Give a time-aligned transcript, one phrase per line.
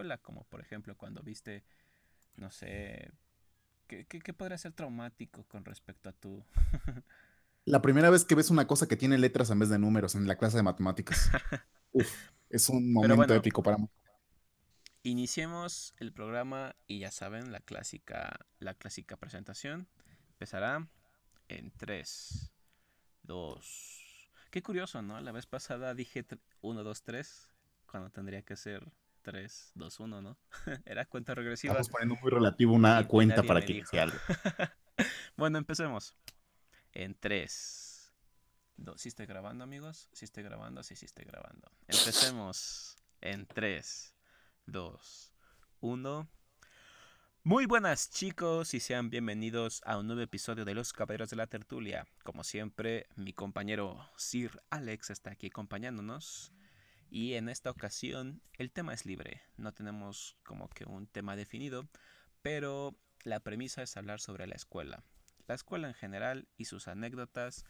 [0.00, 1.64] escuela, como por ejemplo cuando viste,
[2.36, 3.12] no sé,
[3.86, 6.44] ¿qué, qué, podría ser traumático con respecto a tu...
[7.66, 10.26] la primera vez que ves una cosa que tiene letras en vez de números en
[10.26, 11.30] la clase de matemáticas.
[11.92, 13.88] Uf, es un momento épico para mí.
[15.02, 19.88] Iniciemos el programa y ya saben, la clásica, la clásica presentación
[20.30, 20.88] empezará
[21.48, 22.52] en 3,
[23.22, 24.30] 2.
[24.50, 25.20] Qué curioso, ¿no?
[25.20, 26.24] La vez pasada dije
[26.60, 27.48] 1, 2, 3,
[27.86, 28.90] cuando tendría que ser
[29.22, 30.38] 3, 2, 1, ¿no?
[30.84, 31.72] Era cuenta regresiva.
[31.72, 34.16] Estamos poniendo muy relativo una cuenta para que sea algo.
[35.36, 36.16] bueno, empecemos.
[36.92, 38.12] En 3,
[38.76, 39.00] 2.
[39.00, 40.08] ¿Sí estoy grabando, amigos?
[40.12, 40.82] ¿Sí estoy grabando?
[40.82, 41.70] Sí, sí estoy grabando.
[41.86, 44.14] Empecemos en 3,
[44.66, 45.32] 2,
[45.80, 46.30] 1.
[47.42, 51.46] Muy buenas chicos y sean bienvenidos a un nuevo episodio de Los Caballeros de la
[51.46, 52.06] Tertulia.
[52.22, 56.52] Como siempre, mi compañero Sir Alex está aquí acompañándonos.
[57.10, 61.88] Y en esta ocasión el tema es libre, no tenemos como que un tema definido,
[62.40, 65.02] pero la premisa es hablar sobre la escuela.
[65.48, 67.64] La escuela en general y sus anécdotas,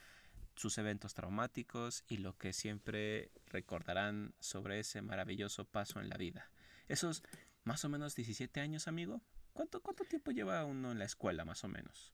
[0.56, 6.50] sus eventos traumáticos y lo que siempre recordarán sobre ese maravilloso paso en la vida.
[6.88, 7.22] Esos
[7.64, 9.22] más o menos 17 años, amigo.
[9.54, 12.12] ¿Cuánto, ¿Cuánto tiempo lleva uno en la escuela, más o menos?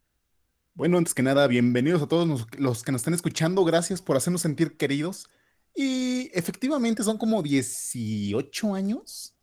[0.75, 3.65] Bueno, antes que nada, bienvenidos a todos los que nos están escuchando.
[3.65, 5.29] Gracias por hacernos sentir queridos.
[5.77, 9.35] Y efectivamente son como 18 años.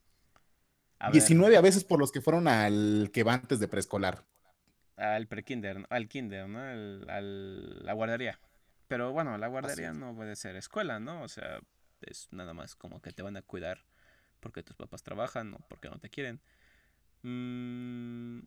[1.12, 4.26] 19 a veces por los que fueron al que va antes de preescolar.
[4.96, 6.60] Al prekinder, al kinder, ¿no?
[6.60, 8.40] Al, la guardería.
[8.88, 11.24] Pero bueno, la guardería no puede ser escuela, ¿no?
[11.24, 11.60] O sea,
[12.02, 13.86] es nada más como que te van a cuidar
[14.40, 16.42] porque tus papás trabajan o porque no te quieren.
[17.22, 18.40] Mm,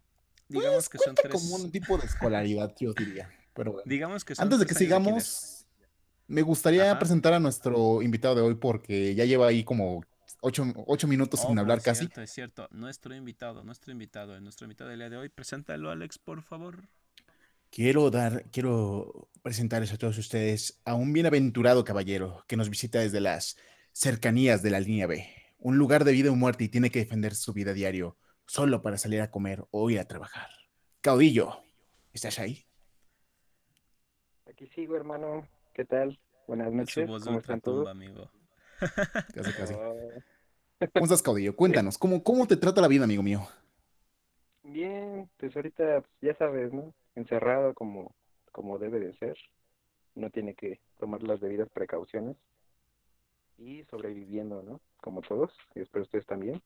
[0.48, 1.33] digamos pues, que son tres.
[1.33, 3.31] como un tipo de escolaridad, yo diría.
[3.55, 3.84] Pero bueno.
[3.87, 5.56] Digamos que Antes de que sigamos,
[6.27, 10.02] me gustaría presentar a nuestro invitado de hoy porque ya lleva ahí como
[10.41, 10.64] ocho,
[11.06, 12.05] minutos sin oh, hablar casi.
[12.05, 12.69] Es cierto, es cierto.
[12.70, 15.28] Nuestro invitado, nuestro invitado, nuestro invitado del día de hoy.
[15.28, 16.88] Preséntalo, Alex, por favor.
[17.70, 23.20] Quiero dar, quiero presentarles a todos ustedes a un bienaventurado caballero que nos visita desde
[23.20, 23.56] las
[23.92, 25.26] cercanías de la línea B
[25.59, 28.16] un lugar de vida o muerte y tiene que defender su vida diario
[28.47, 30.48] solo para salir a comer o ir a trabajar.
[31.00, 31.60] Caudillo,
[32.12, 32.66] ¿estás ahí?
[34.48, 35.48] Aquí sigo, hermano.
[35.76, 36.19] ¿Qué tal?
[36.47, 37.06] Buenas noches.
[37.06, 37.87] ¿Cómo están todos?
[37.87, 38.31] amigo.
[39.34, 39.75] Casi, casi.
[39.75, 41.54] ¿Cómo estás, Caudillo?
[41.56, 43.47] Cuéntanos, ¿cómo, ¿cómo te trata la vida, amigo mío?
[44.62, 46.94] Bien, pues ahorita pues, ya sabes, ¿no?
[47.15, 48.15] Encerrado como,
[48.53, 49.36] como debe de ser.
[50.15, 52.38] No tiene que tomar las debidas precauciones
[53.59, 54.81] y sobreviviendo, ¿no?
[55.03, 56.62] Como todos, y espero ustedes también.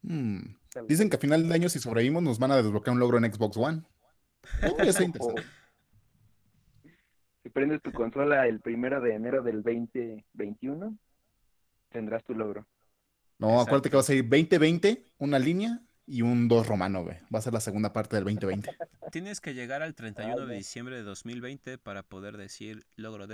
[0.00, 0.56] Hmm.
[0.86, 3.30] Dicen que a final de año, si sobrevivimos, nos van a desbloquear un logro en
[3.30, 3.82] Xbox One.
[7.48, 10.98] Si prendes tu consola el primero de enero del 2021,
[11.88, 12.66] tendrás tu logro.
[13.38, 17.16] No, acuérdate que va a ser 2020, una línea, y un 2 romano, güey.
[17.34, 18.68] Va a ser la segunda parte del 2020.
[19.12, 23.26] Tienes que llegar al 31 de diciembre de 2020 para poder decir logro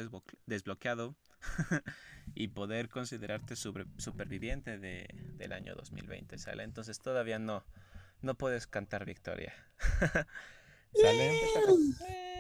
[0.47, 1.17] desbloqueado
[2.37, 5.09] y poder considerarte superviviente de,
[5.39, 6.63] del año 2020, ¿sale?
[6.63, 7.65] Entonces todavía no,
[8.23, 9.53] no puedes cantar victoria.
[10.95, 11.35] ¿Sale?
[11.35, 12.34] Eh,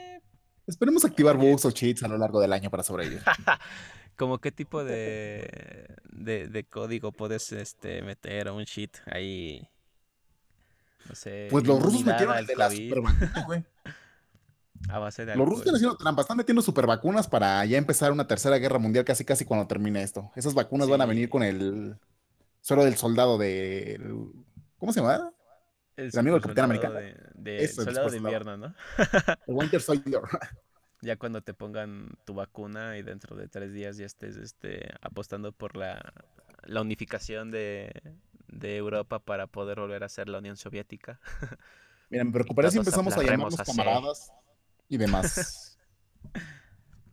[0.67, 3.23] esperemos activar bugs o cheats a lo largo del año para sobrevivir.
[4.17, 9.69] ¿Como qué tipo de, de, de, código puedes este, meter o un cheat ahí
[11.51, 12.69] pues los rusos metieron el de la
[13.47, 13.65] güey.
[14.91, 18.13] A base de Los rusos están haciendo trampas, están metiendo super vacunas para ya empezar
[18.13, 20.31] una tercera guerra mundial casi casi cuando termine esto.
[20.37, 21.97] Esas vacunas van a venir con el
[22.61, 23.99] suelo del soldado de
[24.77, 25.33] ¿cómo se llama?
[25.97, 26.91] El, amigo del Capitán América.
[27.34, 28.75] De, soldado de invierno, ¿no?
[29.47, 30.21] el Winter Soldier.
[31.03, 35.53] ya cuando te pongan tu vacuna y dentro de tres días ya estés este, apostando
[35.53, 36.12] por la,
[36.65, 37.93] la unificación de,
[38.49, 41.21] de Europa para poder volver a ser la Unión Soviética.
[42.11, 44.32] Mira, me preocuparía si empezamos a llamarnos camaradas
[44.88, 45.78] y demás.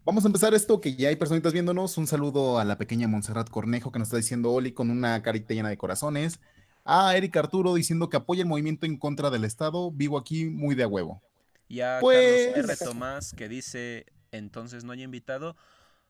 [0.04, 1.98] Vamos a empezar esto, que ya hay personitas viéndonos.
[1.98, 5.54] Un saludo a la pequeña Montserrat Cornejo que nos está diciendo Oli con una carita
[5.54, 6.40] llena de corazones.
[6.84, 9.92] A Eric Arturo diciendo que apoya el movimiento en contra del Estado.
[9.92, 11.22] Vivo aquí muy de a huevo.
[11.68, 12.54] Y a pues...
[12.54, 12.86] Carlos R.
[12.86, 15.56] Tomás que dice, entonces no hay invitado.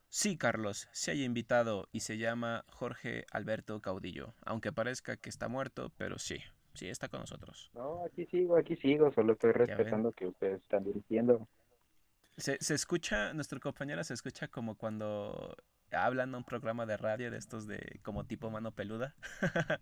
[0.10, 5.48] Sí, Carlos, se haya invitado y se llama Jorge Alberto Caudillo, aunque parezca que está
[5.48, 6.38] muerto, pero sí,
[6.74, 7.72] sí está con nosotros.
[7.74, 11.48] No, aquí sigo, aquí sigo, solo estoy respetando que ustedes están dirigiendo.
[12.36, 15.56] Se, se escucha, nuestro compañero se escucha como cuando
[15.92, 19.16] hablan a un programa de radio de estos de como tipo mano peluda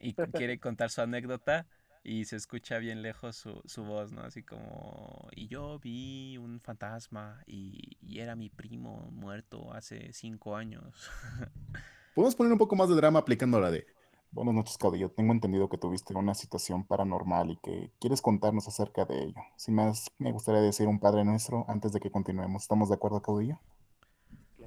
[0.00, 0.14] y
[0.48, 1.66] quiere contar su anécdota
[2.02, 4.22] y se escucha bien lejos su, su, voz, ¿no?
[4.22, 10.56] Así como, y yo vi un fantasma y, y era mi primo muerto hace cinco
[10.56, 11.10] años.
[12.14, 13.86] Podemos poner un poco más de drama aplicando la de,
[14.34, 15.12] Buenas noches, Caudillo.
[15.12, 19.40] Tengo entendido que tuviste una situación paranormal y que quieres contarnos acerca de ello.
[19.56, 22.62] Sin más, me gustaría decir un Padre Nuestro antes de que continuemos.
[22.62, 23.60] ¿Estamos de acuerdo, Caudillo?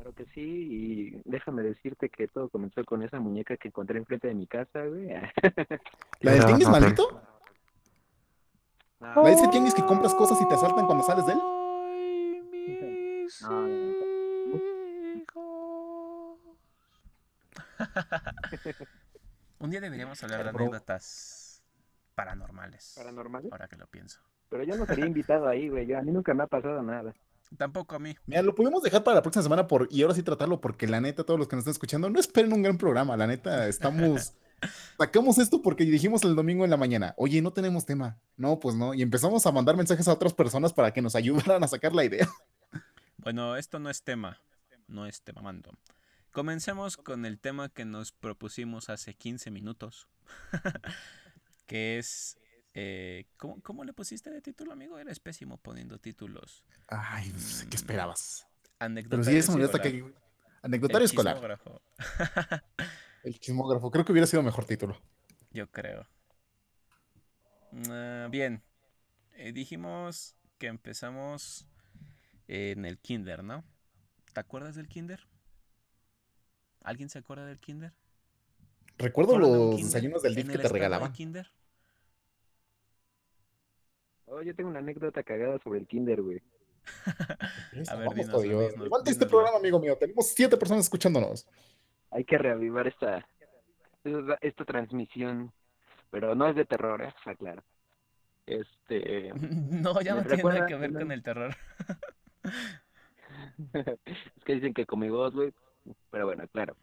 [0.08, 4.30] Claro que sí, y déjame decirte que todo comenzó con esa muñeca que encontré enfrente
[4.30, 5.10] de mi casa, güey.
[6.22, 7.22] ¿La del tianguis, maldito?
[9.02, 11.40] ¿La de ese tianguis que compras cosas y te asaltan cuando sales de él?
[19.60, 21.62] Un día deberíamos hablar de anécdotas
[22.16, 22.94] paranormales.
[22.96, 23.52] ¿Paranormales?
[23.52, 24.22] Ahora que lo pienso.
[24.48, 25.94] Pero yo no sería invitado ahí, güey.
[25.94, 27.14] A mí nunca me ha pasado nada.
[27.56, 28.16] Tampoco a mí.
[28.26, 31.00] Mira, lo podemos dejar para la próxima semana por, y ahora sí tratarlo, porque la
[31.00, 33.16] neta, todos los que nos están escuchando, no esperen un gran programa.
[33.16, 34.34] La neta, estamos.
[34.98, 38.18] Sacamos esto porque dijimos el domingo en la mañana, oye, no tenemos tema.
[38.36, 38.94] No, pues no.
[38.94, 42.04] Y empezamos a mandar mensajes a otras personas para que nos ayudaran a sacar la
[42.04, 42.28] idea.
[43.18, 44.42] Bueno, esto no es tema.
[44.88, 45.72] No es tema, mando.
[46.32, 50.08] Comencemos con el tema que nos propusimos hace 15 minutos.
[51.68, 52.38] que es
[52.80, 55.00] eh, ¿cómo, le pusiste de título, amigo?
[55.00, 56.64] Eres pésimo poniendo títulos.
[56.88, 57.34] Ay,
[57.72, 58.46] ¿qué esperabas?
[58.78, 60.14] Anecdotario Pero sí, que...
[60.62, 61.34] Anecdotario el escolar.
[61.38, 61.82] Chismógrafo.
[63.24, 63.90] el chismógrafo.
[63.90, 65.02] Creo que hubiera sido mejor título.
[65.50, 66.08] Yo creo.
[67.90, 68.62] Ah, bien.
[69.32, 71.68] Eh, dijimos que empezamos
[72.48, 73.64] en el kinder, ¿no?
[74.34, 75.28] ¿Te acuerdas del kinder?
[76.84, 77.96] ¿Alguien se acuerda del kinder?
[79.00, 81.12] Recuerdo los desayunos del DIF que te regalaban.
[81.12, 81.52] Kinder?
[84.38, 86.40] Oh, yo tengo una anécdota cagada sobre el kinder, güey.
[87.90, 88.10] a ver,
[88.78, 89.98] Levanta este programa, amigo mío.
[89.98, 91.48] Tenemos siete personas escuchándonos.
[92.12, 93.28] Hay que reavivar esta,
[94.42, 95.52] esta transmisión.
[96.12, 97.14] Pero no es de terror, ¿eh?
[97.18, 97.64] Está claro.
[98.46, 99.34] Este.
[99.34, 101.56] No, ya no tiene nada que ver con el terror.
[103.74, 105.52] es que dicen que conmigo, güey.
[106.12, 106.76] Pero bueno, claro.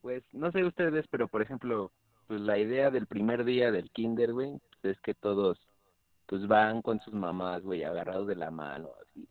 [0.00, 1.92] Pues no sé ustedes, pero por ejemplo,
[2.26, 5.58] pues la idea del primer día del kinder, güey, es que todos
[6.26, 9.28] pues van con sus mamás, güey, agarrados de la mano, así.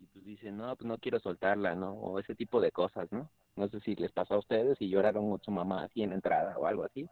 [0.00, 1.92] Y pues dicen, no, pues no quiero soltarla, ¿no?
[1.92, 3.30] O ese tipo de cosas, ¿no?
[3.56, 6.58] No sé si les pasó a ustedes y lloraron con su mamá así en entrada
[6.58, 7.08] o algo así.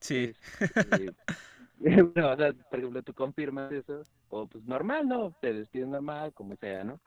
[0.00, 0.32] sí.
[0.60, 1.14] Este,
[2.16, 5.32] no, o sea, por ejemplo, tú confirmas eso, o pues normal, ¿no?
[5.40, 7.00] Te despides normal, como sea, ¿no?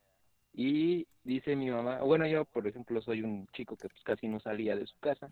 [0.54, 4.40] Y dice mi mamá, bueno, yo, por ejemplo, soy un chico que pues casi no
[4.40, 5.30] salía de su casa.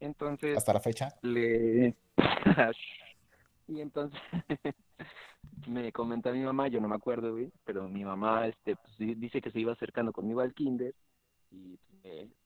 [0.00, 0.56] Entonces...
[0.56, 1.14] ¿Hasta la fecha?
[1.22, 1.94] Le...
[3.68, 4.18] Y entonces
[5.68, 9.40] me comenta mi mamá, yo no me acuerdo, güey, pero mi mamá este, pues, dice
[9.40, 10.94] que se iba acercando conmigo al kinder
[11.50, 11.78] y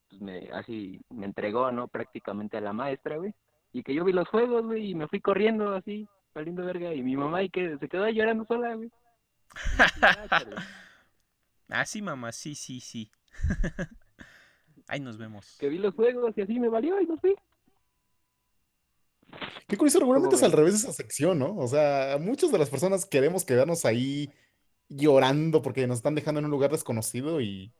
[0.09, 1.89] pues, me, así me entregó, ¿no?
[1.89, 3.35] Prácticamente a la maestra, güey.
[3.73, 6.93] Y que yo vi los juegos, güey, y me fui corriendo así, saliendo verga.
[6.93, 8.91] Y mi mamá y que se quedó llorando sola, güey.
[11.71, 13.11] ah, sí, mamá, sí, sí, sí.
[14.89, 15.57] Ahí nos vemos.
[15.59, 17.35] Que vi los juegos y así me valió y no fui.
[19.69, 21.57] Qué curioso, regularmente es al revés de esa sección, ¿no?
[21.57, 24.31] O sea, muchas de las personas queremos quedarnos ahí
[24.89, 27.73] llorando porque nos están dejando en un lugar desconocido y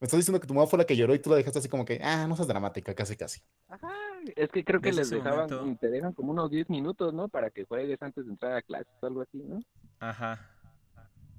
[0.00, 1.68] me estás diciendo que tu mamá fue la que lloró y tú la dejaste así
[1.68, 3.40] como que, ah, no seas dramática, casi, casi.
[3.68, 3.92] Ajá,
[4.36, 7.28] es que creo que les dejaban, te dejan como unos 10 minutos, ¿no?
[7.28, 9.60] Para que juegues antes de entrar a clases o algo así, ¿no?
[10.00, 10.40] Ajá.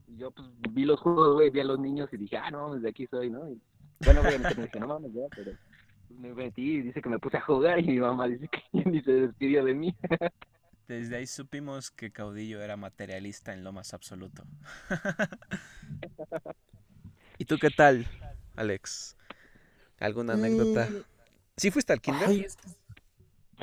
[0.08, 2.90] yo pues vi los juegos, güey, vi a los niños y dije, ah, no, desde
[2.90, 3.50] aquí soy, ¿no?
[3.50, 3.62] Y,
[4.06, 5.52] bueno, obviamente me dije, no mames, ya, pero
[6.10, 9.02] me metí y dice que me puse a jugar y mi mamá dice que ni
[9.02, 9.96] se despidió de mí.
[10.88, 14.44] Desde ahí supimos que Caudillo era materialista en lo más absoluto.
[17.38, 18.06] ¿Y tú qué tal,
[18.56, 19.18] Alex?
[20.00, 20.90] ¿Alguna anécdota?
[20.90, 21.04] Mm.
[21.58, 22.48] ¿Sí fuiste al kinder?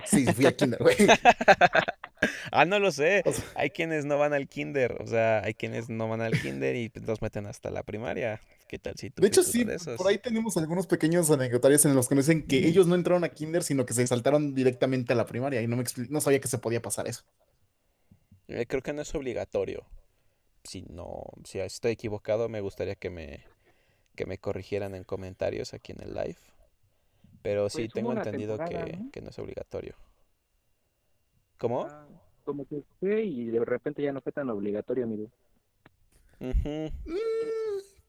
[0.05, 0.97] Sí, fui al kinder, güey.
[2.53, 3.23] ah, no lo sé.
[3.55, 4.97] Hay quienes no van al kinder.
[5.01, 8.41] O sea, hay quienes no van al kinder y los meten hasta la primaria.
[8.71, 12.09] ¿Qué tal si tú De hecho, sí, por ahí tenemos algunos pequeños anecdotarios en los
[12.09, 15.17] que nos dicen que ellos no entraron a kinder, sino que se saltaron directamente a
[15.17, 17.25] la primaria y no, me no sabía que se podía pasar eso.
[18.47, 19.89] Eh, creo que no es obligatorio.
[20.63, 23.45] Si no, si estoy equivocado, me gustaría que me,
[24.15, 26.39] que me corrigieran en comentarios aquí en el live.
[27.43, 29.97] Pero sí, pues tengo entendido que que no es obligatorio.
[31.59, 31.87] ¿Cómo?
[31.87, 32.07] Ah,
[32.45, 35.29] como que fue y de repente ya no fue tan obligatorio, amigo.
[36.39, 36.87] Mm,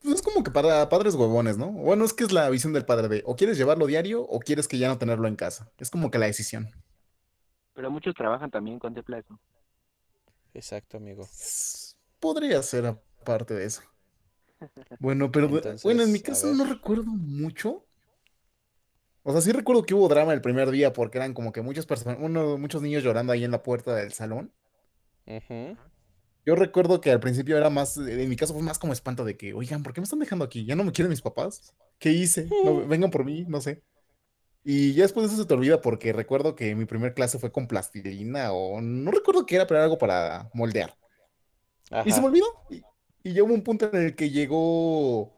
[0.02, 1.70] pues es como que para padres huevones, ¿no?
[1.70, 4.68] Bueno, es que es la visión del padre de o quieres llevarlo diario o quieres
[4.68, 5.70] que ya no tenerlo en casa.
[5.78, 6.70] Es como que la decisión.
[7.74, 9.38] Pero muchos trabajan también con eso.
[10.54, 11.26] Exacto, amigo.
[12.20, 13.82] Podría ser aparte de eso.
[15.00, 17.84] Bueno, pero bueno, en mi caso no recuerdo mucho.
[19.24, 21.86] O sea, sí recuerdo que hubo drama el primer día porque eran como que muchas
[21.86, 24.52] personas, uno, muchos niños llorando ahí en la puerta del salón.
[26.44, 29.36] Yo recuerdo que al principio era más, en mi caso fue más como espanto de
[29.36, 30.64] que, oigan, ¿por qué me están dejando aquí?
[30.64, 31.74] ¿Ya no me quieren mis papás?
[31.98, 32.48] ¿Qué hice?
[32.88, 33.82] vengan por mí, no sé.
[34.64, 37.50] Y ya después de eso se te olvida porque recuerdo que mi primer clase fue
[37.50, 40.96] con plastilina o no recuerdo qué era, pero era algo para moldear.
[42.04, 42.46] Y se me olvidó.
[42.70, 42.82] Y,
[43.22, 45.32] y ya hubo un punto en el que llegó,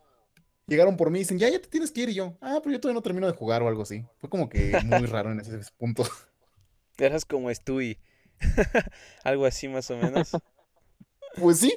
[0.66, 2.08] llegaron por mí y dicen, ya, ya te tienes que ir.
[2.10, 4.04] Y yo, ah, pero yo todavía no termino de jugar o algo así.
[4.18, 6.04] Fue como que muy raro en ese punto.
[6.98, 7.98] Eras como Stewie.
[9.24, 10.32] algo así más o menos.
[11.38, 11.76] Pues sí.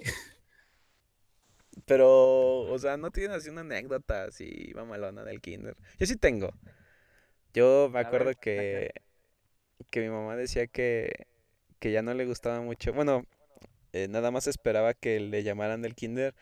[1.86, 5.76] Pero, o sea, no tienes así una anécdota así mamalona del kinder.
[6.00, 6.52] Yo sí tengo.
[7.54, 8.92] Yo me acuerdo que,
[9.90, 11.28] que mi mamá decía que,
[11.80, 12.94] que ya no le gustaba mucho.
[12.94, 13.26] Bueno,
[13.94, 16.36] eh, nada más esperaba que le llamaran del kinder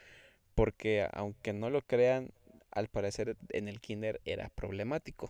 [0.55, 2.31] porque aunque no lo crean,
[2.71, 5.29] al parecer en el kinder era problemático.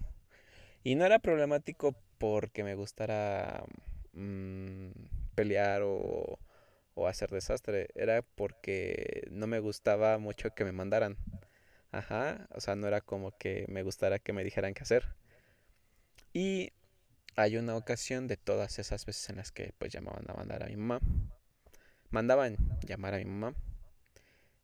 [0.83, 3.65] Y no era problemático porque me gustara
[4.13, 4.89] mm,
[5.35, 6.39] pelear o,
[6.95, 7.89] o hacer desastre.
[7.93, 11.17] Era porque no me gustaba mucho que me mandaran.
[11.91, 15.15] Ajá, o sea, no era como que me gustara que me dijeran qué hacer.
[16.33, 16.73] Y
[17.37, 20.67] hay una ocasión de todas esas veces en las que pues llamaban a mandar a
[20.67, 20.99] mi mamá.
[22.09, 23.55] Mandaban llamar a mi mamá.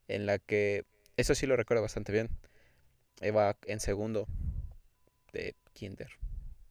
[0.07, 0.85] En la que,
[1.15, 2.29] eso sí lo recuerdo bastante bien.
[3.21, 4.27] Iba en segundo
[5.31, 6.09] de kinder.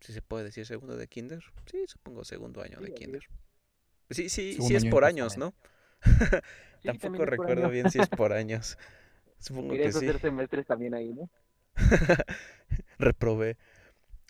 [0.01, 1.43] Si se puede decir segundo de kinder.
[1.71, 3.23] Sí, supongo segundo año de kinder.
[4.11, 5.55] Sí, sí, sí es por años, ¿no?
[6.85, 8.77] Tampoco recuerdo bien si es por años.
[9.39, 10.13] Supongo que sí.
[10.21, 11.31] semestres también ahí, ¿no?
[12.99, 13.57] Reprobé.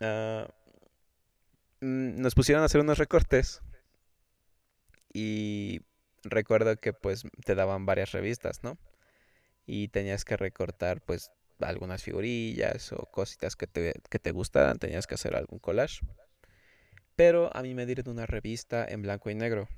[0.00, 0.48] Ah,
[1.80, 3.62] mm, nos pusieron a hacer unos recortes
[5.12, 5.80] y
[6.22, 8.78] recuerdo que pues te daban varias revistas, ¿no?
[9.66, 15.06] Y tenías que recortar pues algunas figurillas o cositas que te, que te gustaran, tenías
[15.06, 16.00] que hacer algún collage.
[17.20, 19.68] Pero a mí me dieron una revista en blanco y negro.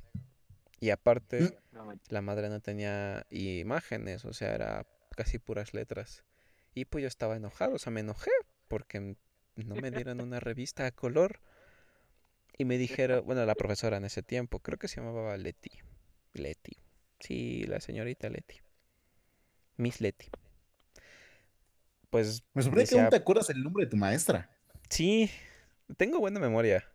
[0.79, 1.99] Y aparte, mm.
[2.09, 6.23] la madre no tenía imágenes, o sea, era casi puras letras.
[6.73, 8.31] Y pues yo estaba enojado, o sea, me enojé
[8.69, 9.17] porque
[9.57, 11.41] no me dieron una revista a color.
[12.59, 15.73] Y me dijeron, bueno, la profesora en ese tiempo, creo que se llamaba Leti.
[16.35, 16.77] Leti.
[17.19, 18.61] Sí, la señorita Leti.
[19.79, 20.29] Miss Leti.
[22.09, 22.45] Pues.
[22.55, 24.49] Me sorprende que aún te acuerdas el nombre de tu maestra.
[24.89, 25.29] Sí,
[25.97, 26.89] tengo buena memoria.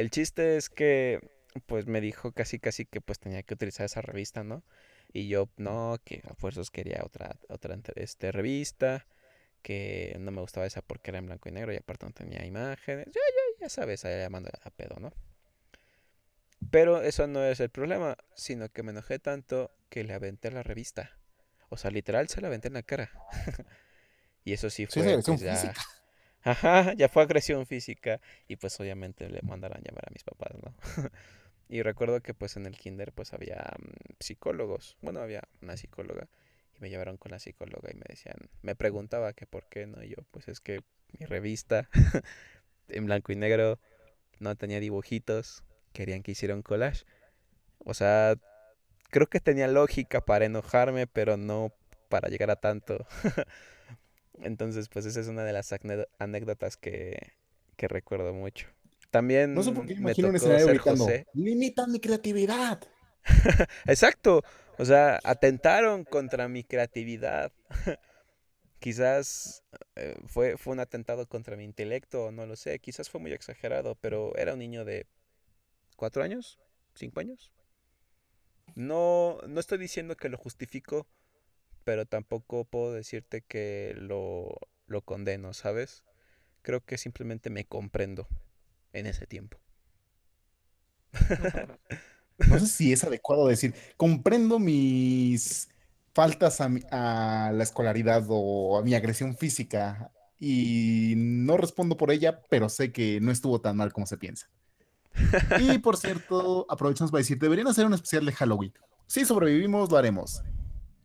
[0.00, 1.20] El chiste es que,
[1.66, 4.64] pues me dijo casi, casi que pues tenía que utilizar esa revista, ¿no?
[5.12, 9.06] Y yo, no, que a fuerzas quería otra, otra este, revista
[9.60, 12.46] que no me gustaba esa porque era en blanco y negro y aparte no tenía
[12.46, 13.08] imágenes.
[13.08, 15.12] Ya, ya, ya sabes, allá llamando a pedo, ¿no?
[16.70, 20.62] Pero eso no es el problema, sino que me enojé tanto que le aventé la
[20.62, 21.18] revista.
[21.68, 23.10] O sea, literal se la aventé en la cara.
[24.44, 25.20] y eso sí fue.
[25.22, 25.74] pues, ya...
[26.42, 28.20] Ajá, ya fue agresión física.
[28.48, 30.74] Y pues obviamente le mandaron llamar a mis papás, ¿no?
[31.68, 34.96] y recuerdo que pues en el kinder pues había mm, psicólogos.
[35.02, 36.28] Bueno, había una psicóloga
[36.80, 40.02] me llevaron con la psicóloga y me decían, me preguntaba que por qué, ¿no?
[40.02, 40.82] Y yo, pues es que
[41.18, 41.88] mi revista
[42.88, 43.78] en blanco y negro
[44.40, 47.04] no tenía dibujitos, querían que hiciera un collage.
[47.84, 48.36] O sea,
[49.10, 51.72] creo que tenía lógica para enojarme, pero no
[52.08, 53.06] para llegar a tanto.
[54.42, 55.74] Entonces, pues esa es una de las
[56.18, 57.34] anécdotas que,
[57.76, 58.66] que recuerdo mucho.
[59.10, 60.68] También no sé por qué me imagino un escenario
[61.34, 62.80] limita mi creatividad.
[63.86, 64.42] Exacto,
[64.78, 67.52] o sea, atentaron contra mi creatividad.
[68.80, 69.62] quizás
[69.94, 73.94] eh, fue, fue un atentado contra mi intelecto, no lo sé, quizás fue muy exagerado,
[74.00, 75.06] pero era un niño de
[75.96, 76.58] cuatro años,
[76.94, 77.52] cinco años.
[78.74, 81.06] No, no estoy diciendo que lo justifico,
[81.84, 86.04] pero tampoco puedo decirte que lo, lo condeno, ¿sabes?
[86.62, 88.28] Creo que simplemente me comprendo
[88.92, 89.58] en ese tiempo.
[92.48, 95.68] No sé si es adecuado decir, comprendo mis
[96.14, 102.68] faltas a, la escolaridad o a mi agresión física y no respondo por ella, pero
[102.68, 104.48] sé que no estuvo tan mal como se piensa.
[105.60, 108.72] Y por cierto, aprovechamos para decir, deberían hacer un especial de Halloween.
[109.06, 110.42] Si sobrevivimos, lo haremos.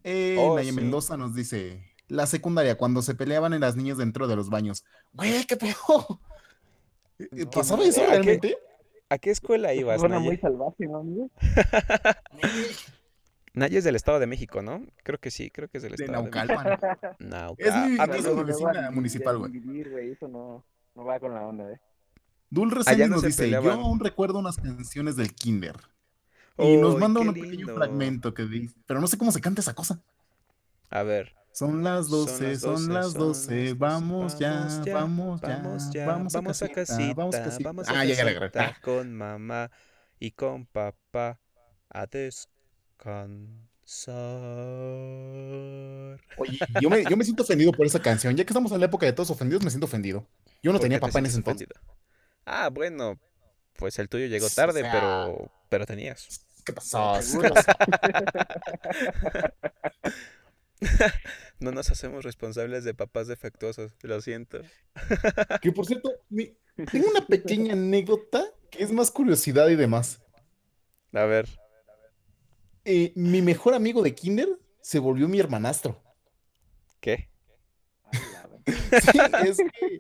[0.08, 4.28] Eh, oh, Naya Mendoza nos dice, la secundaria, cuando se peleaban en las niñas dentro
[4.28, 4.86] de los baños.
[5.14, 6.20] Güey, qué peor.
[7.52, 8.56] ¿Pasaba eso realmente?
[9.10, 11.32] ¿A qué escuela ibas, Suena muy salvaje, ¿no, amigo?
[13.56, 14.86] Naya es del Estado de México, ¿no?
[15.02, 16.64] Creo que sí, creo que es del Estado de, Naucalpan.
[16.64, 17.56] de México.
[17.58, 20.12] Es mi, ah, es mi vecina municipal, güey.
[20.12, 21.80] Eso no, no va con la onda, ¿eh?
[22.52, 25.76] Dul Reséndiz nos dice, yo aún recuerdo unas canciones del kinder.
[26.58, 29.74] Y nos manda un pequeño fragmento que dice, pero no sé cómo se canta esa
[29.74, 30.02] cosa.
[30.90, 31.34] A ver.
[31.52, 37.14] Son las 12, son las 12, vamos, ya, vamos ya, vamos ya, vamos, a, casita,
[37.16, 39.72] vamos a casita, vamos a ah, casita con mamá
[40.20, 41.40] y con papá
[41.90, 43.62] a descansar.
[46.38, 48.88] Oye, yo me, yo me siento ofendido por esa canción, ya que estamos en la
[48.88, 50.28] época de todos ofendidos, me siento ofendido.
[50.62, 51.68] Yo no ¿Por tenía papá en ese sientes entonces.
[51.70, 51.96] ofendido?
[52.46, 53.18] Ah, bueno,
[53.78, 56.45] pues el tuyo llegó O tarde, sea- pero, pero tenías.
[56.66, 57.14] ¿Qué pasó?
[57.18, 57.54] ¿Qué Seguro.
[57.54, 57.72] pasó?
[61.60, 64.60] No nos hacemos responsables de papás defectuosos, lo siento.
[65.62, 66.54] Que por cierto, mi-
[66.92, 70.22] tengo una pequeña anécdota que es más curiosidad y demás.
[71.14, 71.48] A ver,
[72.88, 74.48] Eh, mi mejor amigo de Kinder
[74.82, 76.04] se volvió mi hermanastro.
[77.00, 77.30] ¿qué?
[78.68, 80.00] Sí, es que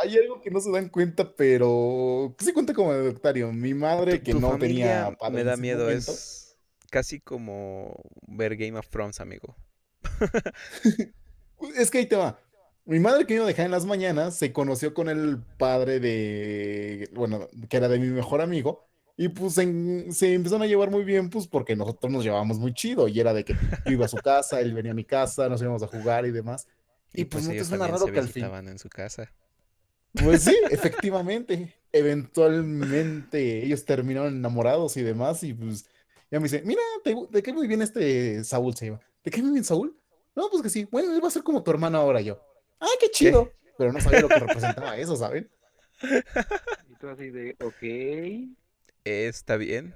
[0.00, 3.50] hay algo que no se dan cuenta, pero que se cuenta como anecdotario.
[3.52, 6.56] Mi madre, que no tenía padre me da miedo, momento, es
[6.90, 7.94] casi como
[8.26, 9.56] ver Game of Thrones, amigo.
[11.76, 12.38] Es que ahí te va.
[12.84, 16.00] Mi madre que me iba a dejar en las mañanas se conoció con el padre
[16.00, 18.86] de, bueno, que era de mi mejor amigo.
[19.16, 22.72] Y pues en- se empezaron a llevar muy bien, pues porque nosotros nos llevábamos muy
[22.72, 23.08] chido.
[23.08, 23.54] Y era de que
[23.84, 26.30] yo iba a su casa, él venía a mi casa, nos íbamos a jugar y
[26.30, 26.66] demás.
[27.12, 28.50] Y, pues, no te suena raro se que al fin.
[28.50, 29.32] visitaban en su casa.
[30.14, 31.74] Pues sí, efectivamente.
[31.92, 35.42] Eventualmente ellos terminaron enamorados y demás.
[35.42, 35.86] Y pues
[36.30, 39.00] ya me dice, mira, te, te cae muy bien este Saúl, se llama.
[39.22, 39.96] ¿Te cae muy bien Saúl?
[40.34, 40.86] No, pues que sí.
[40.90, 42.40] Bueno, él va a ser como tu hermano ahora yo.
[42.80, 43.52] ¡Ah, qué chido!
[43.76, 45.50] Pero no sabía lo que representaba eso, ¿saben?
[46.88, 47.82] Y tú así de, ok.
[49.04, 49.94] ¿Está bien?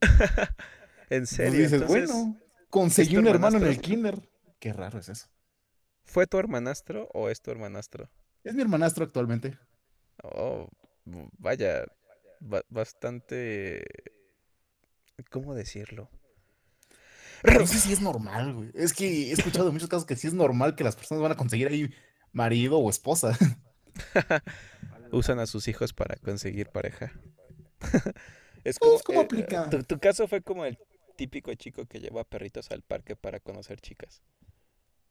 [1.10, 2.36] en Pues serio, dices, entonces, bueno,
[2.70, 4.20] conseguí un hermano en el kinder.
[4.58, 5.28] Qué raro es eso.
[6.04, 8.08] ¿Fue tu hermanastro o es tu hermanastro?
[8.44, 9.58] Es mi hermanastro actualmente.
[10.22, 10.68] Oh,
[11.38, 11.84] vaya,
[12.40, 13.84] ba- bastante...
[15.30, 16.08] ¿Cómo decirlo?
[17.44, 18.70] No sé si es normal, güey.
[18.74, 21.32] Es que he escuchado en muchos casos que sí es normal que las personas van
[21.32, 21.90] a conseguir ahí
[22.32, 23.36] marido o esposa.
[25.12, 27.12] Usan a sus hijos para conseguir pareja.
[28.64, 29.68] es Pues, ¿cómo eh, aplica?
[29.70, 30.78] Tu, tu caso fue como el
[31.16, 34.22] típico chico que lleva perritos al parque para conocer chicas.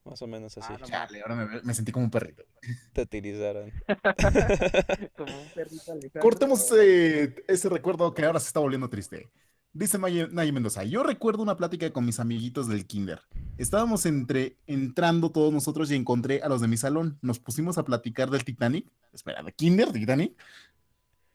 [0.05, 0.73] Más o menos así.
[0.73, 2.43] Ah, no Chale, ahora me, me sentí como un perrito.
[2.91, 3.71] Te utilizaron.
[5.15, 6.21] Como un perrito Alejandro.
[6.21, 9.29] Cortemos eh, ese recuerdo que ahora se está volviendo triste.
[9.75, 13.21] Dice Naye Mendoza, yo recuerdo una plática con mis amiguitos del kinder.
[13.57, 17.17] Estábamos entre, entrando todos nosotros y encontré a los de mi salón.
[17.21, 18.85] Nos pusimos a platicar del Titanic.
[19.13, 19.91] Espera, ¿de kinder?
[19.91, 20.33] ¿Titanic?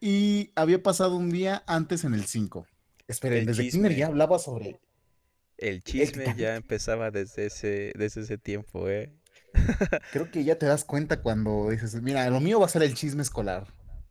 [0.00, 2.64] Y había pasado un día antes en el 5.
[3.08, 3.98] Esperen, El desde kinder chisme.
[4.00, 4.78] ya hablaba sobre...
[5.68, 9.12] El chisme ya empezaba desde ese, desde ese tiempo, ¿eh?
[10.12, 12.94] Creo que ya te das cuenta cuando dices, mira, lo mío va a ser el
[12.94, 13.66] chisme escolar.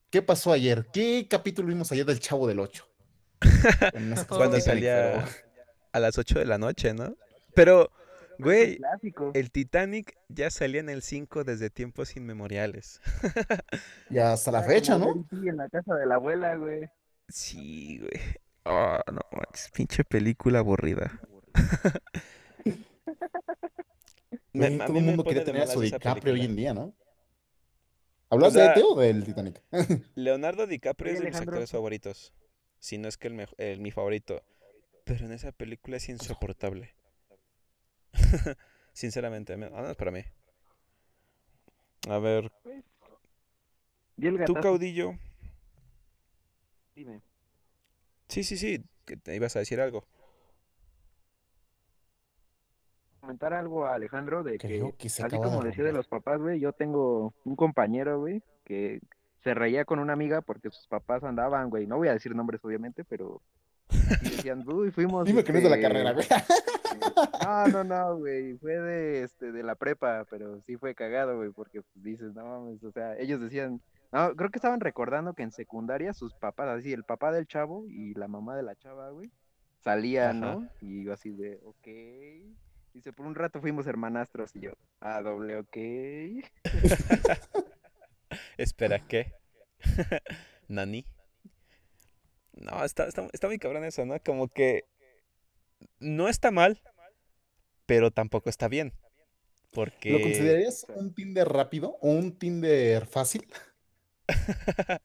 [0.10, 0.88] ¿Qué pasó ayer?
[0.92, 2.86] ¿Qué capítulo vimos ayer del Chavo del 8?
[4.30, 5.26] Cuando salía
[5.92, 7.16] a las 8 de la noche, ¿no?
[7.54, 7.92] Pero,
[8.40, 8.80] güey,
[9.34, 13.02] el Titanic ya salía en el 5 desde tiempos inmemoriales.
[14.10, 15.12] Y hasta la Era fecha, ¿no?
[15.12, 15.50] E.T.
[15.50, 16.90] en la casa de la abuela, güey.
[17.30, 18.22] Sí, güey.
[18.66, 21.22] Ah, no, manches, pinche película aburrida.
[24.54, 26.93] Me- a todo el mundo quiere tener a su DiCaprio hoy en día, ¿no?
[28.30, 29.62] ¿Hablas sea- de ET o del Titanic?
[30.15, 32.34] Leonardo DiCaprio es de mis actores favoritos.
[32.80, 34.43] Si no es que el, mejo- el- mi favorito.
[35.06, 36.93] Pero en esa película es insoportable.
[38.93, 40.24] Sinceramente, al menos para mí.
[42.10, 42.52] A ver,
[44.46, 45.13] tú caudillo.
[46.96, 47.22] dime.
[48.28, 50.06] Sí, sí, sí, que te ibas a decir algo.
[53.28, 56.08] Comentar algo a Alejandro de que, que se así acaba de como decía de los
[56.08, 59.02] papás, güey, yo tengo un compañero, güey, que
[59.44, 62.63] se reía con una amiga porque sus papás andaban, güey, no voy a decir nombres
[62.63, 63.42] obviamente, pero
[64.22, 66.26] y decían, uy, fuimos, Dime que no es de la este, carrera, güey.
[67.44, 71.52] No, no, no, güey, fue de, este, de la prepa, pero sí fue cagado, güey,
[71.52, 73.82] porque pues, dices, no mames, o sea, ellos decían,
[74.13, 77.86] no, creo que estaban recordando que en secundaria sus papás, así, el papá del chavo
[77.90, 79.32] y la mamá de la chava, güey,
[79.82, 80.56] salían, Ajá.
[80.56, 80.70] ¿no?
[80.80, 81.88] Y yo así de, ok,
[82.98, 85.78] dice, por un rato fuimos hermanastros y yo, ah, doble, ok.
[88.58, 89.34] Espera, ¿qué?
[90.68, 91.06] ¿Nani?
[92.54, 94.20] No, está, está, está muy cabrón eso, ¿no?
[94.24, 94.86] Como que
[96.00, 96.82] no está mal,
[97.86, 98.94] pero tampoco está bien.
[99.72, 100.12] Porque...
[100.12, 103.48] ¿Lo considerarías un Tinder rápido o un Tinder fácil?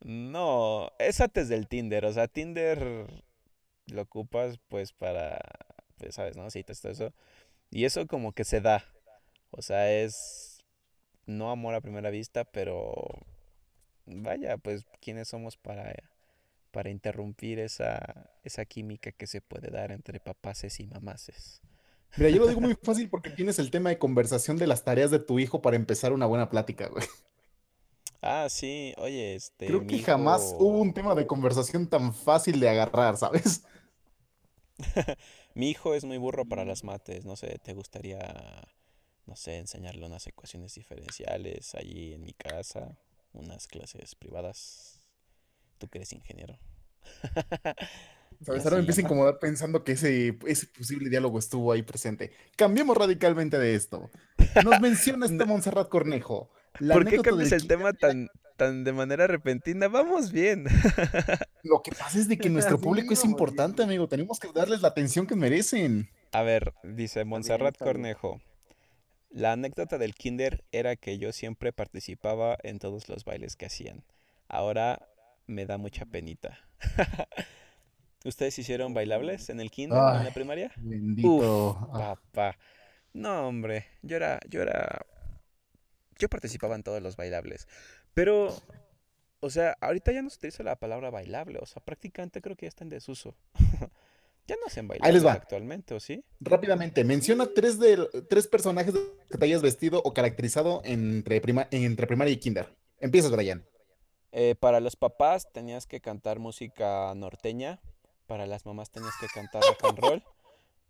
[0.00, 3.04] No, es antes del Tinder, o sea, Tinder
[3.86, 5.40] lo ocupas pues para,
[6.10, 6.50] sabes, ¿no?
[6.50, 7.12] Citas, todo eso.
[7.70, 8.84] Y eso como que se da,
[9.50, 10.64] o sea, es
[11.26, 12.94] no amor a primera vista, pero
[14.06, 15.94] vaya, pues, ¿quiénes somos para,
[16.70, 21.60] para interrumpir esa, esa química que se puede dar entre papaces y mamaces?
[22.16, 25.10] Mira, yo lo digo muy fácil porque tienes el tema de conversación de las tareas
[25.10, 27.04] de tu hijo para empezar una buena plática, güey.
[28.20, 32.68] Ah, sí, oye, este, Creo que jamás hubo un tema de conversación tan fácil de
[32.68, 33.64] agarrar, ¿sabes?
[35.58, 38.20] Mi hijo es muy burro para las mates, no sé, ¿te gustaría,
[39.26, 42.96] no sé, enseñarle unas ecuaciones diferenciales allí en mi casa,
[43.32, 45.00] unas clases privadas.
[45.78, 46.60] Tú que eres ingeniero.
[48.40, 48.64] ¿Sabes?
[48.64, 52.30] Ahora me empiezo a incomodar pensando que ese, ese posible diálogo estuvo ahí presente.
[52.54, 54.12] Cambiemos radicalmente de esto.
[54.64, 56.52] Nos menciona este Montserrat Cornejo.
[56.78, 59.88] ¿Por qué cambias el tema tan, tan de manera repentina?
[59.88, 60.64] Vamos bien.
[61.62, 64.08] Lo que pasa es de que nuestro público es importante, amigo.
[64.08, 66.10] Tenemos que darles la atención que merecen.
[66.32, 68.40] A ver, dice Montserrat Cornejo.
[69.30, 74.04] La anécdota del kinder era que yo siempre participaba en todos los bailes que hacían.
[74.48, 75.08] Ahora
[75.46, 76.58] me da mucha penita.
[78.24, 80.72] ¿Ustedes hicieron bailables en el kinder, en la primaria?
[80.76, 81.88] Bendito.
[81.92, 82.56] Papá.
[83.12, 85.06] No, hombre, yo era, yo era,
[86.18, 87.68] yo participaba en todos los bailables.
[88.14, 88.54] Pero,
[89.40, 92.66] o sea, ahorita ya no se utiliza la palabra bailable, o sea, prácticamente creo que
[92.66, 93.36] ya está en desuso.
[94.48, 96.24] Ya no hacen bailables actualmente, ¿o sí?
[96.40, 98.94] Rápidamente, menciona tres, de, tres personajes
[99.30, 102.74] que te hayas vestido o caracterizado entre, entre primaria y kinder.
[102.98, 103.62] Empiezas, Brian.
[104.32, 107.80] Eh, para los papás tenías que cantar música norteña.
[108.26, 110.24] Para las mamás tenías que cantar rock and roll.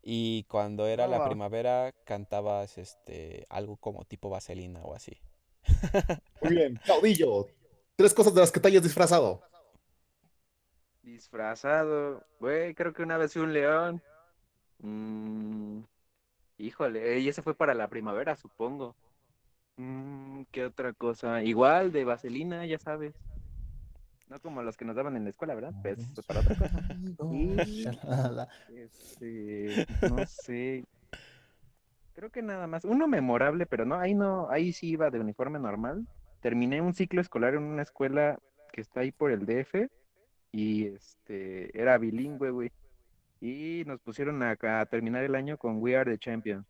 [0.02, 5.20] Y cuando era la primavera cantabas este algo como tipo vaselina o así.
[6.42, 7.46] Muy bien, caudillo.
[7.96, 9.42] Tres cosas de las que te hayas disfrazado.
[11.02, 14.02] Disfrazado, güey, creo que una vez fui un león.
[14.80, 15.80] Mm,
[16.58, 18.94] híjole, y ese fue para la primavera, supongo.
[19.76, 21.42] Mm, ¿Qué otra cosa?
[21.42, 23.14] Igual de vaselina, ya sabes.
[24.28, 25.72] No como los que nos daban en la escuela, ¿verdad?
[25.82, 26.80] Pues, pues para otra cosa.
[28.74, 30.84] este, no sé.
[32.12, 32.84] Creo que nada más.
[32.84, 36.06] Uno memorable, pero no, ahí no, ahí sí iba de uniforme normal.
[36.40, 38.38] Terminé un ciclo escolar en una escuela
[38.72, 39.90] que está ahí por el DF
[40.52, 42.72] y este era bilingüe, güey.
[43.40, 46.66] Y nos pusieron a, a, terminar el año con We Are the Champions.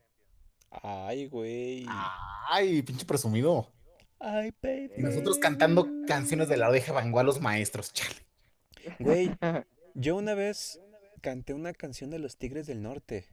[0.70, 1.86] Ay, güey.
[2.50, 3.72] Ay, pinche presumido.
[4.20, 4.90] Ay, baby.
[4.96, 8.16] Y nosotros cantando canciones de la oveja Van a los maestros, chale.
[8.98, 9.30] Güey,
[9.94, 10.80] yo una vez
[11.20, 13.26] canté una canción de los Tigres del Norte.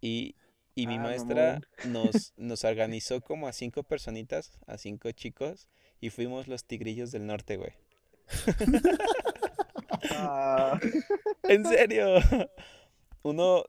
[0.00, 0.36] Y,
[0.74, 5.68] y mi ah, maestra nos, nos organizó como a cinco personitas, a cinco chicos,
[6.00, 7.72] y fuimos los Tigrillos del Norte, güey.
[10.10, 10.78] Ah.
[11.44, 12.16] En serio.
[13.22, 13.64] Uno,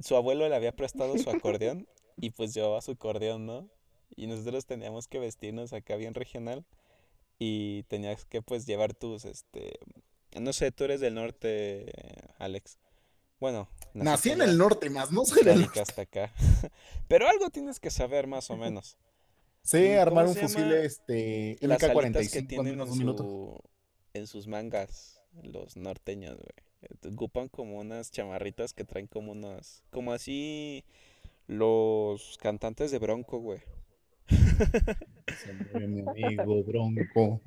[0.00, 3.68] su abuelo le había prestado su acordeón y pues llevaba su acordeón, ¿no?
[4.16, 6.64] Y nosotros teníamos que vestirnos acá bien regional
[7.38, 9.78] y tenías que pues llevar tus, este,
[10.40, 11.92] no sé, tú eres del norte,
[12.38, 12.78] Alex.
[13.40, 13.68] Bueno.
[13.94, 16.32] Nací en el norte más, no sé del hasta acá.
[17.08, 18.96] Pero algo tienes que saber más o menos.
[19.64, 23.60] Sí, armar un fusil este MK45 que tienen en, su,
[24.12, 27.14] en sus mangas los norteños, güey.
[27.14, 30.84] Ocupan como unas chamarritas que traen como unas como así
[31.46, 33.60] los cantantes de Bronco, güey.
[35.74, 37.40] Mi amigo Bronco.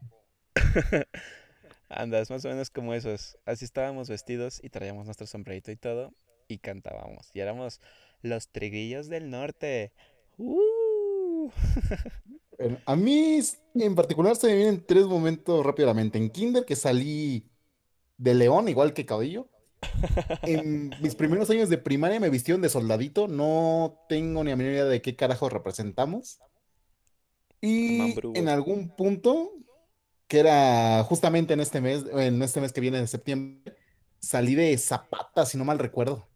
[1.90, 3.38] Andas, más o menos como esos.
[3.46, 6.14] Así estábamos vestidos y traíamos nuestro sombrerito y todo.
[6.48, 7.30] Y cantábamos.
[7.34, 7.80] Y éramos
[8.22, 9.94] los triguillos del norte.
[10.38, 11.52] ¡Uh!
[12.86, 13.40] a mí
[13.76, 16.18] en particular se me vienen tres momentos rápidamente.
[16.18, 17.50] En Kinder que salí
[18.18, 19.50] de león, igual que cabello.
[20.44, 23.28] En mis primeros años de primaria me vistieron de soldadito.
[23.28, 26.40] No tengo ni a menor idea de qué carajo representamos.
[27.62, 29.52] Y en algún punto,
[30.28, 33.76] que era justamente en este mes, en este mes que viene de septiembre,
[34.20, 36.28] salí de Zapata, si no mal recuerdo.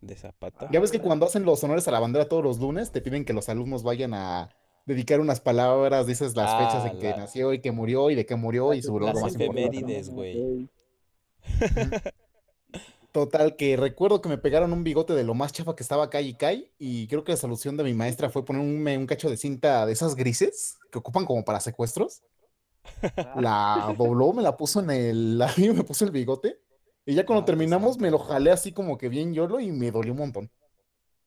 [0.00, 0.68] ¿De Zapata?
[0.70, 3.24] Ya ves que cuando hacen los honores a la bandera todos los lunes, te piden
[3.24, 4.50] que los alumnos vayan a
[4.86, 8.36] dedicar unas palabras, dices las fechas en que nació y que murió y de qué
[8.36, 10.70] murió y su Las efemérides, güey.
[13.12, 16.20] Total, que recuerdo que me pegaron un bigote de lo más chafa que estaba acá
[16.20, 19.38] y cae, y creo que la solución de mi maestra fue poner un, cacho de
[19.38, 22.22] cinta de esas grises que ocupan como para secuestros.
[23.36, 26.60] La dobló, me la puso en el labio, me puso el bigote,
[27.06, 30.12] y ya cuando terminamos me lo jalé así como que bien yolo y me dolió
[30.12, 30.50] un montón.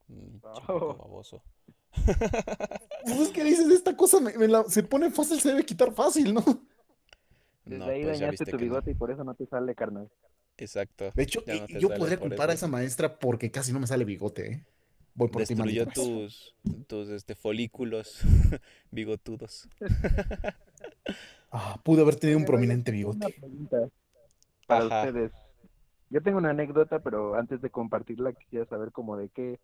[0.07, 1.41] Mm, baboso.
[3.03, 4.19] Pues es que dices, esta cosa
[4.67, 6.43] se pone fácil, se debe quitar fácil, ¿no?
[7.65, 10.07] Desde ahí pues dañaste tu bigote y por eso no te sale, carnal.
[10.57, 11.11] Exacto.
[11.15, 14.65] De hecho, yo podría culpar a esa maestra porque casi no me sale bigote, ¿eh?
[15.13, 16.55] Voy por Destruyó tus,
[16.87, 18.21] tus este, folículos
[18.91, 19.67] bigotudos.
[21.51, 23.35] ah, pude haber tenido un prominente bigote.
[24.67, 25.31] para ustedes.
[26.09, 29.59] Yo tengo una anécdota, pero antes de compartirla quisiera saber como de qué,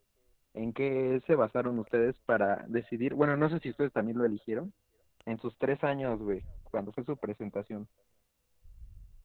[0.54, 3.14] en qué se basaron ustedes para decidir.
[3.14, 4.74] Bueno, no sé si ustedes también lo eligieron.
[5.26, 7.88] En sus tres años, güey, cuando fue su presentación.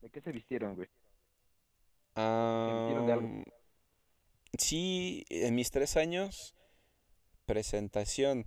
[0.00, 0.88] ¿De qué se vistieron, güey?
[4.58, 6.54] Sí, en mis tres años
[7.46, 8.46] presentación.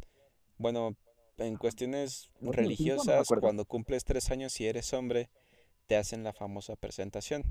[0.58, 0.96] Bueno,
[1.38, 5.30] en cuestiones religiosas, cuando cumples tres años y eres hombre,
[5.88, 7.44] te hacen la famosa presentación.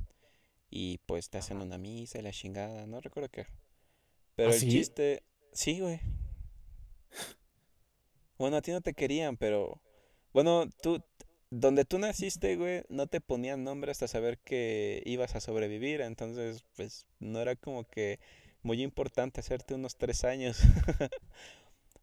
[0.70, 3.46] Y pues te hacen una misa y la chingada, no recuerdo qué.
[4.34, 5.22] Pero ¿Ah, el chiste,
[5.52, 6.00] sí, güey.
[8.38, 9.80] Bueno, a ti no te querían, pero
[10.32, 11.00] bueno, tú
[11.56, 16.64] donde tú naciste, güey, no te ponían nombre hasta saber que ibas a sobrevivir, entonces
[16.74, 18.18] pues no era como que
[18.62, 20.58] muy importante hacerte unos tres años.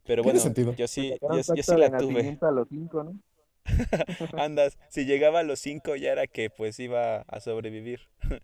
[0.06, 0.40] Pero bueno,
[0.78, 2.38] yo sí, yo, sí la tuve.
[2.42, 3.20] A los cinco, ¿no?
[4.42, 8.00] Andas, si llegaba a los cinco ya era que pues iba a sobrevivir.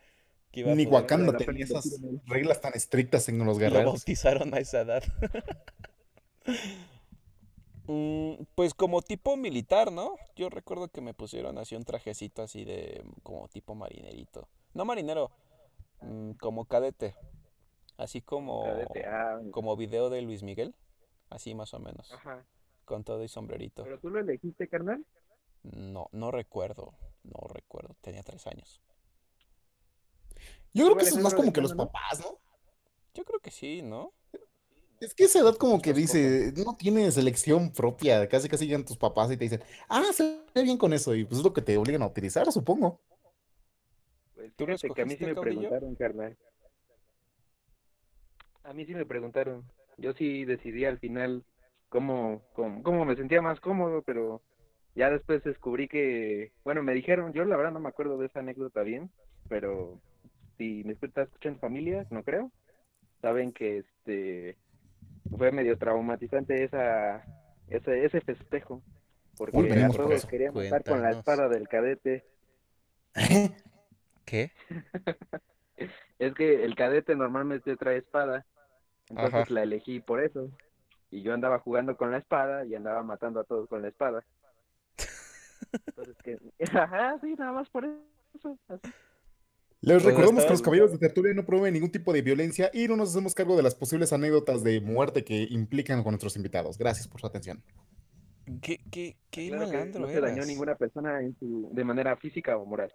[0.54, 3.84] Ni Wakanda tenía esas reglas tan estrictas en los guerreros.
[3.84, 5.04] Lo bautizaron a esa edad.
[7.88, 10.16] Mm, pues como tipo militar, ¿no?
[10.36, 14.48] Yo recuerdo que me pusieron así un trajecito así de como tipo marinerito.
[14.74, 15.32] No marinero,
[16.02, 17.16] mm, como cadete.
[17.98, 18.66] Así como,
[19.08, 20.76] ah, como video de Luis Miguel.
[21.30, 22.12] Así más o menos.
[22.14, 22.46] Ajá.
[22.86, 23.84] Con todo y sombrerito.
[23.84, 25.04] ¿Pero tú lo elegiste, carnal?
[25.64, 26.94] No, no recuerdo.
[27.24, 27.96] No recuerdo.
[28.02, 28.82] Tenía tres años.
[30.74, 32.38] Yo creo que eso es más como que los papás, ¿no?
[33.14, 34.14] Yo creo que sí, ¿no?
[35.00, 38.98] Es que esa edad como que dice, no tienes elección propia, casi casi llegan tus
[38.98, 41.62] papás y te dicen, ah, se ve bien con eso, y pues es lo que
[41.62, 43.00] te obligan a utilizar, supongo.
[44.34, 46.38] Pues ¿Tú fíjate que a mí sí me preguntaron, carnal.
[48.64, 49.64] A mí sí me preguntaron.
[49.98, 51.44] Yo sí decidí al final
[51.90, 54.42] cómo, cómo, cómo me sentía más cómodo, pero
[54.96, 58.40] ya después descubrí que, bueno, me dijeron, yo la verdad no me acuerdo de esa
[58.40, 59.12] anécdota bien,
[59.48, 60.02] pero
[60.58, 62.52] si me está escuchando familia, no creo,
[63.22, 64.58] saben que este
[65.30, 67.24] fue medio traumatizante esa,
[67.68, 68.82] ese, ese festejo,
[69.38, 72.26] porque a todos queríamos estar con la espada del cadete.
[74.26, 74.52] ¿Qué?
[76.20, 78.46] es que el cadete normalmente trae espada
[79.10, 80.50] entonces la elegí por eso.
[81.10, 84.26] Y yo andaba jugando con la espada y andaba matando a todos con la espada.
[85.88, 86.38] Entonces que,
[86.78, 88.58] ajá, sí, nada más por eso.
[89.82, 92.96] Les recordamos que los caballeros de tertulia no promueven ningún tipo de violencia y no
[92.96, 96.78] nos hacemos cargo de las posibles anécdotas de muerte que implican con nuestros invitados.
[96.78, 97.64] Gracias por su atención.
[98.62, 102.94] ¿Qué, qué, qué No se dañó ninguna persona de manera física o moral.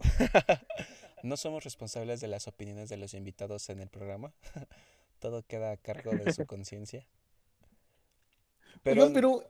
[1.22, 4.34] no somos responsables de las opiniones de los invitados en el programa.
[5.22, 7.06] todo queda a cargo de su conciencia.
[8.82, 9.48] Pero, pero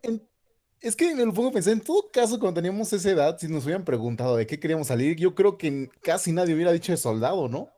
[0.83, 3.47] es que me lo pongo a pensar, en todo caso, cuando teníamos esa edad, si
[3.47, 6.99] nos hubieran preguntado de qué queríamos salir, yo creo que casi nadie hubiera dicho de
[6.99, 7.71] soldado, ¿no?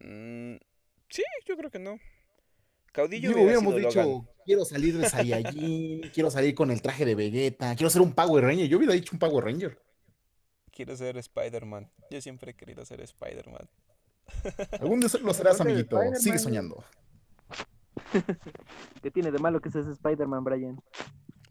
[0.00, 0.56] Mm,
[1.08, 1.98] sí, yo creo que no.
[2.92, 7.74] Caudillo yo hubiéramos dicho, quiero salir de Saiyajin, quiero salir con el traje de Vegeta,
[7.76, 8.68] quiero ser un Power Ranger.
[8.68, 9.80] Yo hubiera dicho un Power Ranger.
[10.72, 11.90] Quiero ser Spider-Man.
[12.10, 13.68] Yo siempre he querido ser Spider-Man.
[14.80, 15.98] Algún día lo serás, amiguito.
[16.16, 16.84] Sigue soñando.
[19.02, 20.82] ¿Qué tiene de malo que seas Spider-Man, Brian?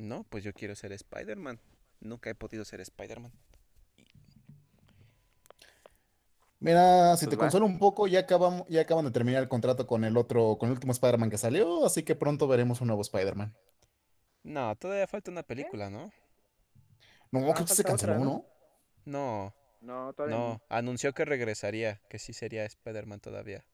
[0.01, 1.59] No, pues yo quiero ser Spider-Man.
[1.99, 3.31] Nunca he podido ser Spider-Man.
[6.59, 9.85] Mira, si te pues consuelo un poco, ya acaban, ya acaban de terminar el contrato
[9.85, 13.03] con el otro, con el último Spider-Man que salió, así que pronto veremos un nuevo
[13.03, 13.55] Spider-Man.
[14.43, 16.11] No, todavía falta una película, ¿no?
[17.31, 18.45] No, creo que se canceló, ¿no?
[19.05, 19.55] No.
[19.81, 20.61] No, todavía no.
[20.69, 23.65] anunció que regresaría, que sí sería Spider-Man todavía.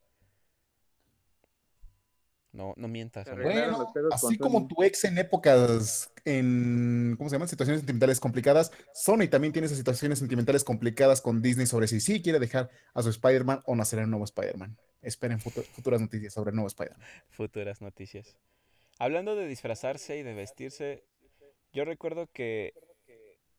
[2.58, 3.28] No, no mientas.
[3.40, 7.46] Bueno, así como tu ex en épocas, en, ¿cómo se llaman?
[7.46, 12.20] Situaciones sentimentales complicadas, Sony también tiene esas situaciones sentimentales complicadas con Disney sobre si sí
[12.20, 14.76] quiere dejar a su Spider-Man o nacer el nuevo Spider-Man.
[15.02, 17.06] Esperen futuras noticias sobre el nuevo Spider-Man.
[17.30, 18.36] Futuras noticias.
[18.98, 21.04] Hablando de disfrazarse y de vestirse,
[21.72, 22.74] yo recuerdo que,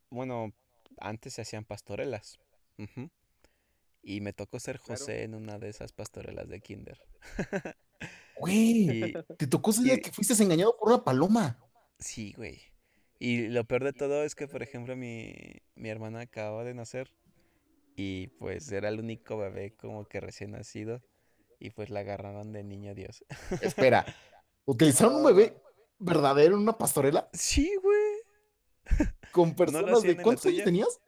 [0.09, 0.51] bueno,
[0.97, 2.37] antes se hacían pastorelas.
[4.01, 7.01] Y me tocó ser José en una de esas pastorelas de Kinder.
[8.39, 11.59] Güey, te tocó ser que fuiste engañado por una paloma.
[11.99, 12.61] Sí, güey.
[13.19, 15.33] Y lo peor de todo es que, por ejemplo, mi,
[15.75, 17.11] mi hermana acababa de nacer
[17.95, 21.01] y pues era el único bebé como que recién nacido
[21.59, 23.25] y pues la agarraron de niño Dios.
[23.61, 24.05] Espera,
[24.65, 25.61] ¿utilizaron un bebé
[25.97, 27.29] verdadero en una pastorela?
[27.33, 29.09] Sí, güey.
[29.33, 30.99] ¿Con personas de cuántos años tenías?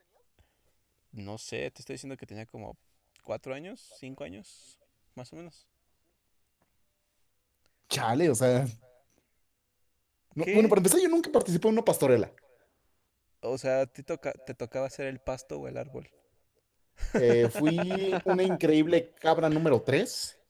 [1.12, 2.76] No sé, te estoy diciendo que tenía como
[3.22, 4.78] cuatro años, cinco años,
[5.14, 5.66] más o menos.
[7.92, 8.66] Chale, o sea.
[10.34, 12.32] bueno, para empezar, yo nunca participé en una pastorela.
[13.42, 16.08] O sea, ¿te, toca, te tocaba hacer el pasto o el árbol?
[17.12, 17.76] Eh, fui
[18.24, 20.40] una increíble cabra número tres.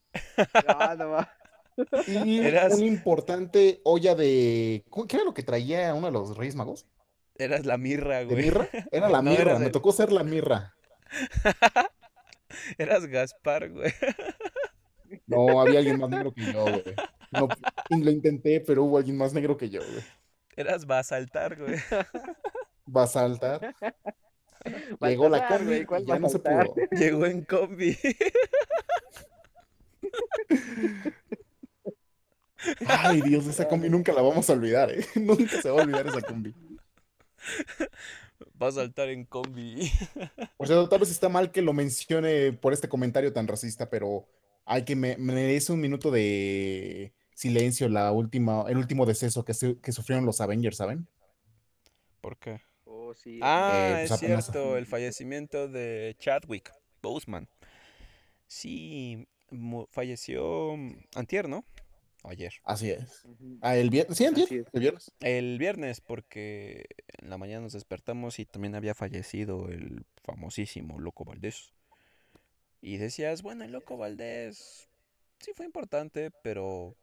[0.69, 2.75] Ah, no, no, y ¿Eras...
[2.75, 4.85] una importante olla de.
[5.09, 6.87] ¿Qué era lo que traía uno de los Reyes Magos?
[7.37, 8.37] Eras la mirra, güey.
[8.37, 8.69] ¿De mirra?
[8.93, 10.77] Era la mirra, me tocó ser la mirra.
[12.79, 13.93] Eras Gaspar, güey.
[15.27, 16.85] No, había alguien más negro que yo, güey.
[17.33, 17.49] No,
[17.91, 20.05] lo intenté, pero hubo alguien más negro que yo, güey.
[20.55, 21.77] Eras va a saltar, güey.
[22.95, 23.75] Va a saltar.
[25.01, 26.75] Llegó la combi y ya no se pudo.
[26.93, 27.99] Llegó en combi.
[32.87, 35.05] Ay, Dios, esa combi nunca la vamos a olvidar, ¿eh?
[35.17, 36.55] Nunca se va a olvidar esa combi.
[38.61, 39.91] Va a saltar en combi.
[40.59, 44.29] O sea, tal vez está mal que lo mencione por este comentario tan racista, pero
[44.65, 47.13] hay que me merece un minuto de
[47.43, 49.53] silencio la última, el último deceso que,
[49.83, 51.09] que sufrieron los Avengers, ¿saben?
[52.21, 52.61] ¿Por qué?
[52.85, 53.41] Oh, sí.
[53.43, 57.49] Ah, eh, es pues, cierto, el fallecimiento de Chadwick Boseman.
[58.47, 59.27] Sí,
[59.91, 61.65] falleció mm, antier, ¿no?
[62.23, 62.53] Ayer.
[62.63, 63.25] Así es.
[63.61, 64.17] Ah, el viernes.
[64.17, 65.11] Sí, antier, el viernes.
[65.19, 66.87] El viernes, porque
[67.19, 71.73] en la mañana nos despertamos y también había fallecido el famosísimo Loco Valdés.
[72.81, 74.89] Y decías, bueno, el Loco Valdés
[75.41, 76.97] sí fue importante, pero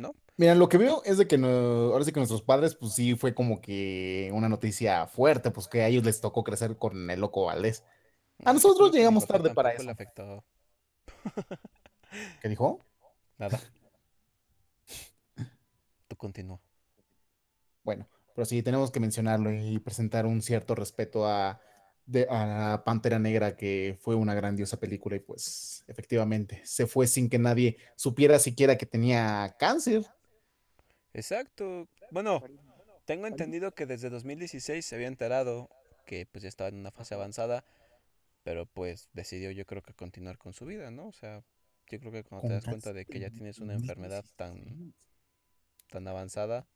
[0.00, 0.14] ¿no?
[0.36, 3.34] Mira, lo que veo es de que ahora sí que nuestros padres, pues sí fue
[3.34, 7.44] como que una noticia fuerte, pues que a ellos les tocó crecer con el loco
[7.44, 7.84] Valdés.
[8.44, 9.84] A nosotros llegamos tarde para eso.
[12.40, 12.80] ¿Qué dijo?
[13.38, 13.60] Nada.
[16.08, 16.58] Tú continúa.
[17.84, 21.60] Bueno, pero sí tenemos que mencionarlo y presentar un cierto respeto a
[22.10, 27.28] de, a Pantera Negra, que fue una grandiosa película y pues efectivamente se fue sin
[27.28, 30.04] que nadie supiera siquiera que tenía cáncer.
[31.12, 31.88] Exacto.
[32.10, 32.42] Bueno,
[33.04, 35.68] tengo entendido que desde 2016 se había enterado
[36.06, 37.64] que pues ya estaba en una fase avanzada,
[38.42, 41.06] pero pues decidió yo creo que continuar con su vida, ¿no?
[41.06, 41.44] O sea,
[41.86, 44.94] yo creo que cuando te das cuenta de que ya tienes una enfermedad tan,
[45.88, 46.66] tan avanzada,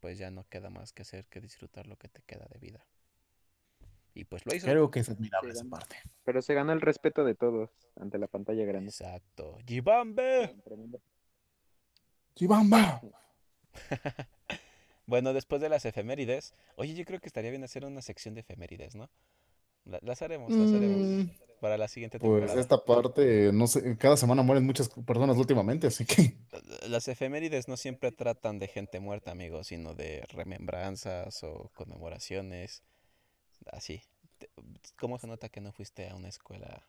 [0.00, 2.86] pues ya no queda más que hacer que disfrutar lo que te queda de vida.
[4.14, 4.66] Y pues lo hizo.
[4.66, 5.96] Creo que es admirable esa parte.
[6.24, 8.90] Pero se ganó el respeto de todos ante la pantalla grande.
[8.90, 9.58] Exacto.
[9.66, 10.54] ¡Jibambe!
[12.36, 13.02] ¡Jibamba!
[15.06, 18.40] bueno, después de las efemérides, oye, yo creo que estaría bien hacer una sección de
[18.40, 19.10] efemérides, ¿no?
[19.84, 21.30] las haremos, las haremos mm.
[21.60, 22.52] para la siguiente pues, temporada.
[22.52, 26.36] Pues esta parte, no sé, cada semana mueren muchas personas últimamente, así que...
[26.88, 32.82] Las efemérides no siempre tratan de gente muerta, amigos, sino de remembranzas o conmemoraciones
[33.72, 34.02] así.
[34.98, 36.86] ¿Cómo se nota que no fuiste a una escuela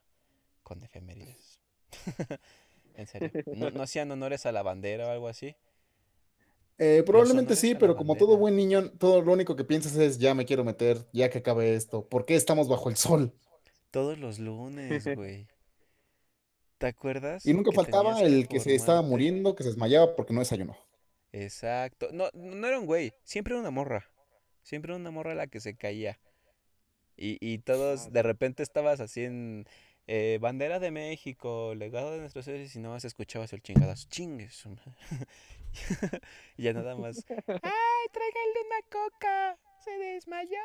[0.64, 1.60] con efemérides?
[2.96, 3.32] en serio.
[3.56, 5.56] ¿No, hacían honores a la bandera o algo así?
[6.78, 10.34] Eh, probablemente sí, pero como todo buen niño, todo lo único que piensas es ya
[10.34, 12.08] me quiero meter, ya que acabe esto.
[12.08, 13.34] ¿Por qué estamos bajo el sol?
[13.92, 15.48] Todos los lunes, güey.
[16.78, 17.46] ¿Te acuerdas?
[17.46, 20.76] Y nunca faltaba el que se estaba muriendo, que se desmayaba porque no desayunó.
[21.32, 22.10] Exacto.
[22.12, 24.06] No, no era un güey, siempre era una morra.
[24.62, 26.20] Siempre era una morra la que se caía.
[27.18, 29.66] Y, y todos, de repente estabas así en
[30.08, 34.66] eh, Bandera de México, legado de nuestros héroes, y no más escuchabas el chingadazo, chingues.
[36.58, 39.58] y ya nada más, ¡ay, tráiganle una coca!
[39.84, 40.58] ¡Se desmayó!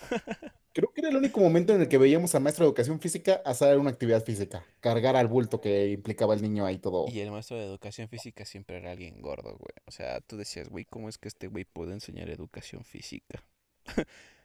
[0.72, 3.40] Creo que era el único momento en el que veíamos al maestro de educación física
[3.44, 7.06] hacer una actividad física, cargar al bulto que implicaba el niño ahí todo.
[7.08, 9.72] Y el maestro de educación física siempre era alguien gordo, güey.
[9.86, 13.42] O sea, tú decías, güey, ¿cómo es que este güey puede enseñar educación física?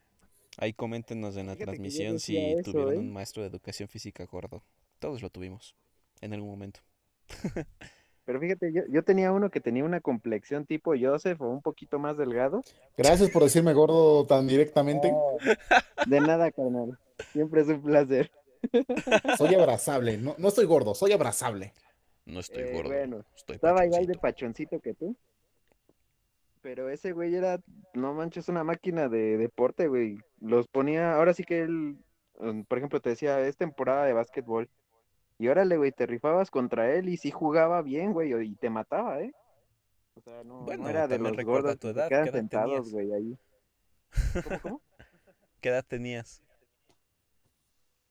[0.58, 2.98] Ahí coméntenos en la transmisión si tuvieron ¿eh?
[2.98, 4.64] un maestro de educación física gordo.
[5.00, 5.76] Todos lo tuvimos
[6.22, 6.82] en algún momento.
[8.26, 12.18] Pero fíjate, yo, tenía uno que tenía una complexión tipo Joseph o un poquito más
[12.18, 12.62] delgado.
[12.96, 15.12] Gracias por decirme gordo tan directamente.
[16.06, 16.98] de nada, carnal.
[17.34, 18.32] Siempre es un placer.
[19.38, 20.18] Soy abrazable.
[20.18, 21.74] No, no estoy gordo, soy abrazable.
[22.26, 22.90] No estoy eh, gordo.
[22.90, 25.16] Bueno, estaba igual de pachoncito que tú.
[26.62, 27.60] Pero ese güey era,
[27.96, 30.20] no manches, una máquina de deporte, güey.
[30.42, 31.98] Los ponía, ahora sí que él,
[32.68, 34.70] por ejemplo, te decía, es temporada de básquetbol.
[35.38, 39.22] Y órale, güey, te rifabas contra él y sí jugaba bien, güey, y te mataba,
[39.22, 39.34] ¿eh?
[40.16, 43.40] O sea, no, era de los gordos tu edad, que quedan sentados, güey, ahí.
[44.44, 44.82] ¿Cómo, cómo?
[45.62, 46.44] ¿Qué edad tenías?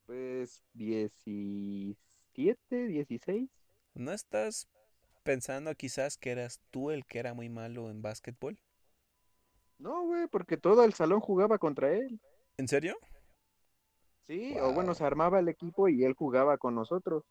[0.07, 3.51] Pues 17, 16.
[3.95, 4.69] ¿No estás
[5.25, 8.59] pensando quizás que eras tú el que era muy malo en básquetbol?
[9.81, 12.21] No, güey, porque todo el salón jugaba contra él.
[12.57, 12.97] ¿En serio?
[14.27, 17.25] Sí, o bueno, se armaba el equipo y él jugaba con nosotros.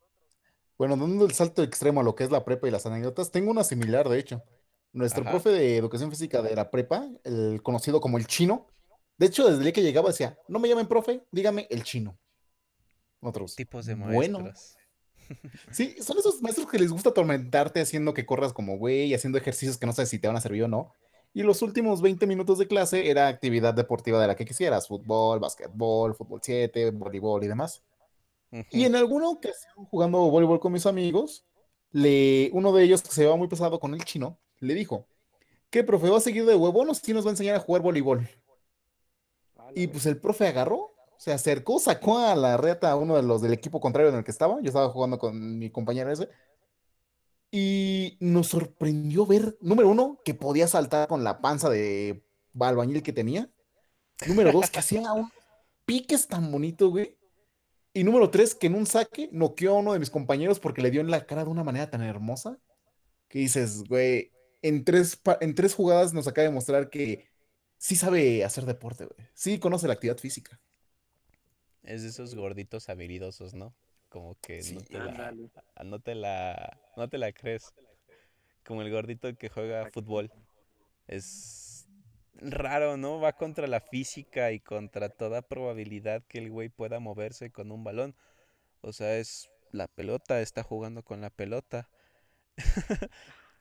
[0.78, 3.52] Bueno, dando el salto extremo a lo que es la prepa y las anécdotas, tengo
[3.52, 4.44] una similar, de hecho.
[4.92, 8.66] Nuestro profe de educación física de la prepa, el conocido como el chino,
[9.20, 12.18] de hecho, desde el día que llegaba decía, no me llamen profe, dígame el chino.
[13.20, 13.56] Otros.
[13.56, 14.76] Tipos de maestros.
[15.72, 19.78] Sí, son esos maestros que les gusta atormentarte haciendo que corras como güey, haciendo ejercicios
[19.78, 20.92] que no sabes si te van a servir o no.
[21.40, 25.40] Y los últimos 20 minutos de clase era actividad deportiva de la que quisieras, fútbol,
[25.40, 27.82] básquetbol, fútbol 7, voleibol y demás.
[28.72, 31.46] Y en alguna ocasión jugando voleibol con mis amigos,
[31.94, 35.08] le, uno de ellos que se llevaba muy pesado con el chino, le dijo,
[35.70, 37.84] ¿qué, profe, va a seguir de huevón o si nos va a enseñar a jugar
[37.84, 38.28] voleibol?
[39.76, 43.42] Y pues el profe agarró, se acercó, sacó a la reta a uno de los
[43.42, 46.28] del equipo contrario en el que estaba, yo estaba jugando con mi compañero ese,
[47.52, 52.24] y nos sorprendió ver, número uno, que podía saltar con la panza de
[52.60, 53.50] albañil que tenía,
[54.28, 55.32] número dos, que hacía un
[55.86, 57.18] piques tan bonito, güey,
[57.94, 60.92] y número tres, que en un saque noqueó a uno de mis compañeros porque le
[60.92, 62.60] dio en la cara de una manera tan hermosa
[63.28, 64.32] que dices, güey,
[64.62, 67.30] en tres, en tres jugadas nos acaba de mostrar que
[67.78, 69.28] sí sabe hacer deporte, güey.
[69.34, 70.60] Sí conoce la actividad física.
[71.84, 73.76] Es de esos gorditos habilidosos, ¿no?
[74.10, 75.34] Como que no, te la,
[75.84, 77.74] no, te la, no te la crees.
[78.66, 80.32] Como el gordito que juega fútbol.
[81.08, 81.88] Es
[82.34, 83.20] raro, ¿no?
[83.20, 87.84] Va contra la física y contra toda probabilidad que el güey pueda moverse con un
[87.84, 88.16] balón.
[88.82, 91.90] O sea, es la pelota, está jugando con la pelota.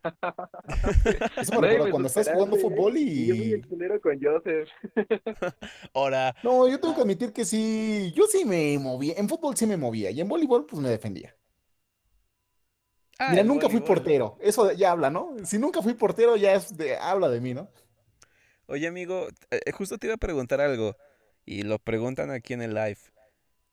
[1.36, 3.26] Eso me recuerda cuando estás jugando fútbol y.
[3.26, 4.68] Yo muy con Joseph.
[5.94, 6.34] Ahora.
[6.42, 8.12] No, yo tengo que admitir que sí.
[8.14, 9.14] Yo sí me movía.
[9.16, 10.10] En fútbol sí me movía.
[10.10, 11.34] Y en voleibol, pues me defendía.
[13.18, 14.38] Ah, Mira, nunca fui portero.
[14.40, 15.34] Eso ya habla, ¿no?
[15.44, 17.68] Si nunca fui portero, ya es de, habla de mí, ¿no?
[18.66, 20.96] Oye, amigo, eh, justo te iba a preguntar algo.
[21.44, 22.98] Y lo preguntan aquí en el live.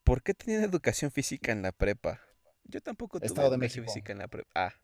[0.02, 2.20] ¿Por qué tenían educación física en la prepa?
[2.64, 4.48] Yo tampoco tuve Estado educación física en la prepa.
[4.54, 4.74] Ah.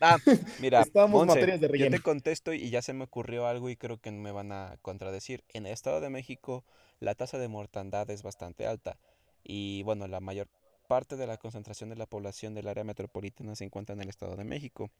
[0.00, 0.18] Ah,
[0.60, 4.52] mira, yo te contesto y ya se me ocurrió algo y creo que me van
[4.52, 5.44] a contradecir.
[5.52, 6.64] En el Estado de México
[7.00, 8.96] la tasa de mortandad es bastante alta
[9.42, 10.48] y bueno, la mayor
[10.88, 14.36] parte de la concentración de la población del área metropolitana se encuentra en el Estado
[14.36, 14.90] de México.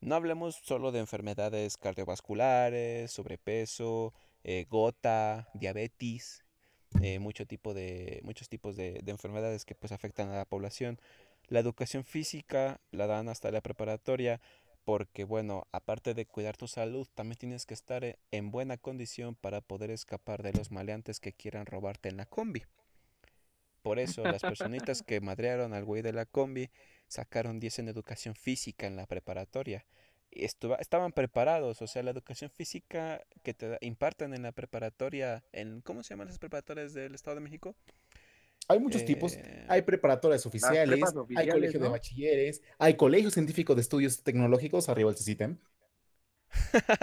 [0.00, 4.12] No hablemos solo de enfermedades cardiovasculares, sobrepeso,
[4.44, 6.44] eh, gota, diabetes,
[7.02, 11.00] eh, mucho tipo de, muchos tipos de, enfermedades que pues afectan a la población.
[11.48, 14.40] La educación física la dan hasta la preparatoria
[14.86, 19.34] porque bueno, aparte de cuidar tu salud, también tienes que estar e, en buena condición
[19.34, 22.62] para poder escapar de los maleantes que quieran robarte en la combi.
[23.82, 26.70] Por eso las personitas que madrearon al güey de la combi
[27.08, 29.84] sacaron 10 en educación física en la preparatoria.
[30.30, 36.04] estaban preparados, o sea, la educación física que te imparten en la preparatoria, en ¿cómo
[36.04, 37.74] se llaman las preparatorias del Estado de México?
[38.68, 39.34] Hay muchos tipos.
[39.34, 41.00] Eh, hay preparatorias oficiales,
[41.36, 45.58] hay colegios de bachilleres, hay colegios científicos de estudios tecnológicos, arriba el CITEM.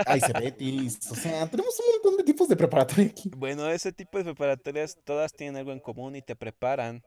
[0.06, 3.30] hay CEBETIS, o sea, tenemos un montón de tipos de preparatoria aquí.
[3.36, 7.04] Bueno, ese tipo de preparatorias todas tienen algo en común y te preparan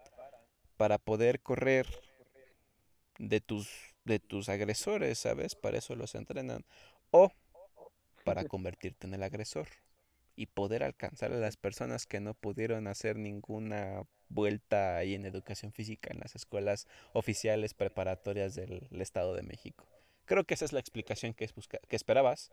[0.76, 1.86] para poder correr
[3.18, 3.68] de tus,
[4.04, 5.54] de tus agresores, ¿sabes?
[5.54, 6.64] Para eso los entrenan.
[7.11, 7.32] O
[8.24, 9.68] para convertirte en el agresor
[10.34, 15.72] y poder alcanzar a las personas que no pudieron hacer ninguna vuelta ahí en educación
[15.72, 19.86] física en las escuelas oficiales preparatorias del, Estado de México.
[20.24, 21.48] Creo que esa es la explicación que,
[21.88, 22.52] que esperabas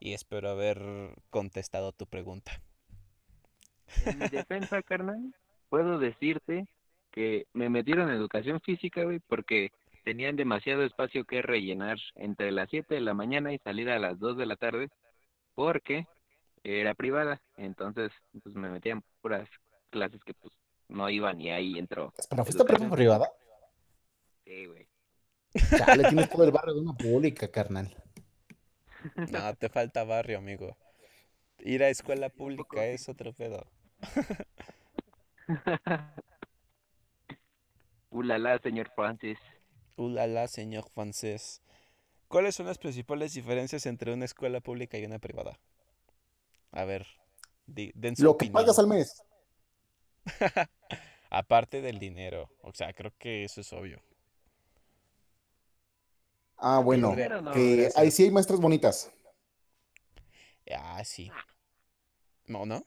[0.00, 0.80] y espero haber
[1.28, 2.52] contestado tu pregunta.
[4.06, 5.34] En mi defensa, carnal,
[5.68, 6.66] puedo decirte
[7.10, 9.72] que me metieron en educación física, güey, porque
[10.04, 14.18] tenían demasiado espacio que rellenar entre las 7 de la mañana y salir a las
[14.18, 14.88] 2 de la tarde
[15.54, 16.06] porque
[16.64, 17.40] era privada.
[17.56, 18.12] Entonces,
[18.42, 19.48] pues me metían puras
[19.90, 20.54] clases que pues
[20.90, 22.12] no iban y ahí entró.
[22.28, 23.32] ¿Pero fuiste prepa privada?
[24.44, 24.88] Sí, güey.
[25.96, 27.94] le tienes todo el barrio de una pública, carnal.
[29.30, 30.76] No, te falta barrio, amigo.
[31.60, 33.66] Ir a escuela pública es otro pedo.
[38.10, 39.38] Ulala, señor Francis.
[39.96, 41.62] Ulala, señor francés.
[42.28, 45.58] ¿Cuáles son las principales diferencias entre una escuela pública y una privada?
[46.72, 47.06] A ver,
[47.66, 49.22] den Lo que pagas al mes.
[51.30, 52.50] Aparte del dinero.
[52.62, 54.02] O sea, creo que eso es obvio.
[56.56, 57.14] Ah, bueno.
[57.54, 59.10] que ahí sí hay maestras bonitas.
[60.76, 61.30] Ah, sí.
[62.46, 62.84] ¿No, no?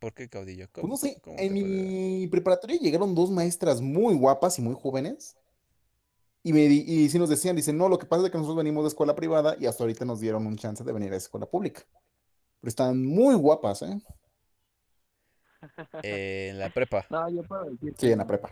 [0.00, 0.68] ¿Por qué caudillo?
[0.72, 5.36] Pues no sé, en mi preparatoria llegaron dos maestras muy guapas y muy jóvenes.
[6.42, 8.84] Y, me y sí nos decían, dicen, no, lo que pasa es que nosotros venimos
[8.84, 11.82] de escuela privada y hasta ahorita nos dieron un chance de venir a escuela pública.
[12.60, 14.00] Pero están muy guapas, ¿eh?
[16.02, 17.06] Eh en la prepa.
[17.10, 17.94] No, yo puedo decir.
[17.98, 18.50] Sí, en la prepa.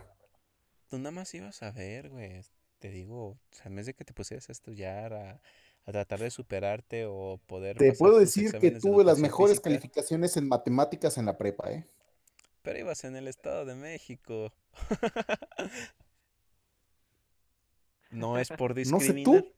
[0.89, 2.41] Tú nada más ibas a ver, güey.
[2.79, 5.41] Te digo, o sea, en vez de que te pusieras a estudiar, a,
[5.85, 7.77] a tratar de superarte o poder...
[7.77, 11.87] Te puedo decir que tuve las mejores calificaciones en matemáticas en la prepa, ¿eh?
[12.63, 14.51] Pero ibas en el Estado de México.
[18.09, 19.45] no es por discriminar.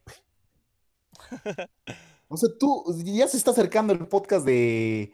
[2.29, 2.67] No sé tú.
[2.83, 5.13] no sé tú, ya se está acercando el podcast de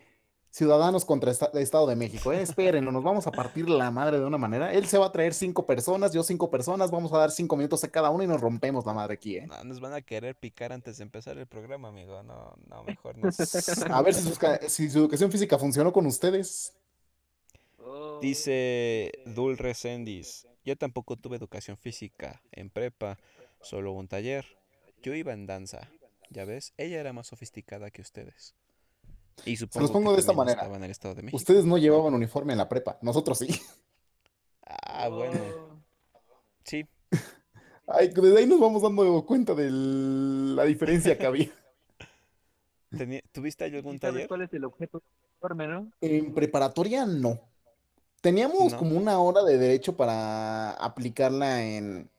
[0.54, 2.44] Ciudadanos contra el Estado de México, ¿eh?
[2.44, 4.72] Esperen, nos vamos a partir la madre de una manera.
[4.72, 7.84] Él se va a traer cinco personas, yo cinco personas, vamos a dar cinco minutos
[7.84, 9.48] a cada uno y nos rompemos la madre aquí, ¿eh?
[9.48, 12.22] No, nos van a querer picar antes de empezar el programa, amigo.
[12.22, 13.30] No, no, mejor no.
[13.96, 16.74] a ver si su, educación física funcionó con ustedes.
[18.22, 23.18] Dice Dul Resendis, yo tampoco tuve educación física en prepa,
[23.60, 24.46] solo un taller.
[25.02, 25.90] Yo iba en danza,
[26.30, 28.54] ya ves, ella era más sofisticada que ustedes.
[29.46, 30.70] Y Se los pongo de esta manera.
[31.32, 33.48] Ustedes no llevaban uniforme en la prepa, nosotros sí.
[34.66, 35.84] Ah, bueno.
[36.64, 36.86] Sí.
[37.88, 41.52] Ay, desde ahí nos vamos dando cuenta de la diferencia que había.
[43.32, 44.28] ¿Tuviste algún taller?
[44.28, 45.92] ¿Cuál es el objeto uniforme, no?
[46.00, 47.40] En preparatoria no.
[48.22, 52.10] Teníamos como una hora de derecho para aplicarla en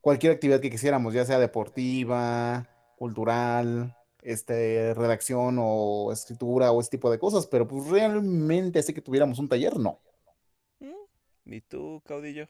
[0.00, 3.94] cualquier actividad que quisiéramos, ya sea deportiva, cultural,
[4.24, 9.38] este, redacción o escritura o ese tipo de cosas, pero pues realmente así que tuviéramos
[9.38, 10.00] un taller, no.
[10.80, 12.48] Mm, ¿Y tú, caudillo?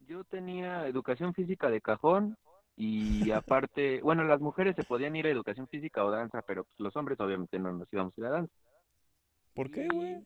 [0.00, 2.36] Yo tenía educación física de cajón
[2.76, 6.80] y aparte, bueno, las mujeres se podían ir a educación física o danza, pero pues,
[6.80, 8.54] los hombres obviamente no nos íbamos a ir a danza.
[9.54, 10.24] ¿Por qué, güey?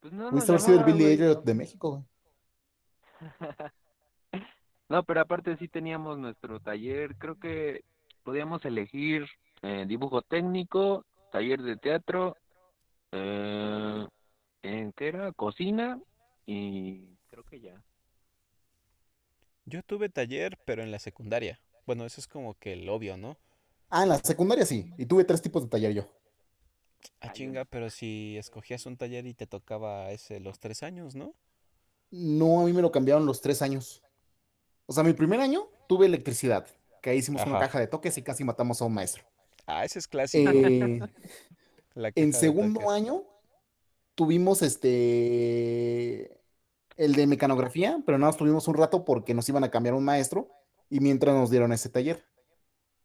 [0.00, 2.02] pues no nos el Billy de México, güey.
[4.90, 7.82] no, pero aparte sí teníamos nuestro taller, creo que
[8.26, 9.24] podíamos elegir
[9.62, 12.36] eh, dibujo técnico, taller de teatro,
[13.12, 14.04] eh,
[14.62, 15.32] ¿en qué era?
[15.32, 16.00] Cocina
[16.44, 17.80] y creo que ya.
[19.64, 21.60] Yo tuve taller, pero en la secundaria.
[21.86, 23.38] Bueno, eso es como que el obvio, ¿no?
[23.90, 24.92] Ah, en la secundaria sí.
[24.98, 26.08] Y tuve tres tipos de taller yo.
[27.20, 31.36] Ah, chinga, pero si escogías un taller y te tocaba ese los tres años, ¿no?
[32.10, 34.02] No, a mí me lo cambiaron los tres años.
[34.86, 36.66] O sea, mi primer año tuve electricidad
[37.06, 39.22] que ahí hicimos una caja de toques y casi matamos a un maestro.
[39.64, 40.50] Ah, ese es clásico.
[40.50, 40.98] Eh,
[42.16, 43.22] en segundo año
[44.16, 46.36] tuvimos este
[46.96, 50.04] el de mecanografía, pero nada más tuvimos un rato porque nos iban a cambiar un
[50.04, 50.48] maestro
[50.90, 52.24] y mientras nos dieron ese taller.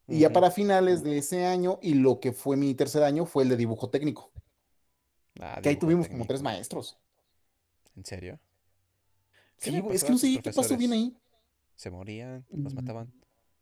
[0.08, 3.44] Y ya para finales de ese año y lo que fue mi tercer año fue
[3.44, 4.32] el de dibujo técnico.
[5.40, 6.98] Ah, que ahí tuvimos como tres maestros.
[7.96, 8.40] ¿En serio?
[9.58, 11.16] Sí, es que no sé qué pasó bien ahí.
[11.76, 12.78] Se morían, los mm.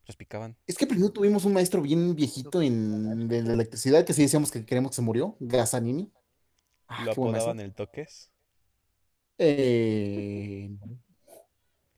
[0.00, 0.56] Mataban picaban.
[0.66, 4.50] Es que primero tuvimos un maestro bien viejito en de la electricidad que sí decíamos
[4.50, 6.12] que queremos que se murió, Gazanini.
[6.86, 8.30] Ah, ¿Lo apodaban el toques?
[9.38, 10.70] Eh...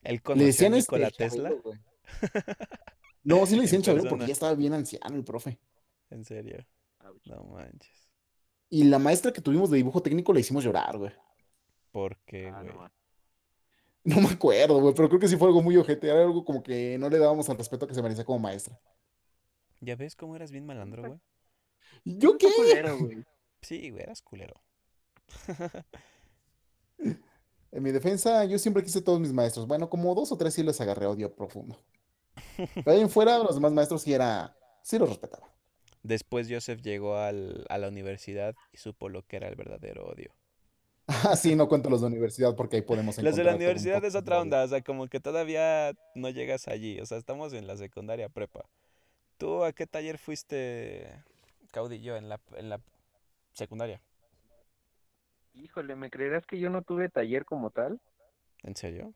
[0.03, 1.53] ¿El conoció decían este Nikola Tesla?
[3.25, 5.59] no, sí le decían Chabelo porque ya estaba bien anciano el profe.
[6.11, 6.67] ¿En serio?
[7.25, 8.09] No manches.
[8.69, 11.13] Y la maestra que tuvimos de dibujo técnico le hicimos llorar, güey.
[11.91, 12.75] ¿Por qué, ah, güey?
[14.05, 16.09] No me acuerdo, güey, pero creo que sí fue algo muy ojete.
[16.09, 18.79] Era algo como que no le dábamos el respeto que se merecía como maestra.
[19.81, 21.21] ¿Ya ves cómo eras bien malandro, güey?
[22.05, 22.49] ¿Yo qué?
[23.61, 24.61] Sí, güey, eras culero.
[26.99, 29.67] en mi defensa, yo siempre quise todos mis maestros.
[29.67, 31.81] Bueno, como dos o tres sí les agarré odio profundo.
[32.57, 34.57] Pero ahí en fuera, los demás maestros sí era.
[34.83, 35.53] sí los respetaba.
[36.03, 40.35] Después Joseph llegó al, a la universidad y supo lo que era el verdadero odio.
[41.07, 43.31] Ah, sí, no cuento los de universidad porque ahí podemos encontrar.
[43.31, 47.01] Los de la universidad es otra onda, o sea, como que todavía no llegas allí,
[47.01, 48.65] o sea, estamos en la secundaria prepa.
[49.37, 51.25] ¿Tú a qué taller fuiste,
[51.73, 52.81] caudillo, en la, en la
[53.53, 54.01] secundaria?
[55.55, 58.01] Híjole, ¿me creerás que yo no tuve taller como tal?
[58.63, 59.13] ¿En serio?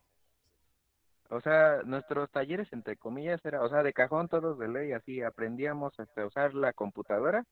[1.30, 5.22] O sea, nuestros talleres, entre comillas, era, o sea, de cajón todos de ley, así
[5.22, 7.44] aprendíamos este, a usar la computadora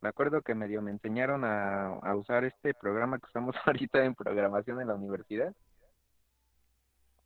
[0.00, 4.80] me acuerdo que medio me enseñaron a, usar este programa que usamos ahorita en programación
[4.80, 5.54] en la universidad.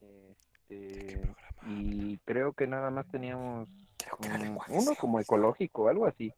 [0.01, 1.21] Este,
[1.67, 3.69] y creo que nada más teníamos
[4.69, 6.33] uno como ecológico, algo así.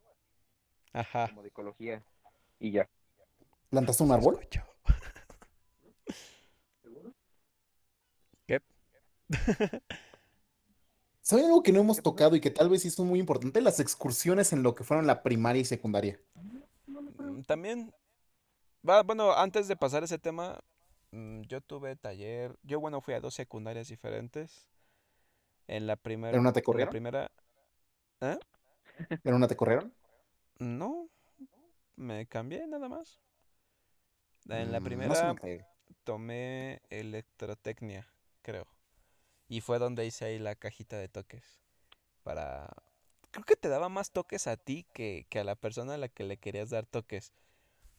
[0.92, 1.28] Ajá.
[1.28, 2.02] Como de ecología.
[2.58, 2.88] Y ya.
[3.70, 4.40] ¿Plantaste un árbol?
[8.46, 8.60] ¿Qué?
[11.22, 13.60] ¿Saben algo que no hemos tocado y que tal vez son muy importante?
[13.60, 16.20] Las excursiones en lo que fueron la primaria y secundaria.
[16.86, 17.94] Mm, también,
[18.82, 20.58] bueno, antes de pasar ese tema,
[21.12, 24.66] mm, yo tuve taller, yo bueno, fui a dos secundarias diferentes.
[25.68, 26.34] En la primera...
[26.34, 26.88] ¿En una te corrieron?
[26.88, 27.30] la primera...
[28.20, 28.38] ¿Eh?
[29.24, 29.94] ¿En una te corrieron?
[30.58, 31.08] No,
[31.94, 33.20] me cambié nada más.
[34.48, 35.34] En la mm, primera
[36.02, 38.08] tomé electrotecnia,
[38.42, 38.66] creo.
[39.52, 41.60] Y fue donde hice ahí la cajita de toques.
[42.22, 42.70] Para...
[43.32, 46.24] Creo que te daba más toques a ti que, a la persona a la que
[46.24, 47.34] le querías dar toques.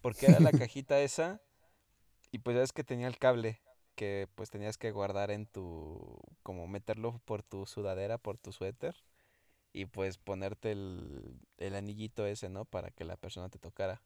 [0.01, 1.43] Porque era la cajita esa
[2.32, 3.62] y pues ya es que tenía el cable
[3.93, 6.20] que pues tenías que guardar en tu...
[6.41, 8.95] como meterlo por tu sudadera, por tu suéter.
[9.74, 12.66] Y pues ponerte el, el anillito ese, ¿no?
[12.66, 14.01] Para que la persona te tocara.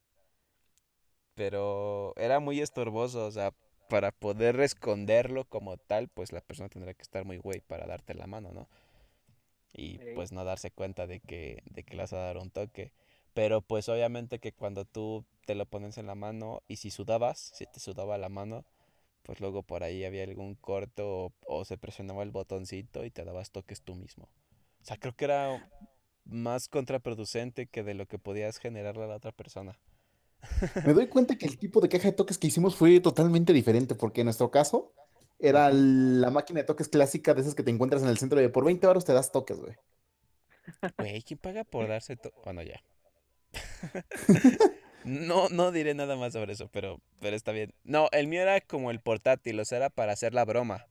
[1.34, 3.54] pero era muy estorboso, o sea,
[3.90, 8.14] para poder esconderlo como tal, pues la persona tendría que estar muy güey para darte
[8.14, 8.68] la mano, ¿no?
[9.74, 12.92] Y pues no darse cuenta de que, de que le vas a dar un toque.
[13.34, 17.52] Pero pues obviamente que cuando tú te lo pones en la mano y si sudabas,
[17.54, 18.66] si te sudaba la mano,
[19.24, 23.26] pues luego por ahí había algún corto o, o se presionaba el botoncito y te
[23.26, 24.26] dabas toques tú mismo.
[24.82, 25.62] O sea, creo que era
[26.26, 29.80] más contraproducente que de lo que podías generarle a la otra persona.
[30.86, 33.96] Me doy cuenta que el tipo de caja de toques que hicimos fue totalmente diferente,
[33.96, 34.94] porque en nuestro caso
[35.40, 38.50] era la máquina de toques clásica de esas que te encuentras en el centro de
[38.50, 39.76] por 20 euros te das toques, güey.
[40.98, 42.32] Güey, ¿quién paga por darse to...
[42.44, 42.82] Bueno, ya.
[45.04, 47.74] No, no diré nada más sobre eso, pero, pero está bien.
[47.84, 50.86] No, el mío era como el portátil, o sea, era para hacer la broma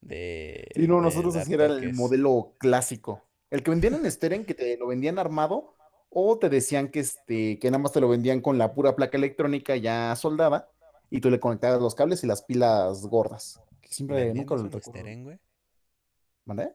[0.00, 1.96] de, Sí, no, de nosotros así era el toques.
[1.96, 3.24] modelo clásico.
[3.50, 5.77] El que vendían en Steren, que te lo vendían armado,
[6.10, 9.16] o te decían que, este, que nada más te lo vendían con la pura placa
[9.16, 10.70] electrónica ya soldada,
[11.10, 13.60] y tú le conectabas los cables y las pilas gordas.
[13.80, 14.82] Que siempre, ¿Vendían nunca eso lo en.
[14.82, 15.38] Steren, güey?
[16.44, 16.74] ¿Mande?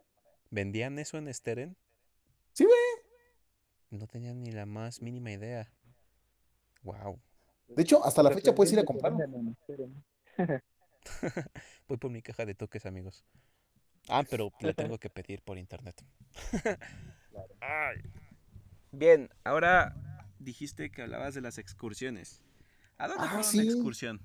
[0.50, 1.76] ¿Vendían eso en Steren?
[2.54, 2.78] Sí, güey.
[3.92, 5.72] No tenía ni la más mínima idea.
[6.82, 7.20] Wow.
[7.68, 10.04] De hecho, hasta la fecha puedes ir a Steren.
[11.88, 13.24] Voy por mi caja de toques, amigos.
[14.10, 16.04] Ah, pero la tengo que pedir por internet.
[17.62, 18.02] Ay.
[18.94, 19.94] Bien, ahora
[20.40, 22.42] dijiste que hablabas de las excursiones.
[22.98, 23.58] ¿A dónde Ah, fueron sí.
[23.58, 24.22] de excursión?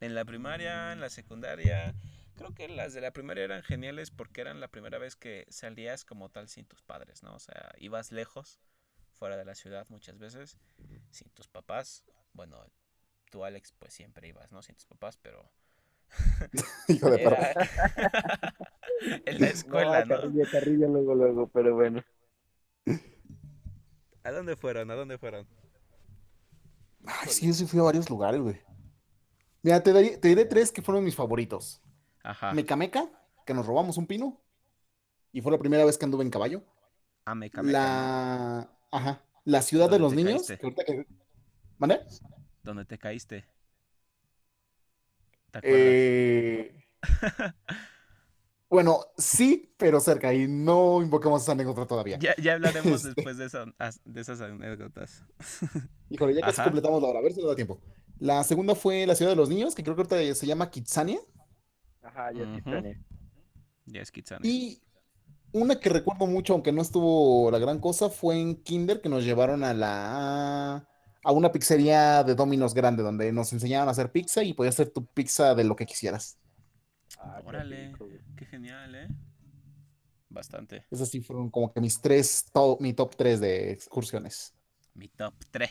[0.00, 1.94] ¿En la primaria, en la secundaria?
[2.36, 6.04] Creo que las de la primaria eran geniales porque eran la primera vez que salías
[6.04, 7.34] como tal sin tus padres, ¿no?
[7.34, 8.60] O sea, ibas lejos,
[9.12, 10.58] fuera de la ciudad muchas veces,
[11.10, 12.04] sin tus papás.
[12.34, 12.62] Bueno,
[13.30, 14.62] tú Alex pues siempre ibas, ¿no?
[14.62, 15.50] Sin tus papás, pero
[16.88, 17.52] Hijo de era
[19.26, 20.16] en la escuela, no,
[20.50, 22.02] carrilla luego, luego, pero bueno.
[24.26, 24.90] ¿A dónde fueron?
[24.90, 25.46] ¿A dónde fueron?
[27.06, 28.60] Ay, sí, yo sí fui a varios lugares, güey.
[29.62, 31.80] Mira, te, daré- te diré tres que fueron mis favoritos.
[32.24, 32.52] Ajá.
[32.52, 33.08] Mecameca,
[33.44, 34.40] que nos robamos un pino.
[35.32, 36.62] Y fue la primera vez que anduve en caballo.
[37.24, 37.84] A Meca Meca, ¿no?
[37.84, 38.70] La.
[38.90, 39.22] Ajá.
[39.44, 40.46] La ciudad de ¿Dónde los niños.
[40.46, 41.06] que ahorita que-
[41.78, 42.00] ¿Mande?
[42.64, 43.46] ¿Dónde te caíste?
[45.52, 45.80] ¿Te acuerdas?
[45.82, 46.84] Eh,
[48.68, 50.34] Bueno, sí, pero cerca.
[50.34, 52.18] Y no invoquemos esa anécdota todavía.
[52.18, 53.08] Ya, ya hablaremos Este.
[53.14, 55.24] después de, esa- as- de esas anécdotas.
[56.10, 56.64] Híjole, ya casi Ajá.
[56.64, 57.18] completamos la hora.
[57.20, 57.80] A ver si nos da tiempo.
[58.18, 61.20] La segunda fue la ciudad de los niños, que creo que ahorita se llama Kitsania.
[62.02, 62.62] Ajá, ya Ujú.
[62.70, 62.98] Tania.
[63.86, 64.40] Ya es Kitsane.
[64.42, 64.82] Y
[65.52, 69.24] una que recuerdo mucho, aunque no estuvo la gran cosa, fue en Kinder que nos
[69.24, 70.88] llevaron a la
[71.24, 74.90] a una pizzería de Domino's grande, donde nos enseñaban a hacer pizza y podías hacer
[74.92, 76.38] tu pizza de lo que quisieras.
[77.18, 78.08] Ah, qué Órale, rico.
[78.36, 79.08] Qué genial, ¿eh?
[80.28, 80.84] Bastante.
[80.90, 82.44] Esas sí fueron como que mis tres,
[82.80, 84.52] mi top tres de excursiones.
[84.94, 85.70] Mi top 3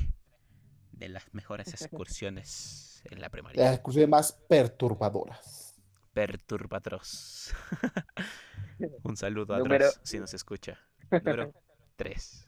[0.92, 3.74] de las mejores excursiones en la Las primaria.
[3.74, 5.76] excursiones más perturbadoras.
[6.14, 7.54] Perturbatros.
[9.04, 10.80] Un saludo a Número- Dross, si nos escucha.
[11.12, 11.52] Número
[11.96, 12.48] 3.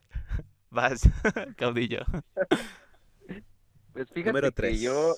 [0.70, 1.01] Vas,
[1.55, 2.01] caudillo.
[3.93, 4.82] Pues fíjate Número que 3.
[4.82, 5.15] yo,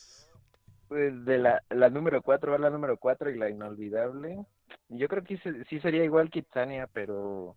[0.88, 4.46] pues de la, la número 4 va la número 4 y la inolvidable.
[4.90, 7.56] Yo creo que sí, sí sería igual Kitsania, pero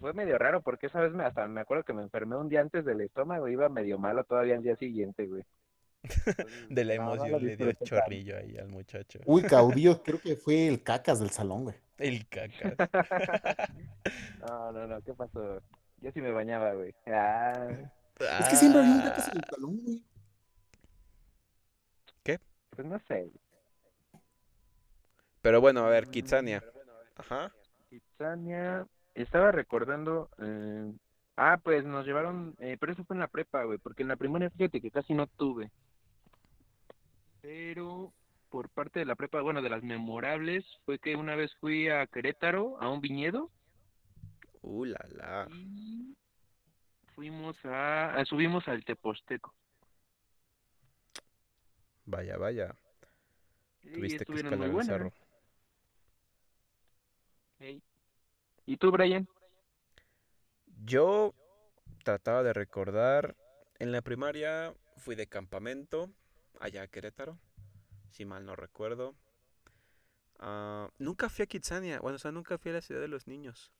[0.00, 2.60] fue medio raro porque esa vez me, hasta me acuerdo que me enfermé un día
[2.60, 5.44] antes del estómago, iba medio malo todavía al día siguiente, güey.
[6.68, 9.20] De la no, no emoción lo le dio chorrillo ahí al muchacho.
[9.24, 9.42] Uy,
[9.82, 11.76] caudillo, creo que fue el cacas del salón, güey.
[11.98, 12.74] El cacas.
[14.40, 15.62] No, no, no, ¿qué pasó?
[16.00, 16.92] Yo sí me bañaba, güey.
[17.06, 17.68] Ah,
[18.18, 19.04] Es que siempre había un Ah.
[19.04, 20.04] cacas en el salón, güey.
[22.74, 23.30] pues no sé.
[25.42, 26.62] Pero bueno, a ver, Kitsania.
[27.16, 27.52] Ajá.
[27.90, 30.92] Kitsania, estaba recordando, eh,
[31.36, 34.16] ah, pues nos llevaron, eh, pero eso fue en la prepa, güey, porque en la
[34.16, 35.70] primaria fíjate que casi no tuve.
[37.42, 38.12] Pero
[38.50, 42.06] por parte de la prepa, bueno, de las memorables, fue que una vez fui a
[42.06, 43.50] Querétaro, a un viñedo,
[44.64, 45.48] Uh, la la.
[45.50, 46.14] y
[47.16, 49.52] fuimos a, a- subimos al Teposteco.
[52.06, 52.76] Vaya, vaya.
[53.92, 54.86] Tuviste que escalar muy el buenas.
[54.86, 55.12] cerro.
[58.66, 59.28] ¿Y tú, Brian?
[60.84, 61.34] Yo
[62.04, 63.36] trataba de recordar.
[63.78, 66.10] En la primaria fui de campamento
[66.60, 67.38] allá a Querétaro,
[68.10, 69.14] si mal no recuerdo.
[70.38, 73.26] Ah, nunca fui a Kitsania, bueno, o sea, nunca fui a la ciudad de los
[73.26, 73.72] niños.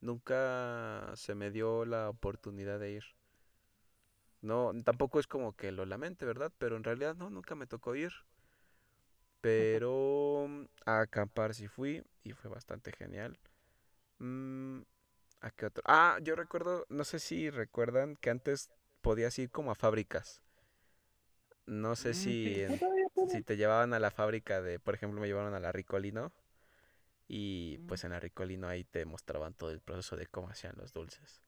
[0.00, 3.04] Nunca se me dio la oportunidad de ir.
[4.40, 6.52] No, tampoco es como que lo lamente, ¿verdad?
[6.58, 8.12] Pero en realidad no, nunca me tocó ir.
[9.54, 13.38] Pero mm, a acampar sí fui y fue bastante genial.
[14.18, 14.82] Mm,
[15.42, 15.82] ¿a qué otro?
[15.86, 18.70] Ah, yo recuerdo, no sé si recuerdan que antes
[19.02, 20.42] podías ir como a fábricas.
[21.66, 22.82] No sé Mm, si, en-
[23.26, 26.32] si te llevaban a la fábrica de, por ejemplo, me llevaron a la Ricolino
[27.28, 27.86] y Mm.
[27.86, 31.42] pues en la Ricolino ahí te mostraban todo el proceso de cómo hacían los dulces.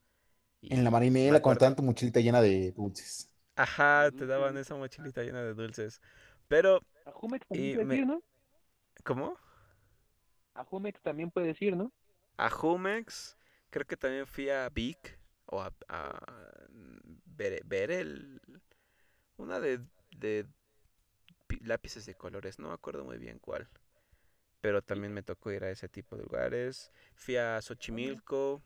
[0.71, 3.31] En la Y marinela, dan tu mochilita llena de dulces.
[3.57, 6.01] ajá, Mm, te daban esa mochilita llena de dulces.
[6.49, 8.23] Pero, A Jumex también y puedes me, ir, ¿no?
[9.05, 9.37] ¿cómo?
[10.55, 11.91] A Jumex también puedes ir, ¿no?
[12.39, 13.37] A Jumex,
[13.71, 16.19] creo que también fui a Vic o a, a
[19.37, 19.81] una de,
[20.17, 20.47] de
[21.47, 23.69] pi- lápices de colores, no me acuerdo muy bien cuál.
[24.61, 26.93] Pero también me tocó ir a ese tipo de lugares.
[27.15, 28.63] Fui a Xochimilco.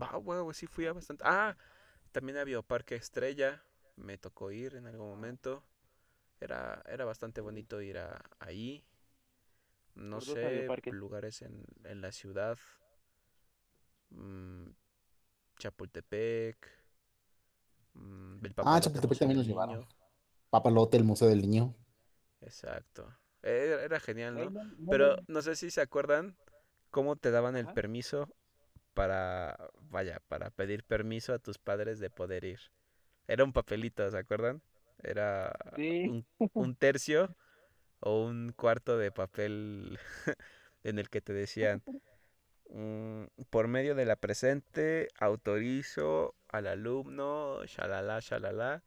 [0.00, 1.24] Va, wow, sí fui a bastante.
[1.26, 1.56] Ah,
[2.12, 3.62] también a Bioparque Estrella.
[3.96, 5.64] Me tocó ir en algún momento.
[6.40, 8.84] Era, era bastante bonito ir a, ahí.
[9.94, 12.58] No ¿Por dónde sé, lugares en, en la ciudad.
[14.14, 14.70] Mm,
[15.58, 16.58] Chapultepec.
[17.94, 19.86] mm, el Ah, Papalote Chapultepec también nos llevaron.
[20.50, 21.74] Papalote, el Museo del Niño.
[22.40, 23.16] Exacto.
[23.42, 24.50] Era, era genial, ¿no?
[24.50, 26.36] no, no Pero no sé si se acuerdan
[26.90, 28.28] cómo te daban el permiso
[28.94, 29.58] para,
[29.90, 32.60] vaya, para pedir permiso a tus padres de poder ir.
[33.28, 34.62] Era un papelito, ¿se acuerdan?
[35.02, 36.06] Era Sí.
[36.08, 37.34] un, un tercio
[38.00, 39.98] o un cuarto de papel
[40.84, 41.82] en el que te decían,
[42.70, 48.82] mm, por medio de la presente, autorizo al alumno, shalala, shalala,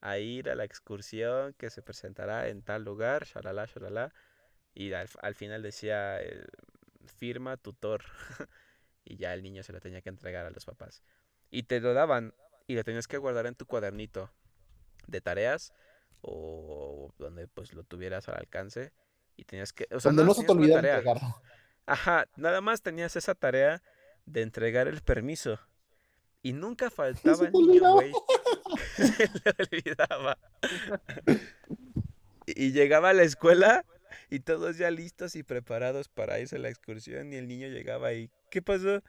[0.00, 4.12] a ir a la excursión que se presentará en tal lugar, shalala, shalala.
[4.74, 6.44] Y al, al final decía, eh,
[7.06, 8.02] firma tutor.
[9.04, 11.02] y ya el niño se lo tenía que entregar a los papás.
[11.50, 12.34] Y te lo daban
[12.66, 14.30] y lo tenías que guardar en tu cuadernito
[15.06, 15.72] de tareas
[16.20, 18.92] o donde pues lo tuvieras al alcance.
[19.36, 20.96] Y tenías que, o sea, Donde no se te tenías una olvida tarea.
[20.98, 21.42] entregarlo.
[21.86, 23.82] Ajá, nada más tenías esa tarea
[24.24, 25.58] de entregar el permiso.
[26.42, 28.12] Y nunca faltaba se el niño, güey.
[28.96, 30.38] Se le olvidaba.
[32.46, 33.84] Y y llegaba a la escuela
[34.30, 37.32] y todos ya listos y preparados para irse a la excursión.
[37.32, 39.02] Y el niño llegaba y, ¿qué pasó?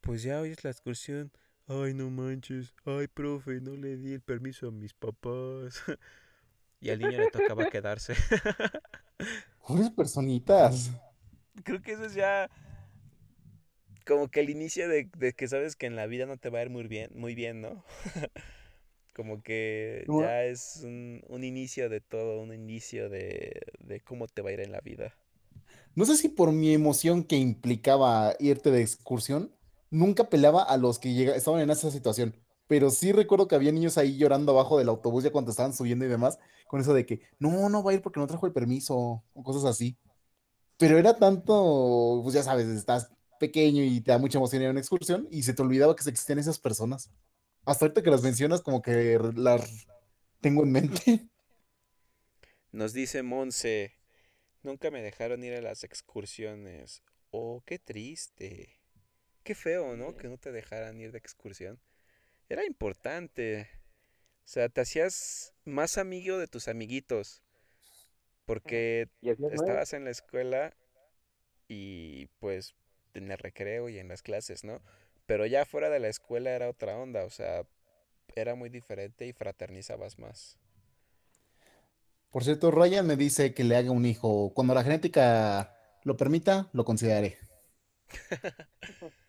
[0.00, 1.32] Pues ya hoy es la excursión.
[1.66, 2.74] Ay, no manches.
[2.84, 5.82] Ay, profe, no le di el permiso a mis papás.
[6.80, 8.14] Y al niño le tocaba quedarse.
[9.66, 10.90] Pobres personitas.
[11.62, 12.50] Creo que eso es ya
[14.04, 16.58] como que el inicio de, de que sabes que en la vida no te va
[16.58, 17.84] a ir muy bien, muy bien, ¿no?
[19.14, 24.42] Como que ya es un, un inicio de todo, un inicio de, de cómo te
[24.42, 25.14] va a ir en la vida.
[25.94, 29.54] No sé si por mi emoción que implicaba irte de excursión,
[29.94, 32.34] nunca pelaba a los que estaban en esa situación.
[32.66, 36.04] Pero sí recuerdo que había niños ahí llorando abajo del autobús ya cuando estaban subiendo
[36.04, 38.52] y demás, con eso de que no, no va a ir porque no trajo el
[38.52, 39.96] permiso o cosas así.
[40.78, 44.70] Pero era tanto, pues ya sabes, estás pequeño y te da mucha emoción ir a
[44.72, 47.10] una excursión y se te olvidaba que existían esas personas.
[47.64, 49.86] Hasta ahorita que las mencionas, como que las
[50.40, 51.28] tengo en mente.
[52.72, 53.94] Nos dice Monse,
[54.62, 57.04] nunca me dejaron ir a las excursiones.
[57.30, 58.83] Oh, qué triste.
[59.44, 60.16] Qué feo, ¿no?
[60.16, 61.78] Que no te dejaran ir de excursión.
[62.48, 63.68] Era importante.
[64.38, 67.42] O sea, te hacías más amigo de tus amiguitos.
[68.46, 69.08] Porque
[69.52, 70.74] estabas en la escuela
[71.68, 72.74] y pues
[73.14, 74.82] en el recreo y en las clases, ¿no?
[75.26, 77.66] Pero ya fuera de la escuela era otra onda, o sea,
[78.34, 80.58] era muy diferente y fraternizabas más.
[82.30, 84.52] Por cierto, Ryan me dice que le haga un hijo.
[84.54, 87.38] Cuando la genética lo permita, lo consideraré.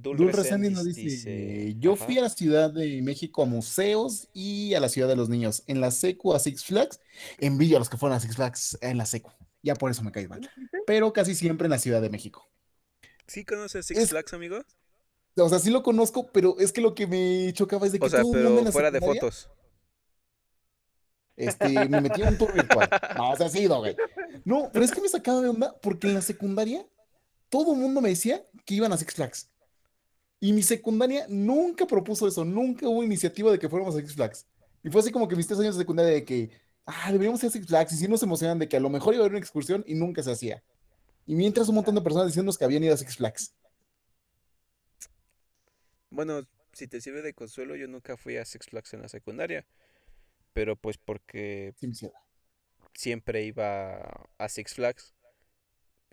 [0.00, 2.04] Dul Dul Reséndiz nos dice, dice, yo ajá.
[2.04, 5.62] fui a la Ciudad de México a museos y a la Ciudad de los Niños.
[5.66, 7.00] En la secu a Six Flags,
[7.38, 9.30] envidio a los que fueron a Six Flags en la secu.
[9.62, 10.48] Ya por eso me cae mal.
[10.86, 12.48] Pero casi siempre en la Ciudad de México.
[13.26, 14.60] ¿Sí conoces Six Es- Flags, amigo?
[15.38, 18.06] O sea, sí lo conozco, pero es que lo que me chocaba es de que
[18.06, 19.50] O sea, todo el mundo en pero la fuera de fotos.
[21.36, 22.88] Este, me metí en un tour virtual.
[23.16, 23.94] No, o sea, sí, no, güey.
[24.44, 26.86] No, pero es que me sacaba de onda porque en la secundaria
[27.50, 29.50] todo el mundo me decía que iban a Six Flags.
[30.40, 34.46] Y mi secundaria nunca propuso eso, nunca hubo iniciativa de que fuéramos a Six Flags.
[34.82, 36.50] Y fue así como que mis tres años de secundaria de que,
[36.84, 37.92] ah, deberíamos ir a Six Flags.
[37.92, 39.94] Y sí nos emocionan de que a lo mejor iba a haber una excursión y
[39.94, 40.62] nunca se hacía.
[41.26, 43.54] Y mientras un montón de personas diciéndonos que habían ido a Six Flags.
[46.10, 49.66] Bueno, si te sirve de consuelo, yo nunca fui a Six Flags en la secundaria.
[50.52, 52.10] Pero pues porque Sí,
[52.94, 55.14] siempre iba a Six Flags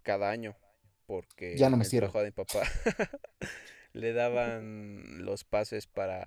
[0.01, 0.57] cada año.
[1.05, 2.07] Porque Ya no me sirve.
[2.07, 2.61] de mi papá
[3.93, 6.23] le daban los pases para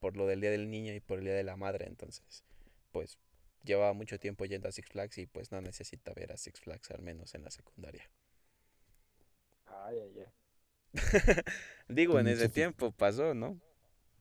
[0.00, 1.86] por lo del Día del Niño y por el Día de la Madre.
[1.86, 2.44] Entonces,
[2.92, 3.18] pues
[3.64, 6.90] llevaba mucho tiempo yendo a Six Flags y pues no necesita ver a Six Flags
[6.92, 8.10] al menos en la secundaria.
[9.66, 10.32] Ay, ay, ay.
[11.88, 12.78] Digo, en Mucho ese tiempo.
[12.78, 13.60] tiempo pasó, ¿no?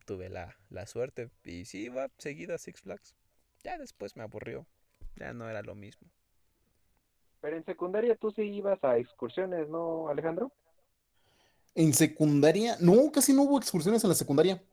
[0.06, 1.32] tuve la, la suerte.
[1.46, 3.16] Y sí, iba seguida a Six Flags.
[3.64, 4.68] Ya después me aburrió.
[5.16, 6.10] Ya no era lo mismo.
[7.42, 10.52] Pero en secundaria tú sí ibas a excursiones, ¿no, Alejandro?
[11.78, 14.64] En secundaria, no, casi no hubo excursiones en la secundaria.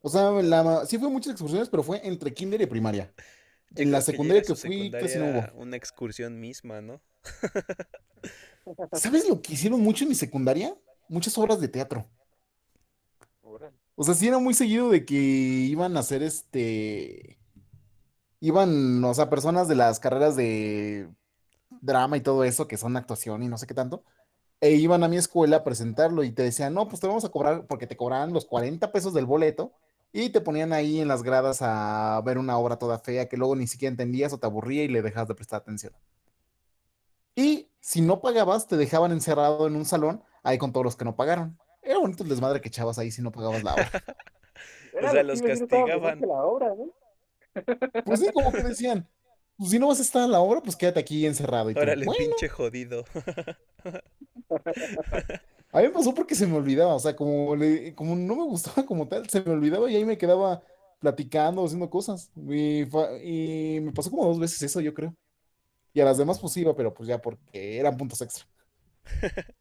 [0.00, 3.12] O sea, la, sí fue muchas excursiones, pero fue entre kinder y primaria.
[3.74, 5.60] en la secundaria que, fui, casi no hubo.
[5.60, 7.02] Una excursión misma, ¿no?
[8.92, 10.72] ¿Sabes lo que hicieron mucho en mi secundaria?
[11.08, 12.06] Muchas obras de teatro.
[13.96, 17.40] O sea, sí era muy seguido de que iban a hacer este.
[18.38, 21.08] Iban, o sea, personas de las carreras de
[21.80, 24.04] drama y todo eso, que son actuación y no sé qué tanto,
[24.60, 27.30] e iban a mi escuela a presentarlo y te decían, no, pues te vamos a
[27.30, 29.72] cobrar, porque te cobraban los 40 pesos del boleto
[30.12, 33.56] y te ponían ahí en las gradas a ver una obra toda fea que luego
[33.56, 35.94] ni siquiera entendías o te aburría y le dejabas de prestar atención.
[37.34, 41.04] Y si no pagabas, te dejaban encerrado en un salón ahí con todos los que
[41.04, 41.58] no pagaron.
[41.80, 43.90] Era bonito el desmadre que echabas ahí si no pagabas la obra.
[45.02, 46.20] o sea, los castigaban.
[48.04, 49.08] Pues sí, como que decían,
[49.60, 51.70] pues si no vas a estar en la obra, pues quédate aquí encerrado.
[51.70, 53.04] Y Órale, pinche jodido.
[55.70, 57.54] A mí me pasó porque se me olvidaba, o sea, como,
[57.94, 60.62] como no me gustaba como tal, se me olvidaba y ahí me quedaba
[60.98, 62.30] platicando, haciendo cosas.
[62.36, 62.84] Y,
[63.22, 65.14] y me pasó como dos veces eso, yo creo.
[65.92, 68.46] Y a las demás pues iba, pero pues ya porque eran puntos extra.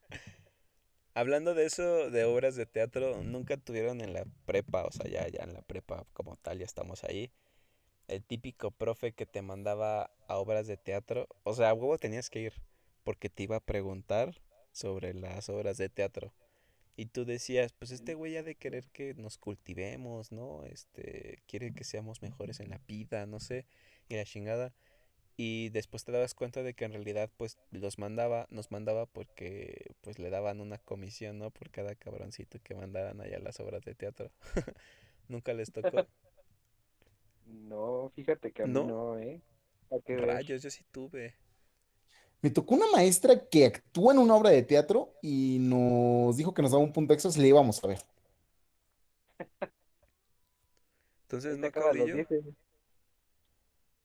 [1.14, 5.28] Hablando de eso, de obras de teatro, nunca tuvieron en la prepa, o sea, ya,
[5.28, 7.34] ya en la prepa como tal, ya estamos ahí
[8.10, 11.28] el típico profe que te mandaba a obras de teatro.
[11.44, 12.54] O sea, a huevo tenías que ir
[13.04, 14.42] porque te iba a preguntar
[14.72, 16.34] sobre las obras de teatro.
[16.96, 20.66] Y tú decías, pues este güey ha de querer que nos cultivemos, ¿no?
[20.66, 23.66] Este, quiere que seamos mejores en la vida, no sé,
[24.10, 24.74] y la chingada.
[25.38, 29.96] Y después te dabas cuenta de que en realidad, pues, los mandaba, nos mandaba porque,
[30.02, 31.52] pues, le daban una comisión, ¿no?
[31.52, 34.34] Por cada cabroncito que mandaran allá las obras de teatro.
[35.30, 36.06] Nunca les tocó.
[37.50, 39.42] No, fíjate que a mí no, ¿eh?
[40.08, 41.36] Rayos, yo sí tuve.
[42.42, 46.62] Me tocó una maestra que actúa en una obra de teatro y nos dijo que
[46.62, 48.00] nos daba un punto extra si le íbamos a ver.
[51.24, 51.70] Entonces, ¿no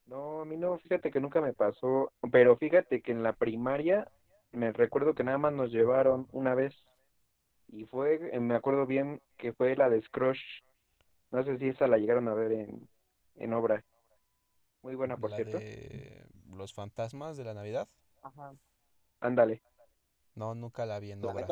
[0.07, 4.11] No, a mí no, fíjate que nunca me pasó, pero fíjate que en la primaria
[4.53, 6.75] me recuerdo que nada más nos llevaron una vez
[7.69, 10.65] y fue, me acuerdo bien que fue la de Scrooge.
[11.31, 12.89] No sé si esa la llegaron a ver en,
[13.37, 13.85] en obra.
[14.83, 15.59] Muy buena, por cierto.
[16.55, 17.89] Los fantasmas de la Navidad.
[18.23, 18.55] Ajá.
[19.21, 19.63] Ándale.
[20.35, 21.47] No, nunca la vi en obra.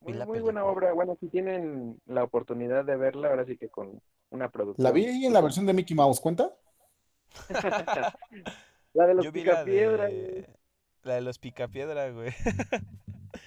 [0.00, 0.92] Muy, buena obra.
[0.92, 4.00] Bueno, si tienen la oportunidad de verla, ahora sí que con
[4.30, 4.84] una producción.
[4.84, 6.54] La vi en la versión de Mickey Mouse, ¿cuenta?
[8.94, 10.08] la de los picapiedra.
[11.02, 12.32] La de los picapiedra, güey.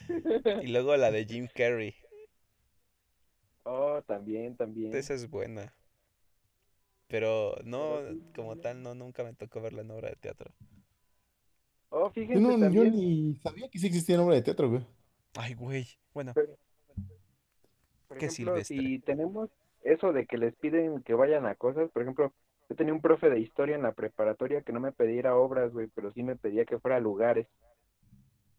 [0.63, 1.95] y luego la de Jim Carrey.
[3.63, 4.93] Oh, también, también.
[4.95, 5.73] Esa es buena.
[7.11, 7.99] Pero no,
[8.33, 10.49] como tal, no, nunca me tocó verla en obra de teatro.
[11.89, 14.87] Oh, fíjense yo, no, yo ni sabía que sí existía en obra de teatro, güey.
[15.37, 15.85] Ay, güey.
[16.13, 16.33] Bueno.
[18.07, 19.49] por ejemplo, si tenemos
[19.83, 22.31] eso de que les piden que vayan a cosas, por ejemplo,
[22.69, 25.87] yo tenía un profe de historia en la preparatoria que no me pedía obras, güey,
[25.93, 27.45] pero sí me pedía que fuera a lugares.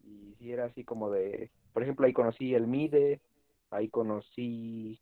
[0.05, 3.23] Y sí era así como de, por ejemplo, ahí conocí el MIDE,
[3.71, 5.01] ahí conocí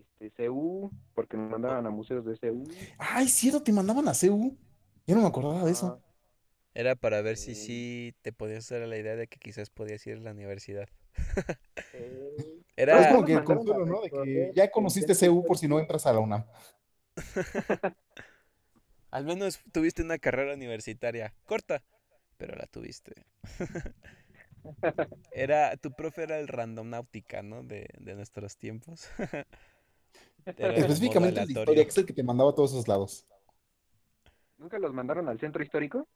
[0.00, 2.64] este, CU, porque me mandaban a museos de CU.
[2.98, 4.56] Ay, cierto, te mandaban a CU.
[5.06, 6.00] Yo no me acordaba de eso.
[6.74, 10.16] Era para ver si sí te podías hacer la idea de que quizás podías ir
[10.16, 10.88] a la universidad.
[12.76, 14.00] Era como que el consuelo, ¿no?
[14.00, 16.44] De que ya conociste CU por si no entras a la UNAM.
[19.10, 21.84] Al menos tuviste una carrera universitaria corta,
[22.36, 23.12] pero la tuviste.
[25.32, 27.62] era, tu profe era el random náutica, ¿no?
[27.62, 29.08] De, de nuestros tiempos.
[30.46, 33.26] Específicamente el historia, que es el que te mandaba a todos esos lados.
[34.58, 36.08] ¿Nunca los mandaron al centro histórico?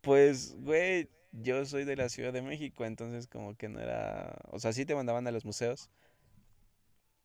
[0.00, 4.36] Pues, güey, yo soy de la Ciudad de México, entonces como que no era...
[4.50, 5.90] O sea, sí te mandaban a los museos,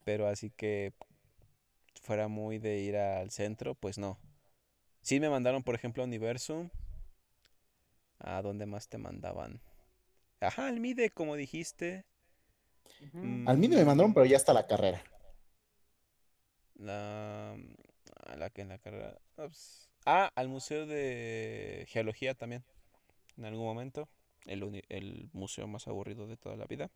[0.03, 0.93] pero así que
[2.01, 4.17] fuera muy de ir al centro, pues no.
[5.01, 6.69] Sí me mandaron, por ejemplo, a Universum.
[8.19, 9.61] ¿A dónde más te mandaban?
[10.39, 12.05] Ajá, al MIDE, como dijiste.
[13.45, 15.03] Al MIDE me mandaron, pero ya está la carrera.
[16.81, 17.55] La,
[18.25, 19.17] a la que en la carrera.
[19.35, 22.63] Pues, ah, al Museo de Geología también.
[23.37, 24.09] En algún momento.
[24.45, 26.89] El, el museo más aburrido de toda la vida.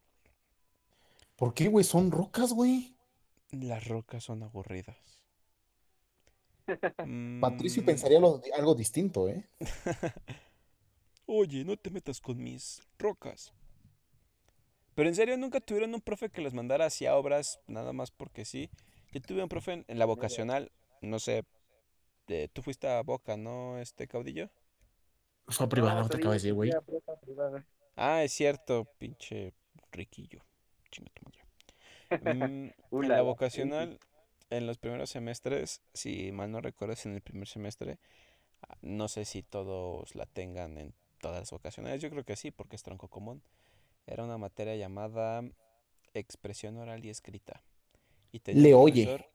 [1.35, 1.85] ¿Por qué, güey?
[1.85, 2.95] Son rocas, güey.
[3.51, 4.97] Las rocas son aburridas.
[7.41, 7.85] Patricio mm.
[7.85, 9.47] pensaría algo distinto, ¿eh?
[11.27, 13.53] Oye, no te metas con mis rocas.
[14.95, 18.45] Pero en serio, nunca tuvieron un profe que les mandara hacia obras nada más porque
[18.45, 18.69] sí.
[19.15, 21.45] Yo tuve un profe en, la vocacional, no sé,
[22.51, 24.49] tú fuiste a Boca, ¿no, este caudillo?
[25.47, 26.73] Fue privada, no, te acabo de decir, güey.
[27.95, 29.53] Ah, es cierto, pinche
[29.93, 30.41] riquillo.
[32.09, 33.99] Mm, en la vocacional,
[34.49, 37.99] en los primeros semestres, si mal no recuerdo, en el primer semestre,
[38.81, 42.75] no sé si todos la tengan en todas las vocacionales, yo creo que sí, porque
[42.75, 43.41] es tronco común.
[44.07, 45.41] Era una materia llamada
[46.13, 47.63] expresión oral y escrita.
[48.43, 49.25] Y Le oye.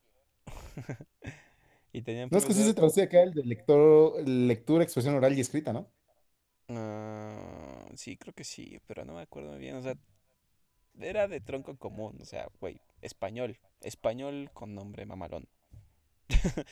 [1.93, 5.41] y no es que sí se traduce acá el de lector, lectura, expresión oral y
[5.41, 5.91] escrita, ¿no?
[7.95, 9.75] Sí, creo que sí, pero no me acuerdo bien.
[9.75, 9.95] O sea,
[10.99, 13.57] era de tronco común, o sea, güey, español.
[13.81, 15.47] Español con nombre mamalón.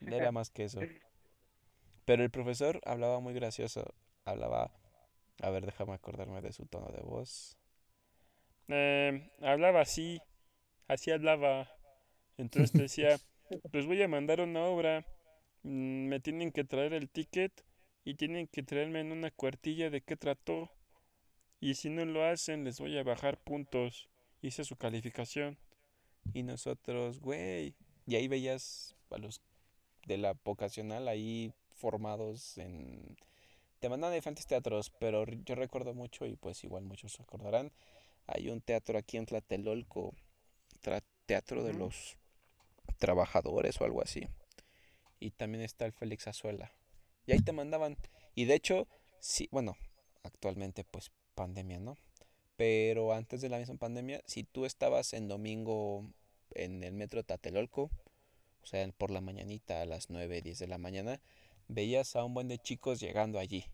[0.00, 0.80] era más que eso.
[2.04, 3.94] Pero el profesor hablaba muy gracioso.
[4.24, 4.72] Hablaba.
[5.40, 7.56] A ver, déjame acordarme de su tono de voz.
[8.68, 10.20] Eh, hablaba así.
[10.92, 11.68] Así hablaba.
[12.36, 13.18] Entonces decía:
[13.72, 15.06] Les voy a mandar una obra.
[15.62, 17.64] Mm, me tienen que traer el ticket
[18.04, 20.70] y tienen que traerme en una cuartilla de qué trató.
[21.60, 24.08] Y si no lo hacen, les voy a bajar puntos.
[24.42, 25.56] Hice su calificación.
[26.34, 27.74] Y nosotros, güey.
[28.06, 29.40] Y ahí veías a los
[30.06, 33.16] de la vocacional ahí formados en...
[33.80, 37.72] Te mandan a diferentes teatros, pero yo recuerdo mucho, y pues igual muchos recordarán,
[38.26, 40.14] hay un teatro aquí en Tlatelolco,
[41.26, 42.16] Teatro de los
[42.98, 44.28] Trabajadores o algo así.
[45.18, 46.72] Y también está el Félix Azuela.
[47.26, 47.96] Y ahí te mandaban.
[48.34, 48.86] Y de hecho,
[49.20, 49.76] sí, bueno,
[50.22, 51.96] actualmente pues pandemia, ¿no?
[52.56, 56.04] Pero antes de la misma pandemia, si tú estabas en domingo
[56.54, 57.90] en el metro Tatelolco,
[58.62, 61.20] o sea, por la mañanita a las 9, 10 de la mañana,
[61.68, 63.64] veías a un buen de chicos llegando allí.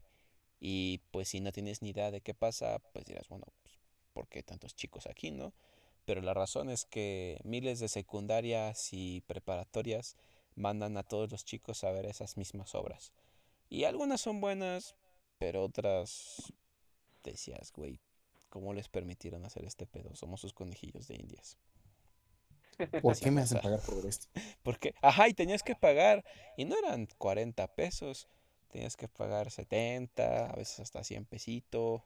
[0.61, 3.79] Y pues si no tienes ni idea de qué pasa, pues dirás, bueno, pues,
[4.13, 5.53] ¿por qué tantos chicos aquí, no?
[6.09, 10.17] Pero la razón es que miles de secundarias y preparatorias
[10.55, 13.13] mandan a todos los chicos a ver esas mismas obras.
[13.69, 14.97] Y algunas son buenas,
[15.37, 16.51] pero otras
[17.23, 18.01] decías, güey,
[18.49, 20.15] ¿cómo les permitieron hacer este pedo?
[20.15, 21.59] Somos sus conejillos de indias.
[23.03, 24.29] ¿Por qué me hacen pagar por esto?
[24.63, 26.25] Porque, ajá, y tenías que pagar,
[26.57, 28.29] y no eran 40 pesos,
[28.69, 32.01] tenías que pagar 70, a veces hasta 100 pesitos,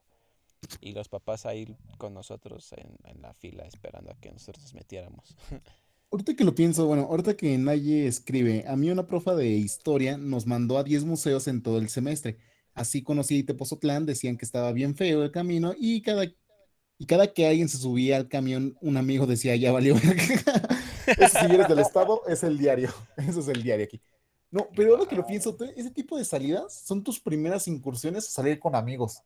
[0.80, 4.74] y los papás ahí con nosotros en, en la fila esperando a que nosotros nos
[4.74, 5.36] metiéramos.
[6.12, 10.18] Ahorita que lo pienso, bueno, ahorita que Naye escribe, a mí una profa de historia
[10.18, 12.36] nos mandó a 10 museos en todo el semestre.
[12.74, 17.32] Así conocí a Tepozotlán, decían que estaba bien feo el camino y cada, y cada
[17.32, 19.96] que alguien se subía al camión, un amigo decía, ya valió.
[19.96, 20.06] Si
[21.50, 22.92] eres del estado, es el diario.
[23.16, 24.02] Eso es el diario aquí.
[24.50, 28.32] No, pero ahora que lo pienso, ese tipo de salidas son tus primeras incursiones a
[28.32, 29.22] salir con amigos.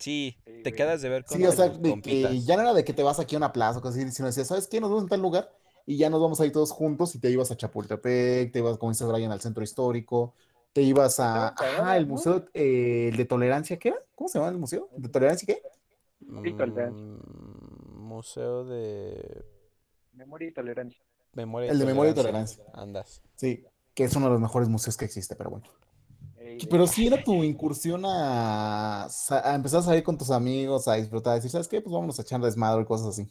[0.00, 3.02] Sí, te quedas de ver con Sí, o sea, ya no era de que te
[3.02, 4.80] vas aquí a una plaza o cosas así, sino decías, ¿sabes qué?
[4.80, 5.52] Nos vamos en tal lugar
[5.84, 8.78] y ya nos vamos a ir todos juntos y te ibas a Chapultepec, te ibas,
[8.78, 10.34] como dice Brian, al centro histórico,
[10.72, 13.98] te ibas a, ah, el museo eh, de tolerancia, ¿qué era?
[14.14, 14.88] ¿Cómo se llama el museo?
[14.96, 15.62] ¿De tolerancia qué?
[16.20, 19.44] Mm, museo de...
[20.14, 21.02] Memoria y tolerancia.
[21.34, 22.64] el de memoria y tolerancia.
[22.72, 23.22] Andas.
[23.36, 25.66] Sí, que es uno de los mejores museos que existe, pero bueno.
[26.70, 31.32] Pero sí era tu incursión a, a, empezar a salir con tus amigos, a disfrutar,
[31.32, 31.80] a decir, ¿sabes qué?
[31.80, 33.30] Pues vamos a echar desmadre y cosas así.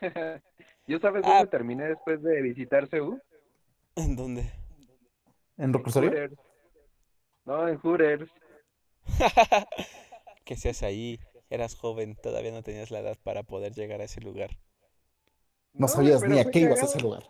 [0.86, 1.46] ¿Yo sabes dónde ah.
[1.46, 3.22] terminé después de visitar Seúl?
[3.96, 4.50] ¿En dónde?
[5.56, 6.12] ¿En Reclusorio?
[7.44, 8.30] No, en Hooters.
[10.44, 11.20] ¿Qué seas ahí?
[11.50, 14.50] Eras joven, todavía no tenías la edad para poder llegar a ese lugar.
[15.72, 17.24] No, sabías ni a qué ibas a ese lugar.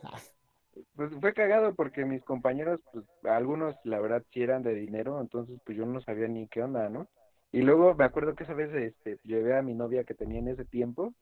[0.97, 5.59] Pues fue cagado porque mis compañeros, pues algunos la verdad sí eran de dinero, entonces
[5.65, 7.09] pues yo no sabía ni qué onda, ¿no?
[7.53, 10.49] Y luego me acuerdo que esa vez este, llevé a mi novia que tenía en
[10.49, 11.15] ese tiempo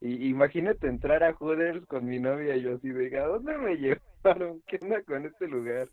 [0.00, 3.76] y imagínate entrar a Hooters con mi novia y yo así de, ¿a dónde me
[3.76, 4.62] llevaron?
[4.66, 5.88] ¿Qué onda con este lugar?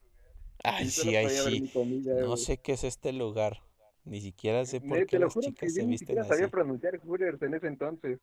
[0.64, 1.72] Ay, sí, ay, sí.
[2.06, 3.62] no sé qué es este lugar.
[4.06, 6.30] Ni siquiera sé por qué las chicas se visten así.
[6.30, 8.20] sabía pronunciar Hooters en ese entonces.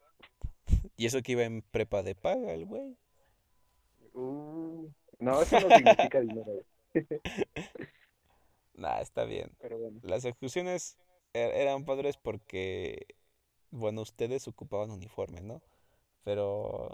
[0.96, 2.96] y eso que iba en prepa de paga el güey.
[4.16, 4.88] Uh,
[5.20, 6.64] no, eso no significa dinero.
[8.74, 9.50] nah, está bien.
[10.02, 10.96] Las excursiones
[11.34, 13.06] er, eran padres porque,
[13.70, 15.62] bueno, ustedes ocupaban uniforme, ¿no?
[16.26, 16.90] pero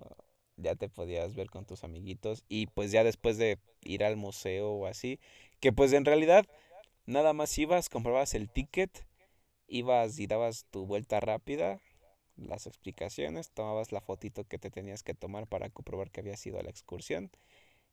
[0.59, 4.73] ya te podías ver con tus amiguitos y pues ya después de ir al museo
[4.73, 5.19] o así,
[5.59, 6.45] que pues en realidad
[7.07, 9.07] nada más ibas, comprabas el ticket,
[9.69, 11.81] ibas y dabas tu vuelta rápida,
[12.49, 16.59] las explicaciones, tomabas la fotito que te tenías que tomar para comprobar que habías ido
[16.59, 17.31] a la excursión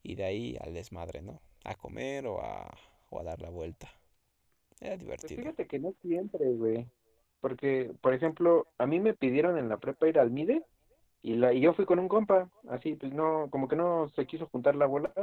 [0.03, 1.41] y de ahí al desmadre, ¿no?
[1.63, 2.77] A comer o a,
[3.09, 3.89] o a dar la vuelta.
[4.79, 5.35] Era pues divertido.
[5.35, 6.87] fíjate que no siempre, güey.
[7.41, 10.63] Porque, por ejemplo, a mí me pidieron en la prepa ir al MIDE
[11.21, 14.25] y, la, y yo fui con un compa, así, pues no, como que no se
[14.27, 15.13] quiso juntar la bola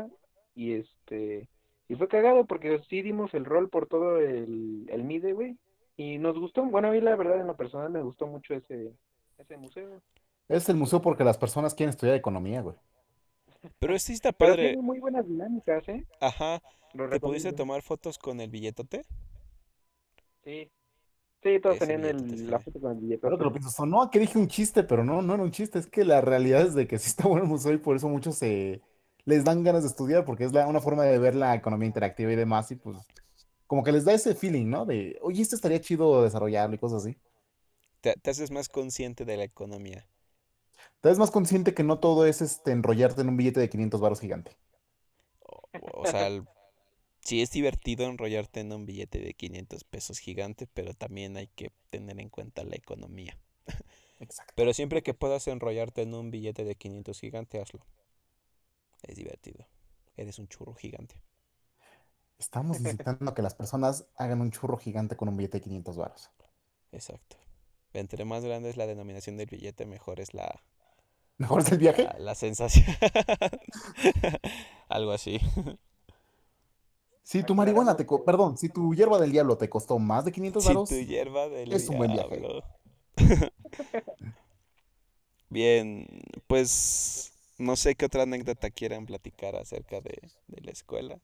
[0.54, 1.48] y este,
[1.88, 5.58] y fue cagado porque sí dimos el rol por todo el, el MIDE, güey,
[5.96, 8.92] y nos gustó, bueno, a mí la verdad en lo personal me gustó mucho ese,
[9.38, 10.02] ese museo.
[10.48, 12.76] Es el museo porque las personas quieren estudiar economía, güey.
[13.78, 14.68] Pero sí está Pero padre.
[14.68, 16.04] tiene muy buenas dinámicas, ¿eh?
[16.20, 16.62] Ajá.
[16.94, 19.02] Lo ¿Te pudiste tomar fotos con el billetote?
[20.44, 20.70] Sí.
[21.42, 24.10] Sí, todos Ese tenían billetote el, es la foto con el lo pienso, sonó a
[24.10, 25.78] que dije un chiste, pero no, no era un chiste.
[25.78, 28.08] Es que la realidad es de que sí está bueno el museo y por eso
[28.08, 28.82] muchos se
[29.24, 32.32] les dan ganas de estudiar, porque es la, una forma de ver la economía interactiva
[32.32, 32.96] y demás, y pues
[33.66, 34.86] como que les da ese feeling, ¿no?
[34.86, 37.16] De, oye, esto estaría chido desarrollarlo y cosas así.
[38.06, 40.06] Te, te haces más consciente de la economía.
[41.00, 44.02] Te ves más consciente que no todo es este enrollarte en un billete de 500
[44.02, 44.58] varos gigante.
[45.40, 46.46] O, o sea, el-
[47.20, 51.72] sí es divertido enrollarte en un billete de 500 pesos gigante, pero también hay que
[51.90, 53.38] tener en cuenta la economía.
[54.20, 54.54] Exacto.
[54.56, 57.86] Pero siempre que puedas enrollarte en un billete de 500 gigante, hazlo.
[59.02, 59.66] Es divertido.
[60.18, 61.22] Eres un churro gigante.
[62.38, 65.98] Estamos incitando a que las personas hagan un churro gigante con un billete de 500
[65.98, 66.30] varos.
[66.92, 67.36] Exacto.
[68.00, 70.62] Entre más grande es la denominación del billete, mejor es la,
[71.38, 72.04] ¿Mejor es el viaje?
[72.04, 72.86] la, la sensación.
[74.88, 75.40] Algo así.
[77.22, 78.06] Si tu marihuana te...
[78.24, 81.48] Perdón, si tu hierba del diablo te costó más de 500 Si varos, tu hierba
[81.48, 82.38] del es un buen viaje.
[82.38, 82.64] diablo.
[85.48, 86.06] Bien,
[86.46, 91.18] pues no sé qué otra anécdota quieran platicar acerca de, de la escuela.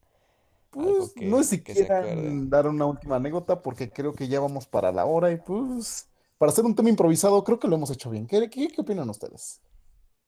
[0.71, 4.67] Pues que, no sé si quieran dar una última anécdota porque creo que ya vamos
[4.67, 6.09] para la hora y pues
[6.43, 8.27] para hacer un tema improvisado creo que lo hemos hecho bien.
[8.27, 9.63] ¿Qué, qué, qué opinan ustedes?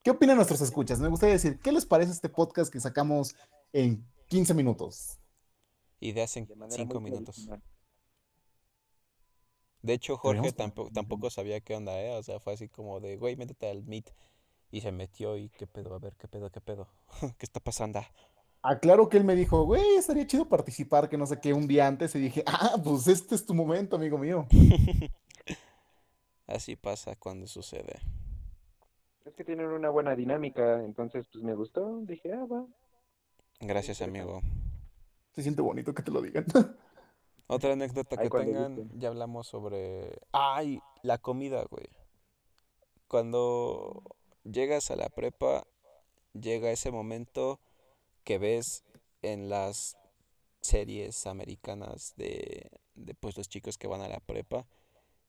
[0.00, 1.00] ¿Qué opinan nuestros escuchas?
[1.00, 3.34] Me gustaría decir, ¿qué les parece este podcast que sacamos
[3.72, 5.18] en 15 minutos?
[5.98, 7.34] Ideas en De manera cinco muy minutos.
[7.34, 7.64] tradicional.
[9.82, 12.16] De hecho, Jorge tampoco, tampoco sabía qué onda, ¿eh?
[12.16, 14.14] O sea, fue así como de, güey, métete al Meet.
[14.70, 16.86] Y se metió y qué pedo, a ver, qué pedo, qué pedo.
[17.38, 18.02] ¿Qué está pasando?
[18.62, 21.88] Aclaro que él me dijo, güey, estaría chido participar, que no sé qué, un día
[21.88, 24.46] antes y dije, ah, pues este es tu momento, amigo mío.
[26.46, 28.00] Así pasa cuando sucede.
[29.24, 32.00] Es que tienen una buena dinámica, entonces pues me gustó.
[32.02, 32.66] Dije, ah, va.
[33.60, 34.04] Gracias, interesante.
[34.04, 34.40] amigo.
[35.32, 36.44] Se siente bonito que te lo digan.
[37.46, 39.00] Otra anécdota que tengan, gusten.
[39.00, 40.18] ya hablamos sobre...
[40.32, 40.80] ¡Ay!
[41.02, 41.88] La comida, güey.
[43.08, 44.02] Cuando
[44.44, 45.66] llegas a la prepa,
[46.32, 47.60] llega ese momento
[48.24, 48.84] que ves
[49.22, 49.96] en las
[50.60, 54.66] series americanas de, de pues los chicos que van a la prepa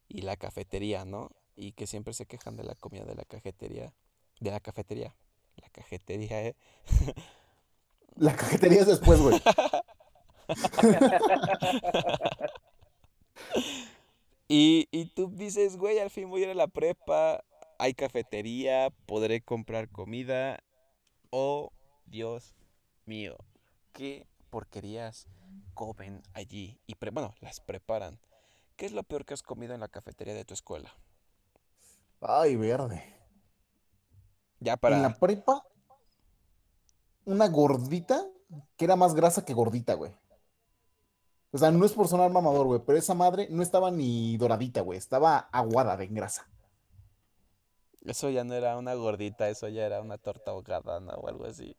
[0.07, 1.29] y la cafetería, ¿no?
[1.55, 3.93] Y que siempre se quejan de la comida de la cafetería.
[4.39, 5.15] De la cafetería.
[5.55, 6.55] La cafetería, ¿eh?
[8.17, 9.41] La cajetería es después, güey.
[14.47, 17.43] Y, y tú dices, güey, al fin voy a ir a la prepa,
[17.79, 20.59] hay cafetería, podré comprar comida.
[21.31, 21.71] Oh,
[22.05, 22.55] Dios
[23.05, 23.37] mío,
[23.91, 25.27] qué porquerías
[25.73, 26.79] comen allí.
[26.85, 28.19] Y pre- bueno, las preparan.
[28.75, 30.93] ¿Qué es lo peor que has comido en la cafetería de tu escuela?
[32.21, 33.03] Ay, verde.
[34.59, 34.99] Ya En para...
[34.99, 35.63] la prepa,
[37.25, 38.25] una gordita
[38.77, 40.11] que era más grasa que gordita, güey.
[41.51, 44.81] O sea, no es por sonar mamador, güey, pero esa madre no estaba ni doradita,
[44.81, 44.97] güey.
[44.97, 46.49] Estaba aguada de grasa.
[48.03, 51.13] Eso ya no era una gordita, eso ya era una torta ahogada, ¿no?
[51.13, 51.75] O algo así.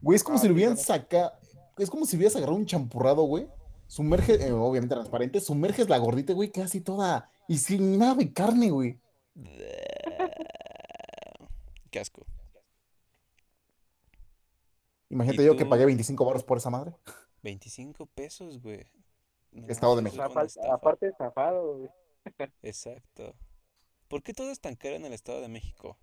[0.00, 1.32] Güey, es como Ah, si le hubieran sacado.
[1.78, 3.48] Es como si hubieras agarrado un champurrado, güey.
[3.92, 7.30] Sumerge, eh, obviamente transparente, sumerges la gordita, güey, casi toda.
[7.46, 8.98] Y sin nada de carne, güey.
[11.90, 12.24] Qué asco.
[15.10, 16.94] Imagínate ¿Y yo que pagué 25 baros por esa madre.
[17.42, 18.86] 25 pesos, güey.
[19.50, 20.22] No Estado de México.
[20.22, 20.74] Aparte, estafa.
[20.74, 21.90] aparte zafado, güey.
[22.62, 23.34] Exacto.
[24.08, 25.98] ¿Por qué todo es tan caro en el Estado de México?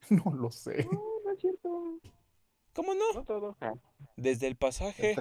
[0.08, 0.88] No lo sé.
[0.90, 2.00] No, no es cierto.
[2.72, 3.12] ¿Cómo no?
[3.12, 3.58] No todo.
[3.60, 3.74] Ah,
[4.16, 5.14] Desde el pasaje.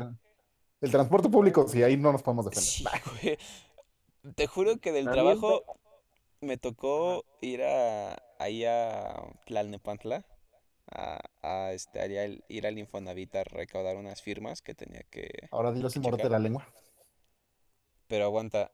[0.82, 2.92] El transporte público, sí, ahí no nos podemos defender.
[4.36, 5.64] Te juro que del trabajo
[6.42, 9.14] me tocó ir a ahí a
[9.46, 10.26] Tlalnepantla
[10.92, 15.30] a, a este allá el- ir al Infonavit a recaudar unas firmas que tenía que
[15.52, 16.68] Ahora dilo sin morderte la lengua.
[18.08, 18.72] Pero aguanta,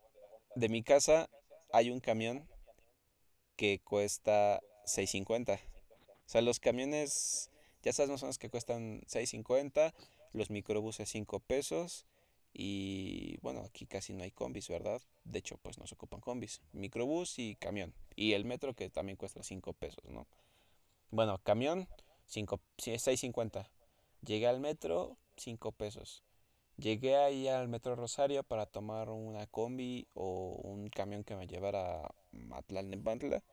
[0.55, 1.29] de mi casa
[1.73, 2.47] hay un camión
[3.55, 5.59] que cuesta 6.50.
[6.25, 7.51] O sea, los camiones,
[7.83, 9.93] ya sabes más o menos que cuestan 6.50,
[10.35, 12.05] los microbuses 5 pesos
[12.53, 15.01] y bueno, aquí casi no hay combis, ¿verdad?
[15.23, 17.93] De hecho, pues no se ocupan combis, microbús y camión.
[18.15, 20.27] Y el metro que también cuesta 5 pesos, ¿no?
[21.11, 21.87] Bueno, camión
[22.27, 23.69] 5, sí, 6.50.
[24.21, 26.23] Llegué al metro 5 pesos.
[26.77, 32.05] Llegué ahí al Metro Rosario para tomar una combi o un camión que me llevara
[32.05, 33.43] a Matlalnepantla.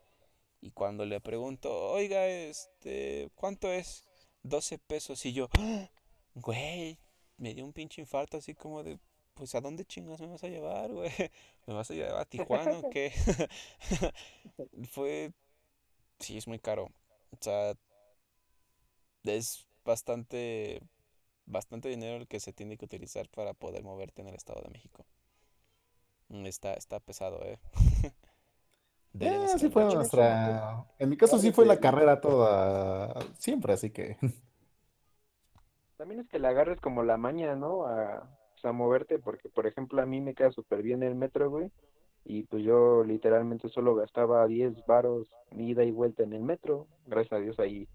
[0.61, 4.05] Y cuando le pregunto, oiga, este, ¿cuánto es?
[4.43, 5.25] 12 pesos.
[5.25, 5.89] Y yo, ¡Ah!
[6.35, 6.99] Güey,
[7.37, 8.99] me dio un pinche infarto así como de,
[9.35, 11.11] pues ¿a dónde chingas me vas a llevar, güey?
[11.67, 13.13] ¿Me vas a llevar a Tijuana o qué?
[14.91, 15.33] Fue,
[16.19, 16.89] sí, es muy caro.
[17.31, 17.75] O sea,
[19.25, 20.81] es bastante
[21.47, 24.71] bastante dinero el que se tiene que utilizar para poder moverte en el Estado de
[24.71, 25.05] México.
[26.29, 27.59] Mm, está, está pesado, ¿eh?
[29.21, 30.87] eh sí fue nuestra...
[30.99, 34.17] En mi caso sí fue la carrera toda, siempre, así que...
[36.03, 37.87] También es que le agarres como la maña, ¿no?
[37.87, 41.49] A, pues, a moverte, porque por ejemplo a mí me queda súper bien el metro,
[41.49, 41.71] güey.
[42.25, 47.35] Y pues yo literalmente solo gastaba 10 varos ida y vuelta en el metro, gracias
[47.35, 47.87] a Dios ahí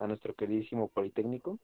[0.00, 1.60] a nuestro queridísimo Politécnico.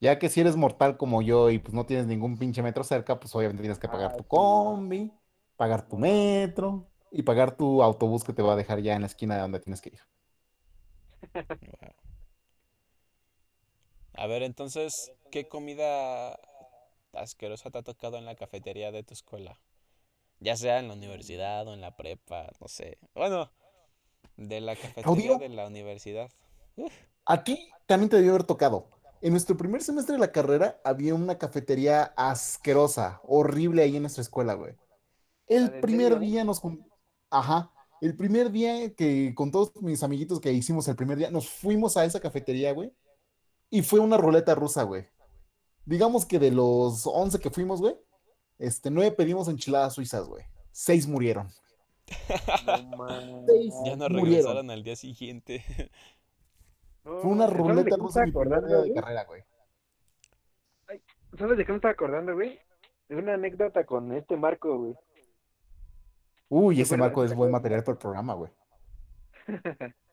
[0.00, 3.20] Ya que si eres mortal como yo y pues no tienes ningún pinche metro cerca,
[3.20, 5.12] pues obviamente tienes que pagar ah, tu combi,
[5.58, 9.06] pagar tu metro y pagar tu autobús que te va a dejar ya en la
[9.06, 10.00] esquina de donde tienes que ir.
[14.16, 16.38] A ver, entonces, ¿qué comida
[17.12, 19.60] asquerosa te ha tocado en la cafetería de tu escuela?
[20.40, 22.98] Ya sea en la universidad o en la prepa, no sé.
[23.14, 23.50] Bueno,
[24.36, 26.30] de la cafetería de la universidad.
[27.24, 28.88] A ti también te debió haber tocado.
[29.20, 34.22] En nuestro primer semestre de la carrera había una cafetería asquerosa, horrible ahí en nuestra
[34.22, 34.74] escuela, güey.
[35.46, 36.60] El primer día nos...
[37.30, 37.70] Ajá.
[38.00, 41.96] El primer día que con todos mis amiguitos que hicimos el primer día, nos fuimos
[41.96, 42.92] a esa cafetería, güey.
[43.74, 45.04] Y fue una ruleta rusa, güey.
[45.84, 47.96] Digamos que de los 11 que fuimos, güey,
[48.56, 50.44] este, nueve pedimos enchiladas suizas, güey.
[50.70, 51.48] Seis murieron.
[53.84, 55.64] ya no regresaron al día siguiente.
[57.02, 59.42] Fue una ruleta rusa de carrera, güey.
[61.36, 62.60] ¿Sabes de qué me estaba acordando, güey?
[63.08, 64.94] De una anécdota con este Marco, güey.
[66.48, 68.52] Uy, ese Marco es buen material para el programa, güey.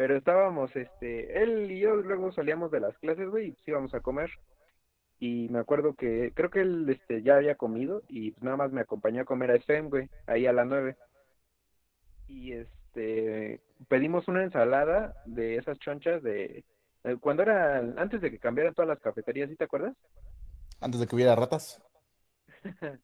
[0.00, 3.92] Pero estábamos, este, él y yo luego salíamos de las clases, güey, y pues íbamos
[3.92, 4.30] a comer.
[5.18, 8.72] Y me acuerdo que, creo que él, este, ya había comido y pues nada más
[8.72, 10.96] me acompañó a comer a FM, güey, ahí a las nueve.
[12.28, 16.64] Y este, pedimos una ensalada de esas chonchas de
[17.04, 19.94] eh, cuando era antes de que cambiaran todas las cafeterías, ¿sí te acuerdas?
[20.80, 21.78] Antes de que hubiera ratas.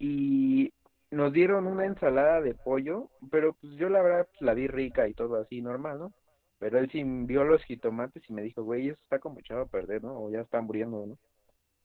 [0.00, 0.72] y
[1.10, 5.08] nos dieron una ensalada de pollo, pero pues yo la verdad pues, la vi rica
[5.08, 6.12] y todo así normal, ¿no?
[6.58, 9.66] Pero él sí vio los jitomates y me dijo, güey, eso está como echado a
[9.66, 10.20] perder, ¿no?
[10.20, 11.18] O ya está muriendo, ¿no?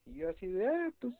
[0.05, 1.13] Y yo así de, ah, pues,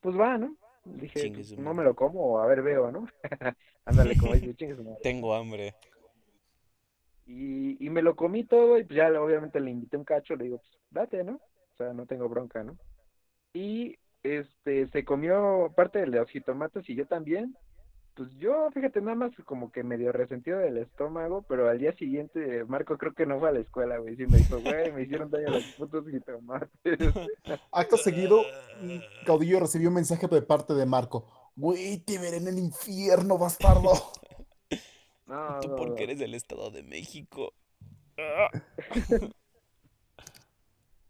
[0.00, 0.56] pues va, ¿no?
[0.84, 3.06] Dije, pues, no me lo como, a ver, veo, ¿no?
[3.84, 5.74] Ándale, como dice, chingue Tengo hambre.
[7.26, 10.44] Y, y me lo comí todo y pues ya obviamente le invité un cacho, le
[10.44, 11.36] digo, pues date, ¿no?
[11.36, 12.76] O sea, no tengo bronca, ¿no?
[13.54, 17.56] Y este se comió parte de los jitomates y yo también.
[18.16, 22.64] Pues yo, fíjate, nada más como que medio resentido del estómago, pero al día siguiente
[22.64, 24.16] Marco creo que no fue a la escuela, güey.
[24.16, 26.70] Sí me dijo, güey, me hicieron daño los putos jitomates.
[27.72, 28.42] Acto seguido,
[29.26, 31.26] Caudillo recibió un mensaje de parte de Marco.
[31.56, 33.92] Güey, te veré en el infierno, bastardo.
[35.26, 37.54] No, Tú porque eres del Estado de México.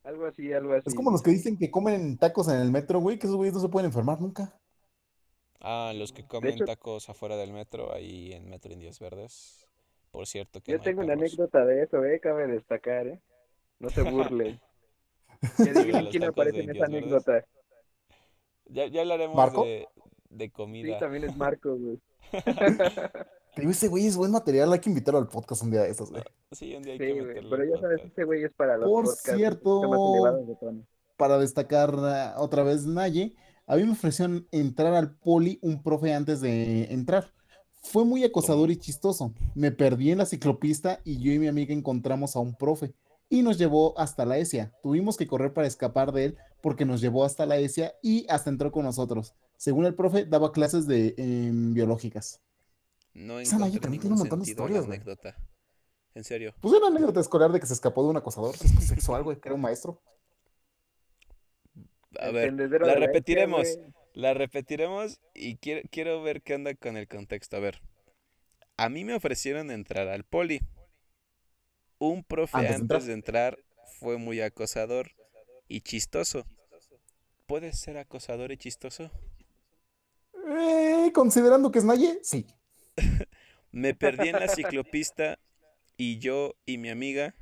[0.04, 0.84] algo así, algo así.
[0.86, 3.54] Es como los que dicen que comen tacos en el metro, güey, que esos güeyes
[3.54, 4.58] no se pueden enfermar nunca.
[5.60, 9.66] Ah, los que comen tacos afuera del metro, ahí en Metro Indios Verdes.
[10.10, 13.20] Por cierto que Yo tengo una anécdota de eso, eh, cabe destacar, eh.
[13.78, 14.60] No se burlen.
[15.56, 17.44] que digan quién aparece en esa anécdota.
[18.66, 19.88] Ya, ya hablaremos de,
[20.28, 20.94] de comida.
[20.94, 21.98] Sí, también es Marco, güey.
[23.56, 26.22] ese güey es buen material, hay que invitarlo al podcast un día de esos, güey.
[26.52, 27.50] Sí, un día hay que meterlo.
[27.50, 29.82] Pero ya sabes, ese güey es para los Por cierto,
[31.16, 33.34] para destacar uh, otra vez Naye,
[33.66, 37.32] a mí me ofrecieron entrar al poli un profe antes de entrar.
[37.82, 39.32] Fue muy acosador y chistoso.
[39.54, 42.94] Me perdí en la ciclopista y yo y mi amiga encontramos a un profe
[43.28, 44.72] y nos llevó hasta la ESIA.
[44.82, 48.50] Tuvimos que correr para escapar de él porque nos llevó hasta la ESIA y hasta
[48.50, 49.34] entró con nosotros.
[49.56, 52.40] Según el profe, daba clases de em, biológicas.
[53.14, 55.36] No encontré también tiene un montón de historias, anécdota.
[56.14, 56.54] En serio.
[56.60, 59.54] Pues una anécdota escolar de que se escapó de un acosador sexual, güey, que era
[59.54, 60.00] un maestro.
[62.20, 63.66] A ver, la repetiremos.
[64.14, 67.56] La repetiremos y quiero, quiero ver qué anda con el contexto.
[67.56, 67.82] A ver,
[68.76, 70.60] a mí me ofrecieron entrar al poli.
[71.98, 73.58] Un profe antes, de, entrar.
[73.98, 75.10] fue muy acosador
[75.66, 76.44] y chistoso.
[77.46, 79.10] ¿Puede ser acosador y chistoso?
[80.46, 82.46] Eh, considerando que es Naye, sí.
[83.72, 85.38] me perdí en la ciclopista
[85.96, 87.34] y yo y mi amiga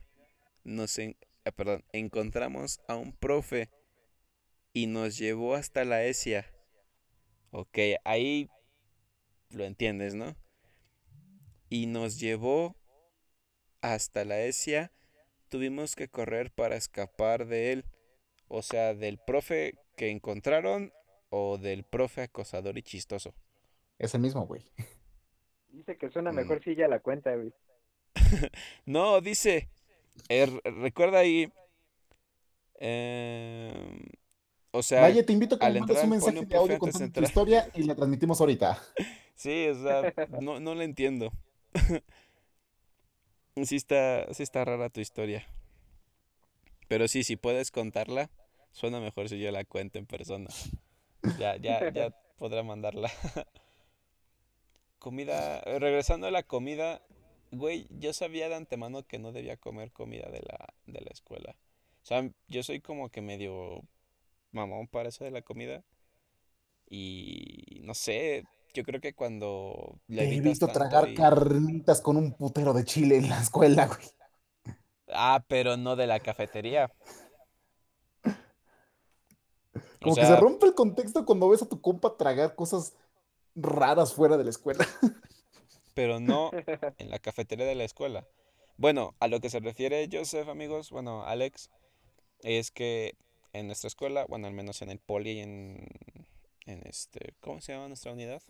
[0.64, 3.70] nos ah, perdón, encontramos a un profe
[4.72, 6.46] y nos llevó hasta la ESIA.
[7.50, 8.48] Ok, ahí
[9.50, 10.36] lo entiendes, ¿no?
[11.68, 12.76] Y nos llevó
[13.80, 14.92] hasta la ESIA.
[15.48, 17.84] Tuvimos que correr para escapar de él.
[18.48, 20.92] O sea, del profe que encontraron
[21.30, 23.34] o del profe acosador y chistoso.
[23.98, 24.64] Es el mismo, güey.
[25.72, 26.36] Dice que suena Mm.
[26.36, 27.52] mejor si ya la cuenta, güey.
[28.86, 29.68] No, dice.
[30.28, 31.50] er, recuerda ahí.
[32.78, 34.00] em,
[34.72, 37.12] o sea, Valle, te invito a que me mandes un mensaje un de audio contando
[37.12, 38.82] tu historia y la transmitimos ahorita.
[39.34, 41.32] sí, o sea, no, no lo entiendo.
[43.62, 45.46] sí está, sí está rara tu historia.
[46.88, 48.30] Pero sí, si puedes contarla,
[48.72, 50.48] suena mejor si yo la cuento en persona.
[51.38, 53.10] Ya, ya, ya podrá mandarla.
[55.02, 57.02] Comida, eh, regresando a la comida,
[57.50, 61.56] güey, yo sabía de antemano que no debía comer comida de la, de la escuela.
[62.02, 63.82] O sea, yo soy como que medio
[64.52, 65.82] mamón para eso de la comida.
[66.88, 71.14] Y no sé, yo creo que cuando le Te he evitas visto tanto tragar y-
[71.14, 74.06] carnitas con un putero de chile en la escuela, güey.
[75.08, 76.92] Ah, pero no de la cafetería.
[79.74, 82.94] O Como que se rompe el contexto cuando ves a tu compa tragar cosas
[83.54, 84.86] raras fuera de la escuela.
[85.94, 86.50] pero no
[86.98, 88.26] en la cafetería de la escuela.
[88.76, 91.70] Bueno, a lo que se refiere Joseph, amigos, bueno, Alex,
[92.40, 93.16] es que
[93.52, 95.86] en nuestra escuela, bueno, al menos en el poli y en,
[96.66, 98.42] en este, ¿cómo se llama nuestra unidad?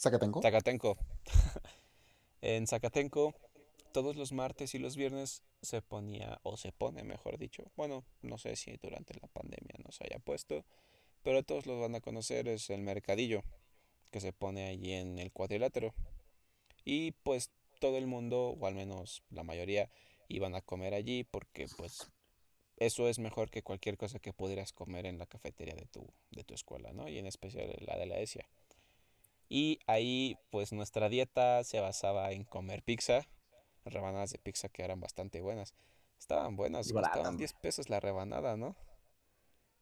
[0.00, 0.42] Zacatenco.
[0.42, 0.96] Zacatenco.
[2.42, 3.34] En Zacatenco,
[3.92, 7.72] todos los martes y los viernes se ponía, o se pone, mejor dicho.
[7.76, 10.64] Bueno, no sé si durante la pandemia no se haya puesto,
[11.26, 13.42] pero todos los van a conocer, es el mercadillo
[14.12, 15.92] que se pone allí en el cuadrilátero.
[16.84, 17.50] Y pues
[17.80, 19.90] todo el mundo, o al menos la mayoría,
[20.28, 22.12] iban a comer allí porque pues
[22.76, 26.44] eso es mejor que cualquier cosa que pudieras comer en la cafetería de tu, de
[26.44, 27.08] tu escuela, ¿no?
[27.08, 28.48] Y en especial la de la ESIA.
[29.48, 33.26] Y ahí pues nuestra dieta se basaba en comer pizza,
[33.84, 35.74] rebanadas de pizza que eran bastante buenas.
[36.20, 37.38] Estaban buenas, costaban güey.
[37.38, 38.76] 10 pesos la rebanada, ¿no?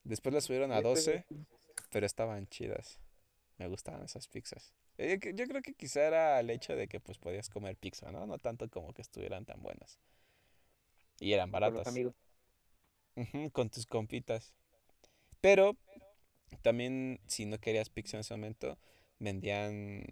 [0.04, 1.06] Después las subieron a 10 pesos.
[1.06, 1.24] 12,
[1.90, 2.98] pero estaban chidas.
[3.58, 4.72] Me gustaban esas pizzas.
[4.98, 8.26] Eh, Yo creo que quizá era el hecho de que pues podías comer pizza, ¿no?
[8.26, 9.98] No tanto como que estuvieran tan buenas.
[11.20, 11.94] Y eran Con los baratas.
[13.52, 14.52] con tus compitas.
[15.40, 15.76] Pero
[16.62, 18.78] también, si no querías pizza en ese momento,
[19.18, 20.04] vendían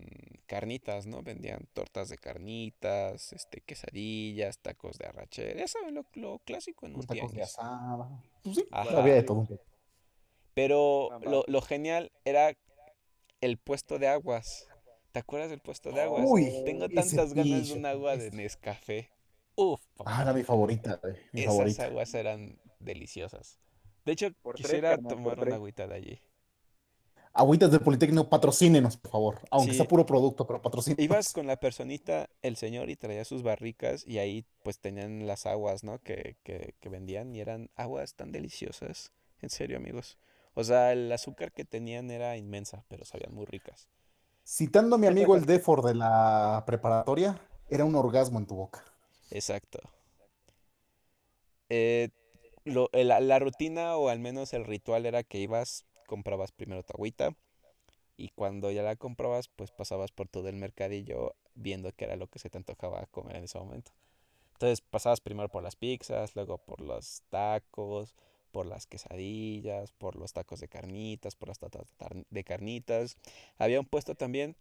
[0.46, 1.22] carnitas, ¿no?
[1.22, 5.60] Vendían tortas de carnitas, este, quesadillas, tacos de arrachera.
[5.60, 8.08] Ya saben, lo, lo clásico en un tacos de asada.
[8.42, 9.00] Pues sí, Ajá.
[9.00, 9.46] había de todo.
[10.54, 12.54] Pero Ah, lo, lo genial era
[13.40, 14.68] el puesto de aguas.
[15.12, 16.24] ¿Te acuerdas del puesto de aguas?
[16.26, 18.30] Uy, Tengo tantas ganas de un agua de.
[18.30, 19.10] Nescafé.
[19.54, 20.22] Uf, Ah, papá.
[20.22, 21.14] era mi favorita, güey.
[21.32, 21.84] Mi Esas favorita.
[21.84, 23.58] aguas eran deliciosas.
[24.04, 26.20] De hecho, Por quisiera tomar una agüita de allí.
[27.34, 29.40] Agüitas del Politécnico, patrocínenos, por favor.
[29.50, 29.78] Aunque Sí.
[29.78, 31.02] sea puro producto, pero patrocínenos.
[31.02, 35.46] Ibas con la personita, el señor, y traía sus barricas y ahí pues tenían las
[35.46, 35.98] aguas, ¿no?
[36.00, 39.12] Que, que, que vendían y eran aguas tan deliciosas.
[39.40, 40.18] En serio, amigos.
[40.54, 43.88] O sea, el azúcar que tenían era inmensa, pero sabían muy ricas.
[44.46, 48.84] Citando a mi amigo el Defor de la preparatoria, era un orgasmo en tu boca.
[49.30, 49.80] Exacto.
[51.68, 52.10] Eh,
[52.64, 56.82] lo- el- la, la rutina o al menos el ritual era que ibas, comprabas primero
[56.82, 57.36] tu agüita
[58.16, 62.28] y cuando ya la comprabas, pues pasabas por todo el mercadillo viendo qué era lo
[62.28, 63.92] que se te antojaba comer en ese momento.
[64.54, 68.14] Entonces pasabas primero por las pizzas, luego por los tacos,
[68.52, 71.86] por las quesadillas, por los tacos de carnitas, por las tortas
[72.30, 73.18] de carnitas.
[73.58, 74.56] Había un puesto también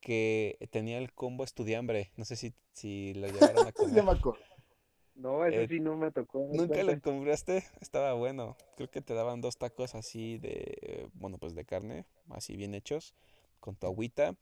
[0.00, 2.12] que tenía el combo estudiambre.
[2.16, 4.06] No sé si, si lo llegaron a comer.
[5.14, 6.38] No, ese Eh, sí no me tocó.
[6.48, 7.64] ¿Nunca lo compraste?
[7.80, 8.56] Estaba bueno.
[8.76, 13.14] Creo que te daban dos tacos así de, bueno, pues de carne, así bien hechos,
[13.60, 14.36] con tu agüita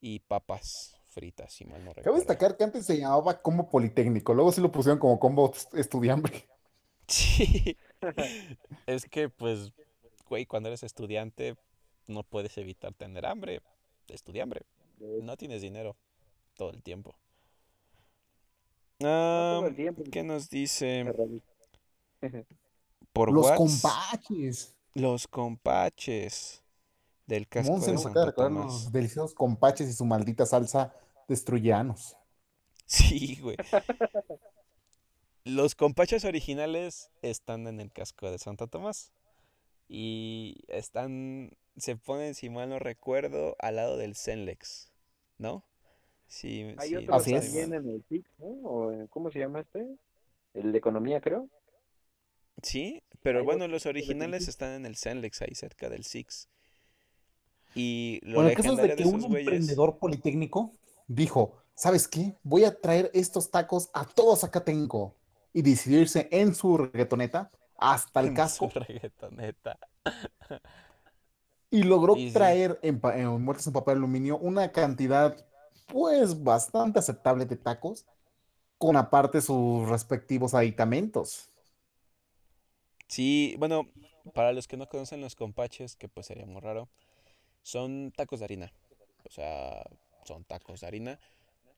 [0.00, 2.18] y papas fritas, si mal no Cabe recuerdo.
[2.18, 6.48] destacar que antes se llamaba combo politécnico, luego sí lo pusieron como combo est- estudiambre.
[7.08, 7.76] Sí.
[8.86, 9.72] Es que, pues,
[10.28, 11.56] güey, cuando eres estudiante
[12.06, 13.60] no puedes evitar tener hambre.
[14.08, 14.62] Estudiambre.
[14.98, 15.96] De- No tienes dinero
[16.56, 17.16] todo el tiempo.
[19.02, 20.02] Ah, el tiempo.
[20.10, 21.04] ¿qué nos dice?
[23.12, 24.74] Por Los Whats, compaches.
[24.94, 26.62] los compaches
[27.26, 28.64] del casco Monse de nos acaba de Santo Tomás.
[28.64, 30.94] los deliciosos compaches y su maldita salsa
[31.28, 32.16] destruyanos.
[32.86, 33.56] Sí, güey.
[35.44, 39.12] Los compaches originales están en el casco de Santo Tomás.
[39.88, 44.90] Y están, se ponen, si mal no recuerdo, al lado del Zenlex,
[45.36, 45.62] ¿no?
[46.26, 47.44] Sí, Hay sí, otro no Así es.
[47.44, 48.46] también en el TIC, ¿no?
[48.46, 49.86] O en- ¿Cómo se llama este?
[50.54, 51.48] El de economía, creo.
[52.62, 56.48] Sí, pero bueno, los originales están en el Zenlex, ahí cerca del Six.
[57.74, 59.40] Y lo Bueno, el caso es de que un güeyes.
[59.46, 60.72] emprendedor politécnico
[61.08, 62.34] dijo, ¿sabes qué?
[62.42, 65.14] Voy a traer estos tacos a todo Zacatenco
[65.54, 69.78] y decidirse en su reggaetoneta hasta el en casco Su reggaetoneta.
[71.70, 72.32] y logró sí.
[72.32, 75.36] traer en, en muertos en papel aluminio una cantidad
[75.86, 78.06] pues bastante aceptable de tacos
[78.78, 81.50] con aparte sus respectivos aditamentos.
[83.08, 83.88] Sí, bueno,
[84.34, 86.88] para los que no conocen los compaches, que pues sería muy raro,
[87.62, 88.72] son tacos de harina.
[89.24, 89.84] O sea,
[90.24, 91.20] son tacos de harina.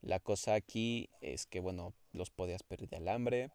[0.02, 3.50] La cosa aquí es que, bueno, los podías pedir de alambre,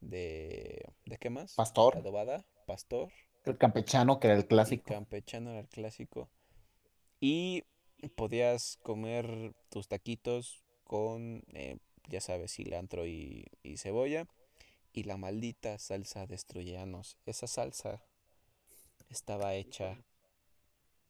[0.00, 0.84] de...
[1.04, 1.54] ¿De qué más?
[1.54, 3.10] Pastor, Adobada, pastor,
[3.44, 4.84] el campechano que era el clásico.
[4.84, 6.28] campechano era el clásico.
[7.20, 7.64] Y
[8.14, 11.78] podías comer tus taquitos con, eh,
[12.08, 14.26] ya sabes, cilantro y, y cebolla.
[14.92, 17.18] Y la maldita salsa destruyeanos.
[17.26, 18.02] Esa salsa
[19.08, 19.98] estaba hecha,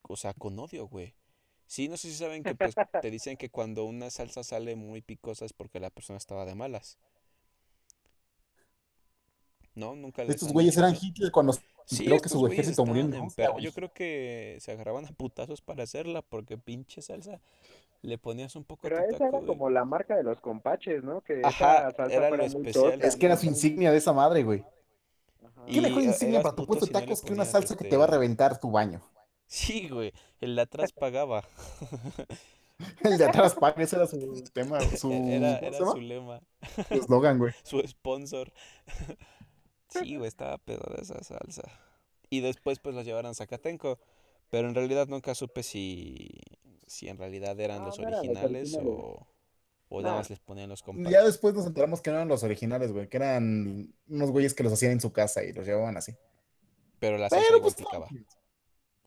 [0.02, 1.14] o sea, con odio, güey.
[1.66, 5.02] Sí, no sé si saben que pues te dicen que cuando una salsa sale muy
[5.02, 6.98] picosa es porque la persona estaba de malas.
[9.76, 9.94] ¿No?
[9.94, 10.96] Nunca les Estos güeyes eran.
[11.00, 11.52] Hitler cuando
[11.86, 13.50] Sí, creo que su ejército murió en Rusia.
[13.60, 17.40] Yo creo que se agarraban a putazos para hacerla porque pinche salsa
[18.02, 21.20] le ponías un poco Pero esa era como la marca de los compaches, ¿no?
[21.20, 23.00] Que Ajá, esa salsa era lo especial.
[23.02, 24.64] Es que era su insignia de esa madre, güey.
[25.44, 25.64] Ajá.
[25.66, 27.32] ¿Qué Y mejor eh, insignia para tu puto puesto de si no le tacos que
[27.32, 28.16] una salsa que te va a este...
[28.16, 29.00] reventar tu baño?
[29.46, 31.44] Sí, güey, el de atrás pagaba.
[33.02, 34.18] El de atrás paga, ese era su
[34.52, 36.40] tema, su, Era, ¿cómo se era su lema,
[36.88, 37.54] Su eslogan, güey.
[37.62, 38.52] su sponsor.
[39.88, 41.62] Sí, güey, estaba pedo de esa salsa.
[42.30, 43.98] Y después pues los llevaron a Zacatenco.
[44.50, 46.28] Pero en realidad nunca supe si,
[46.86, 49.26] si en realidad eran No, los originales o,
[49.88, 51.24] o nada más les ponían los Ya compaches.
[51.24, 54.72] después nos enteramos que no eran los originales, güey, que eran unos güeyes que los
[54.72, 56.14] hacían en su casa y los llevaban así.
[57.00, 58.08] Pero la salsa Pero igual pues picaba.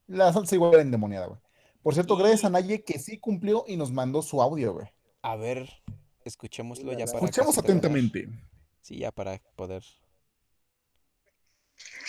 [0.08, 1.40] la salsa igual era endemoniada, güey.
[1.82, 4.88] Por cierto, gracias a Naye que sí cumplió y nos mandó su audio, güey.
[5.22, 5.70] a ver,
[6.26, 7.64] escuchémoslo ya para Escuchemos terminar.
[7.66, 8.30] atentamente.
[8.82, 9.84] Sí, ya para poder.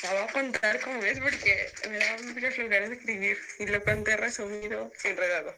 [0.02, 3.82] La voy a contar como es porque me da muchos lugares de escribir y lo
[3.84, 5.54] conté resumido, enredado.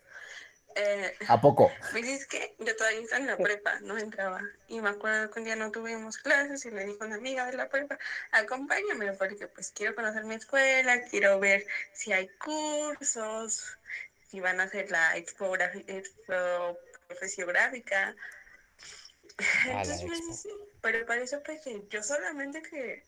[0.74, 1.70] Eh, ¿A poco?
[1.92, 4.40] pues es que yo todavía estaba en la prepa, no entraba.
[4.68, 7.46] Y me acuerdo que un día no tuvimos clases y le dijo a una amiga
[7.46, 7.98] de la prepa,
[8.30, 13.78] acompáñame porque pues quiero conocer mi escuela, quiero ver si hay cursos,
[14.30, 16.78] si van a hacer la expografi- expo
[17.08, 18.14] profesiográfica.
[19.66, 20.26] Entonces me expo.
[20.28, 20.48] dice,
[20.80, 21.60] pero para eso pues
[21.90, 23.02] yo solamente que,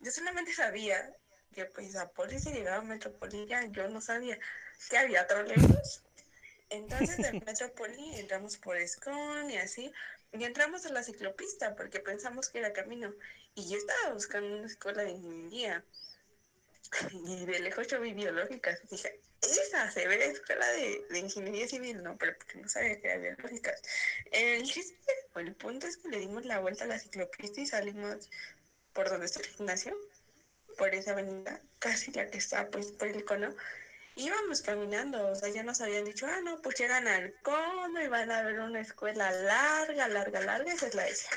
[0.00, 1.14] yo solamente sabía
[1.54, 4.38] que pues a Poli se llegaba a Metropolitana, yo no sabía
[4.88, 6.02] que había trolebús.
[6.70, 9.92] Entonces del Metropoli entramos por Escon y así,
[10.32, 13.12] y entramos a la ciclopista porque pensamos que era camino.
[13.54, 15.84] Y yo estaba buscando una escuela de ingeniería.
[17.24, 18.80] Y de lejos yo vi biológicas.
[18.90, 23.08] Dije, esa se ve escuela de, de ingeniería civil, no, pero porque no sabía que
[23.08, 23.80] era biológicas.
[24.32, 27.66] El chiste, o el punto es que le dimos la vuelta a la ciclopista y
[27.66, 28.28] salimos
[28.92, 29.96] por donde está el gimnasio,
[30.78, 33.54] por esa avenida, casi la que está pues por el cono.
[34.16, 38.08] Íbamos caminando, o sea, ya nos habían dicho, ah, no, pues llegan al cono y
[38.08, 41.30] van a ver una escuela larga, larga, larga, esa es la esa.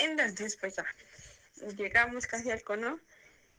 [0.00, 0.86] Entonces, pues ya,
[1.76, 3.00] llegamos casi al cono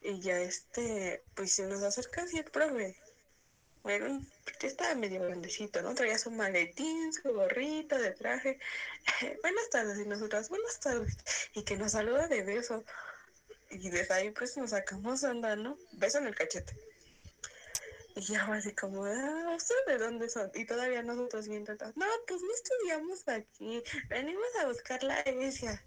[0.01, 2.95] y ya este, pues se nos acerca así el profe.
[3.87, 4.21] Bueno,
[4.59, 5.95] ya estaba medio grandecito, ¿no?
[5.95, 8.59] Traía su maletín, su gorrito de traje.
[9.41, 11.15] buenas tardes, y nosotras, buenas tardes.
[11.53, 12.83] Y que nos saluda de beso.
[13.69, 15.77] Y desde ahí pues nos sacamos onda, ¿no?
[15.93, 16.75] Beso en el cachete.
[18.17, 20.51] Y fue así como, ah, ¿ustedes de dónde son?
[20.53, 25.81] Y todavía nosotros viendo, no, pues no estudiamos aquí, venimos a buscar la herencia.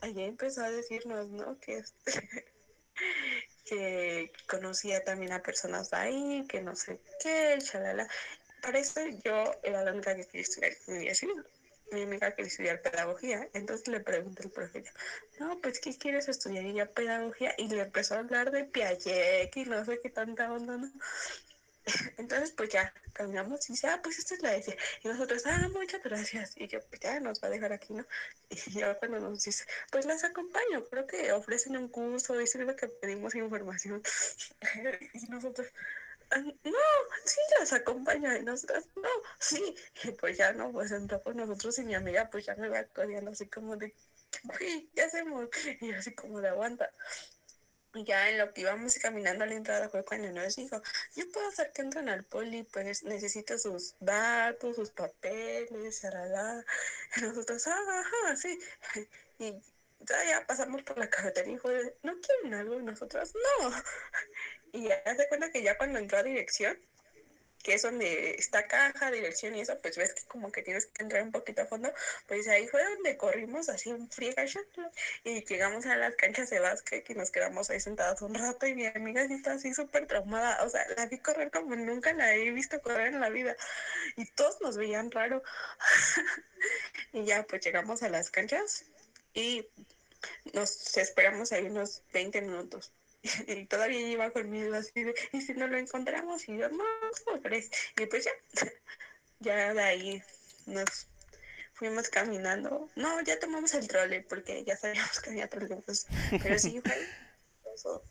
[0.00, 1.56] Allá empezó a decirnos, ¿no?
[1.60, 2.46] Que, este,
[3.64, 8.08] que conocía también a personas de ahí, que no sé qué, chalala.
[8.60, 11.44] Para eso yo era la única que quería estudiar ingeniería civil.
[11.90, 14.84] Mi amiga quería estudiar pedagogía, entonces le pregunté al profe,
[15.38, 16.64] no, pues, ¿qué quieres estudiar?
[16.64, 20.78] Y pedagogía, y le empezó a hablar de Piaget y no sé qué tanta onda,
[20.78, 20.90] ¿no?
[22.18, 24.76] Entonces, pues ya caminamos y dice, ah, pues esta es la decía.
[25.02, 26.52] Y nosotros, ah, muchas gracias.
[26.56, 28.06] Y yo, pues ya nos va a dejar aquí, ¿no?
[28.50, 32.76] Y ya cuando nos dice, pues las acompaño, creo que ofrecen un curso y sirve
[32.76, 34.02] que pedimos información.
[35.14, 35.68] y nosotros,
[36.30, 36.52] "Ah, no,
[37.24, 38.38] sí las acompaña.
[38.38, 39.08] Y nosotros, no,
[39.40, 39.74] sí.
[40.04, 42.84] Y pues ya no, pues entró con nosotros y mi amiga, pues ya me va
[42.86, 43.94] codeando así como de,
[44.60, 45.48] uy, ¿qué hacemos?
[45.80, 46.90] Y yo así como de aguanta.
[47.94, 50.82] Ya en lo que íbamos caminando a la entrada fue cuando nos dijo,
[51.14, 56.02] yo puedo hacer que entren al poli, pues necesito sus datos, sus papeles.
[57.16, 58.58] Y nosotros, ah, ajá, sí.
[59.38, 59.54] Y
[60.04, 62.78] todavía pasamos por la cafetería y fue, ¿no quieren algo?
[62.80, 63.70] Y nosotros, no.
[64.72, 66.76] Y ya se cuenta que ya cuando entró a dirección,
[67.64, 71.02] que es donde está caja, dirección y eso, pues ves que como que tienes que
[71.02, 71.92] entrar un poquito a fondo,
[72.28, 74.44] pues ahí fue donde corrimos así un friega
[75.24, 78.74] y llegamos a las canchas de básquet y nos quedamos ahí sentados un rato y
[78.74, 82.50] mi amiga está así súper traumada, o sea, la vi correr como nunca la he
[82.50, 83.56] visto correr en la vida
[84.16, 85.42] y todos nos veían raro.
[87.12, 88.86] Y ya pues llegamos a las canchas
[89.34, 89.68] y
[90.52, 92.92] nos esperamos ahí unos 20 minutos
[93.48, 96.84] y todavía iba conmigo así de, y si no lo encontramos, y yo, no,
[97.98, 98.32] Y pues ya,
[99.40, 100.22] ya de ahí
[100.66, 101.08] nos
[101.72, 102.88] fuimos caminando.
[102.96, 106.06] No, ya tomamos el trole porque ya sabíamos que había trolebús,
[106.42, 106.94] pero sí fue
[107.74, 108.02] eso.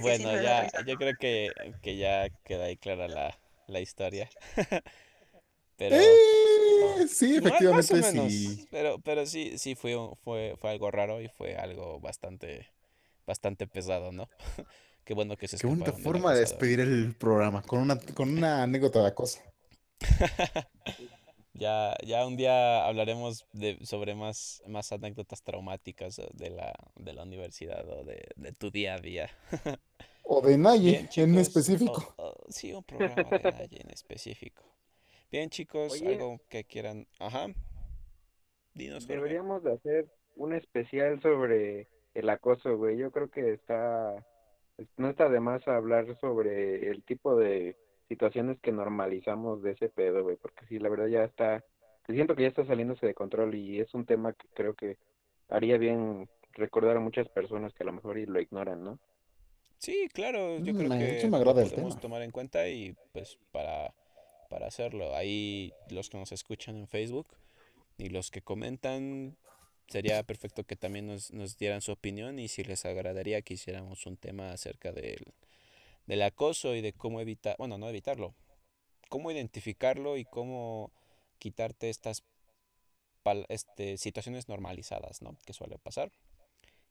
[0.00, 1.50] Bueno, ya, yo creo que,
[1.82, 4.30] que, ya queda ahí clara la, la historia.
[5.76, 8.68] pero eh, sí, efectivamente sí.
[8.70, 12.68] Pero, pero sí, sí fue, fue, fue algo raro y fue algo bastante
[13.26, 14.28] bastante pesado, ¿no?
[15.04, 18.62] Qué bueno que se Qué bonita forma de despedir el programa, con una, con una
[18.62, 19.42] anécdota de cosa.
[21.54, 27.24] ya, ya un día hablaremos de, sobre más, más anécdotas traumáticas de la, de la
[27.24, 29.30] universidad o de, de tu día a día.
[30.22, 32.14] o de Naye en específico.
[32.48, 34.62] sí, un programa de Naye en específico.
[35.32, 37.08] Bien, chicos, algo que quieran.
[37.18, 37.48] Ajá.
[38.74, 42.96] Dinos, Deberíamos de hacer un especial sobre el acoso, güey.
[42.96, 44.24] Yo creo que está,
[44.96, 47.76] no está de más hablar sobre el tipo de
[48.08, 51.64] situaciones que normalizamos de ese pedo, güey, porque sí, la verdad ya está,
[52.06, 54.98] siento que ya está saliéndose de control y es un tema que creo que
[55.48, 58.98] haría bien recordar a muchas personas que a lo mejor lo ignoran, ¿no?
[59.78, 63.92] Sí, claro, yo creo mm, que me podemos tomar en cuenta y pues para,
[64.48, 65.16] para hacerlo.
[65.16, 67.26] Ahí los que nos escuchan en Facebook
[67.98, 69.36] y los que comentan,
[69.92, 74.06] sería perfecto que también nos, nos, dieran su opinión y si les agradaría que hiciéramos
[74.06, 75.22] un tema acerca del,
[76.06, 78.34] del acoso y de cómo evitar, bueno, no evitarlo,
[79.08, 80.90] cómo identificarlo y cómo
[81.38, 82.24] quitarte estas
[83.48, 85.36] este, situaciones normalizadas, ¿no?
[85.44, 86.10] Que suele pasar.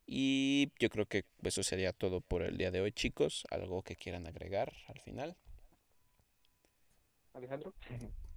[0.06, 3.46] Y yo creo que eso sería todo por el día de hoy, chicos.
[3.50, 5.36] Algo que quieran agregar al final.
[7.34, 7.74] Alejandro.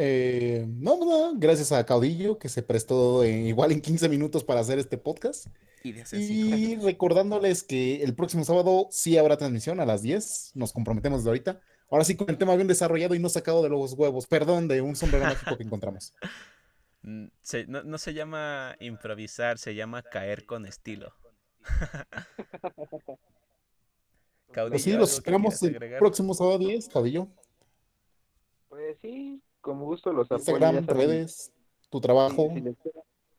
[0.00, 4.78] Eh, no, no, gracias a Caudillo que se prestó igual en 15 minutos para hacer
[4.78, 5.48] este podcast.
[5.82, 11.30] Y, recordándoles que el próximo sábado sí habrá transmisión a las 10, nos comprometemos de
[11.30, 11.60] ahorita.
[11.90, 14.80] Ahora sí con el tema bien desarrollado y no sacado de los huevos, perdón, de
[14.82, 16.14] un sombrero mágico que encontramos.
[17.00, 17.28] Mm,
[17.68, 21.14] no, se llama improvisar, se llama caer con estilo.
[24.50, 27.28] Caudillo, pues sí, los esperamos el próximo sábado 10, Caudillo.
[28.68, 31.52] Pues sí, con gusto los Instagram, redes,
[31.90, 32.50] tu trabajo.
[32.54, 32.62] Si,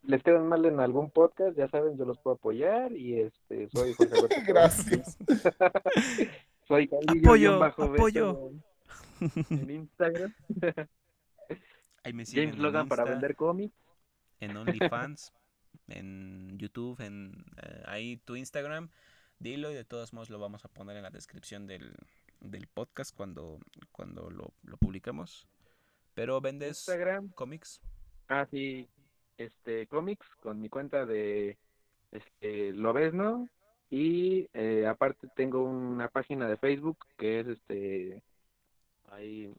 [0.04, 3.94] les, quedan, mal en algún podcast, ya saben, yo los puedo apoyar y este soy
[3.94, 4.10] José
[4.48, 5.18] Gracias.
[6.68, 8.52] soy apoyo, apoyo.
[9.50, 10.34] En Instagram.
[12.04, 13.76] Ahí me James Logan para vender cómics.
[14.40, 15.34] En OnlyFans,
[15.88, 18.90] en YouTube, en eh, ahí tu Instagram.
[19.40, 21.94] Dilo y de todos modos lo vamos a poner en la descripción del,
[22.40, 23.60] del podcast cuando,
[23.92, 25.46] cuando lo, lo publiquemos.
[26.20, 27.30] Pero vendes Instagram.
[27.30, 27.80] cómics.
[28.28, 28.90] Ah, sí,
[29.38, 31.58] este, cómics con mi cuenta de
[32.12, 33.48] este, lo ves, ¿no?
[33.90, 38.22] Y eh, aparte tengo una página de Facebook que es este,
[39.12, 39.54] ahí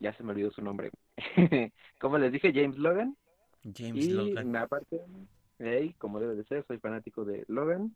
[0.00, 0.90] ya se me olvidó su nombre.
[2.00, 3.14] como les dije, James Logan.
[3.62, 5.02] James y aparte,
[5.98, 7.94] como debe de ser, soy fanático de Logan.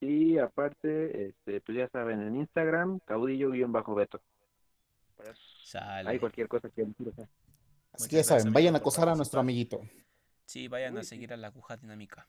[0.00, 4.22] Y aparte, este, pues ya saben, en Instagram, caudillo-beto.
[6.06, 6.86] Hay cualquier cosa que
[7.92, 9.80] Así que ya saben, vayan a acosar a nuestro amiguito.
[10.44, 12.26] Sí, vayan a seguir a la aguja dinámica.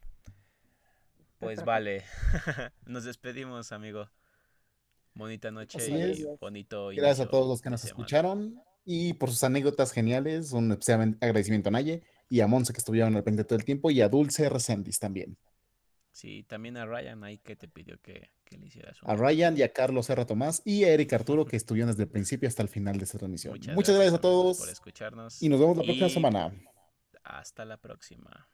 [1.40, 2.03] Pues vale.
[2.86, 4.10] nos despedimos, amigo.
[5.14, 6.90] Bonita noche y bonito.
[6.90, 10.52] Gracias a todos los que nos escucharon y por sus anécdotas geniales.
[10.52, 13.90] Un especial agradecimiento a Naye y a Monse que estuvieron al pendiente todo el tiempo
[13.91, 15.38] y a Dulce Resendis también.
[16.11, 19.10] Sí, también a Ryan ahí que te pidió que, le hicieras un...
[19.10, 20.26] A Ryan y a Carlos R.
[20.26, 23.18] Tomás y a Eric Arturo que estuvieron desde el principio hasta el final de esta
[23.18, 23.53] transmisión.
[23.73, 24.57] Muchas, gracias, a todos.
[24.57, 25.41] Por escucharnos.
[25.41, 26.52] Y nos vemos la próxima semana.
[27.23, 28.49] Hasta la próxima.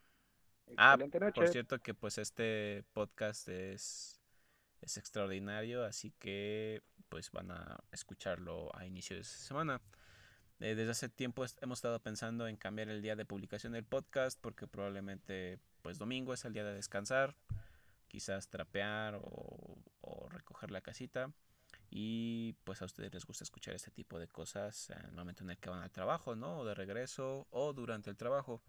[0.77, 0.97] ah,
[1.33, 4.19] por cierto que pues este podcast es,
[4.81, 9.81] es extraordinario, así que pues van a escucharlo a inicio de esta semana.
[10.59, 14.39] Eh, desde hace tiempo hemos estado pensando en cambiar el día de publicación del podcast
[14.39, 17.35] porque probablemente pues domingo es el día de descansar,
[18.07, 19.77] quizás trapear o,
[20.29, 21.31] recoger la casita.
[21.89, 25.51] Y pues a ustedes les gusta escuchar este tipo de cosas en el momento en
[25.51, 26.59] el que van al trabajo, ¿no?
[26.59, 28.63] O de regreso o durante el trabajo.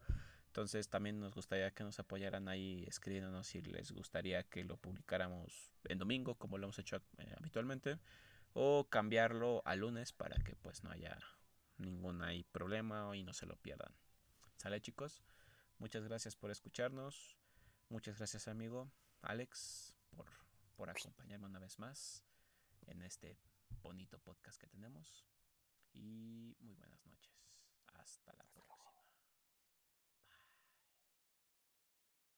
[0.48, 5.72] Entonces también nos gustaría que nos apoyaran ahí escribiéndonos si les gustaría que lo publicáramos
[5.84, 7.98] en domingo como lo hemos hecho eh, habitualmente
[8.52, 11.18] o cambiarlo a lunes para que pues no haya
[11.78, 13.94] ningún ahí problema y no se lo pierdan.
[14.56, 15.22] ¿Sale chicos?
[15.78, 17.36] Muchas gracias por escucharnos.
[17.88, 18.90] Muchas gracias amigo
[19.22, 20.26] Alex por,
[20.76, 22.24] por acompañarme una vez más
[22.86, 23.38] en este
[23.82, 25.24] bonito podcast que tenemos.
[25.92, 27.32] Y muy buenas noches.
[27.94, 28.95] Hasta la próxima.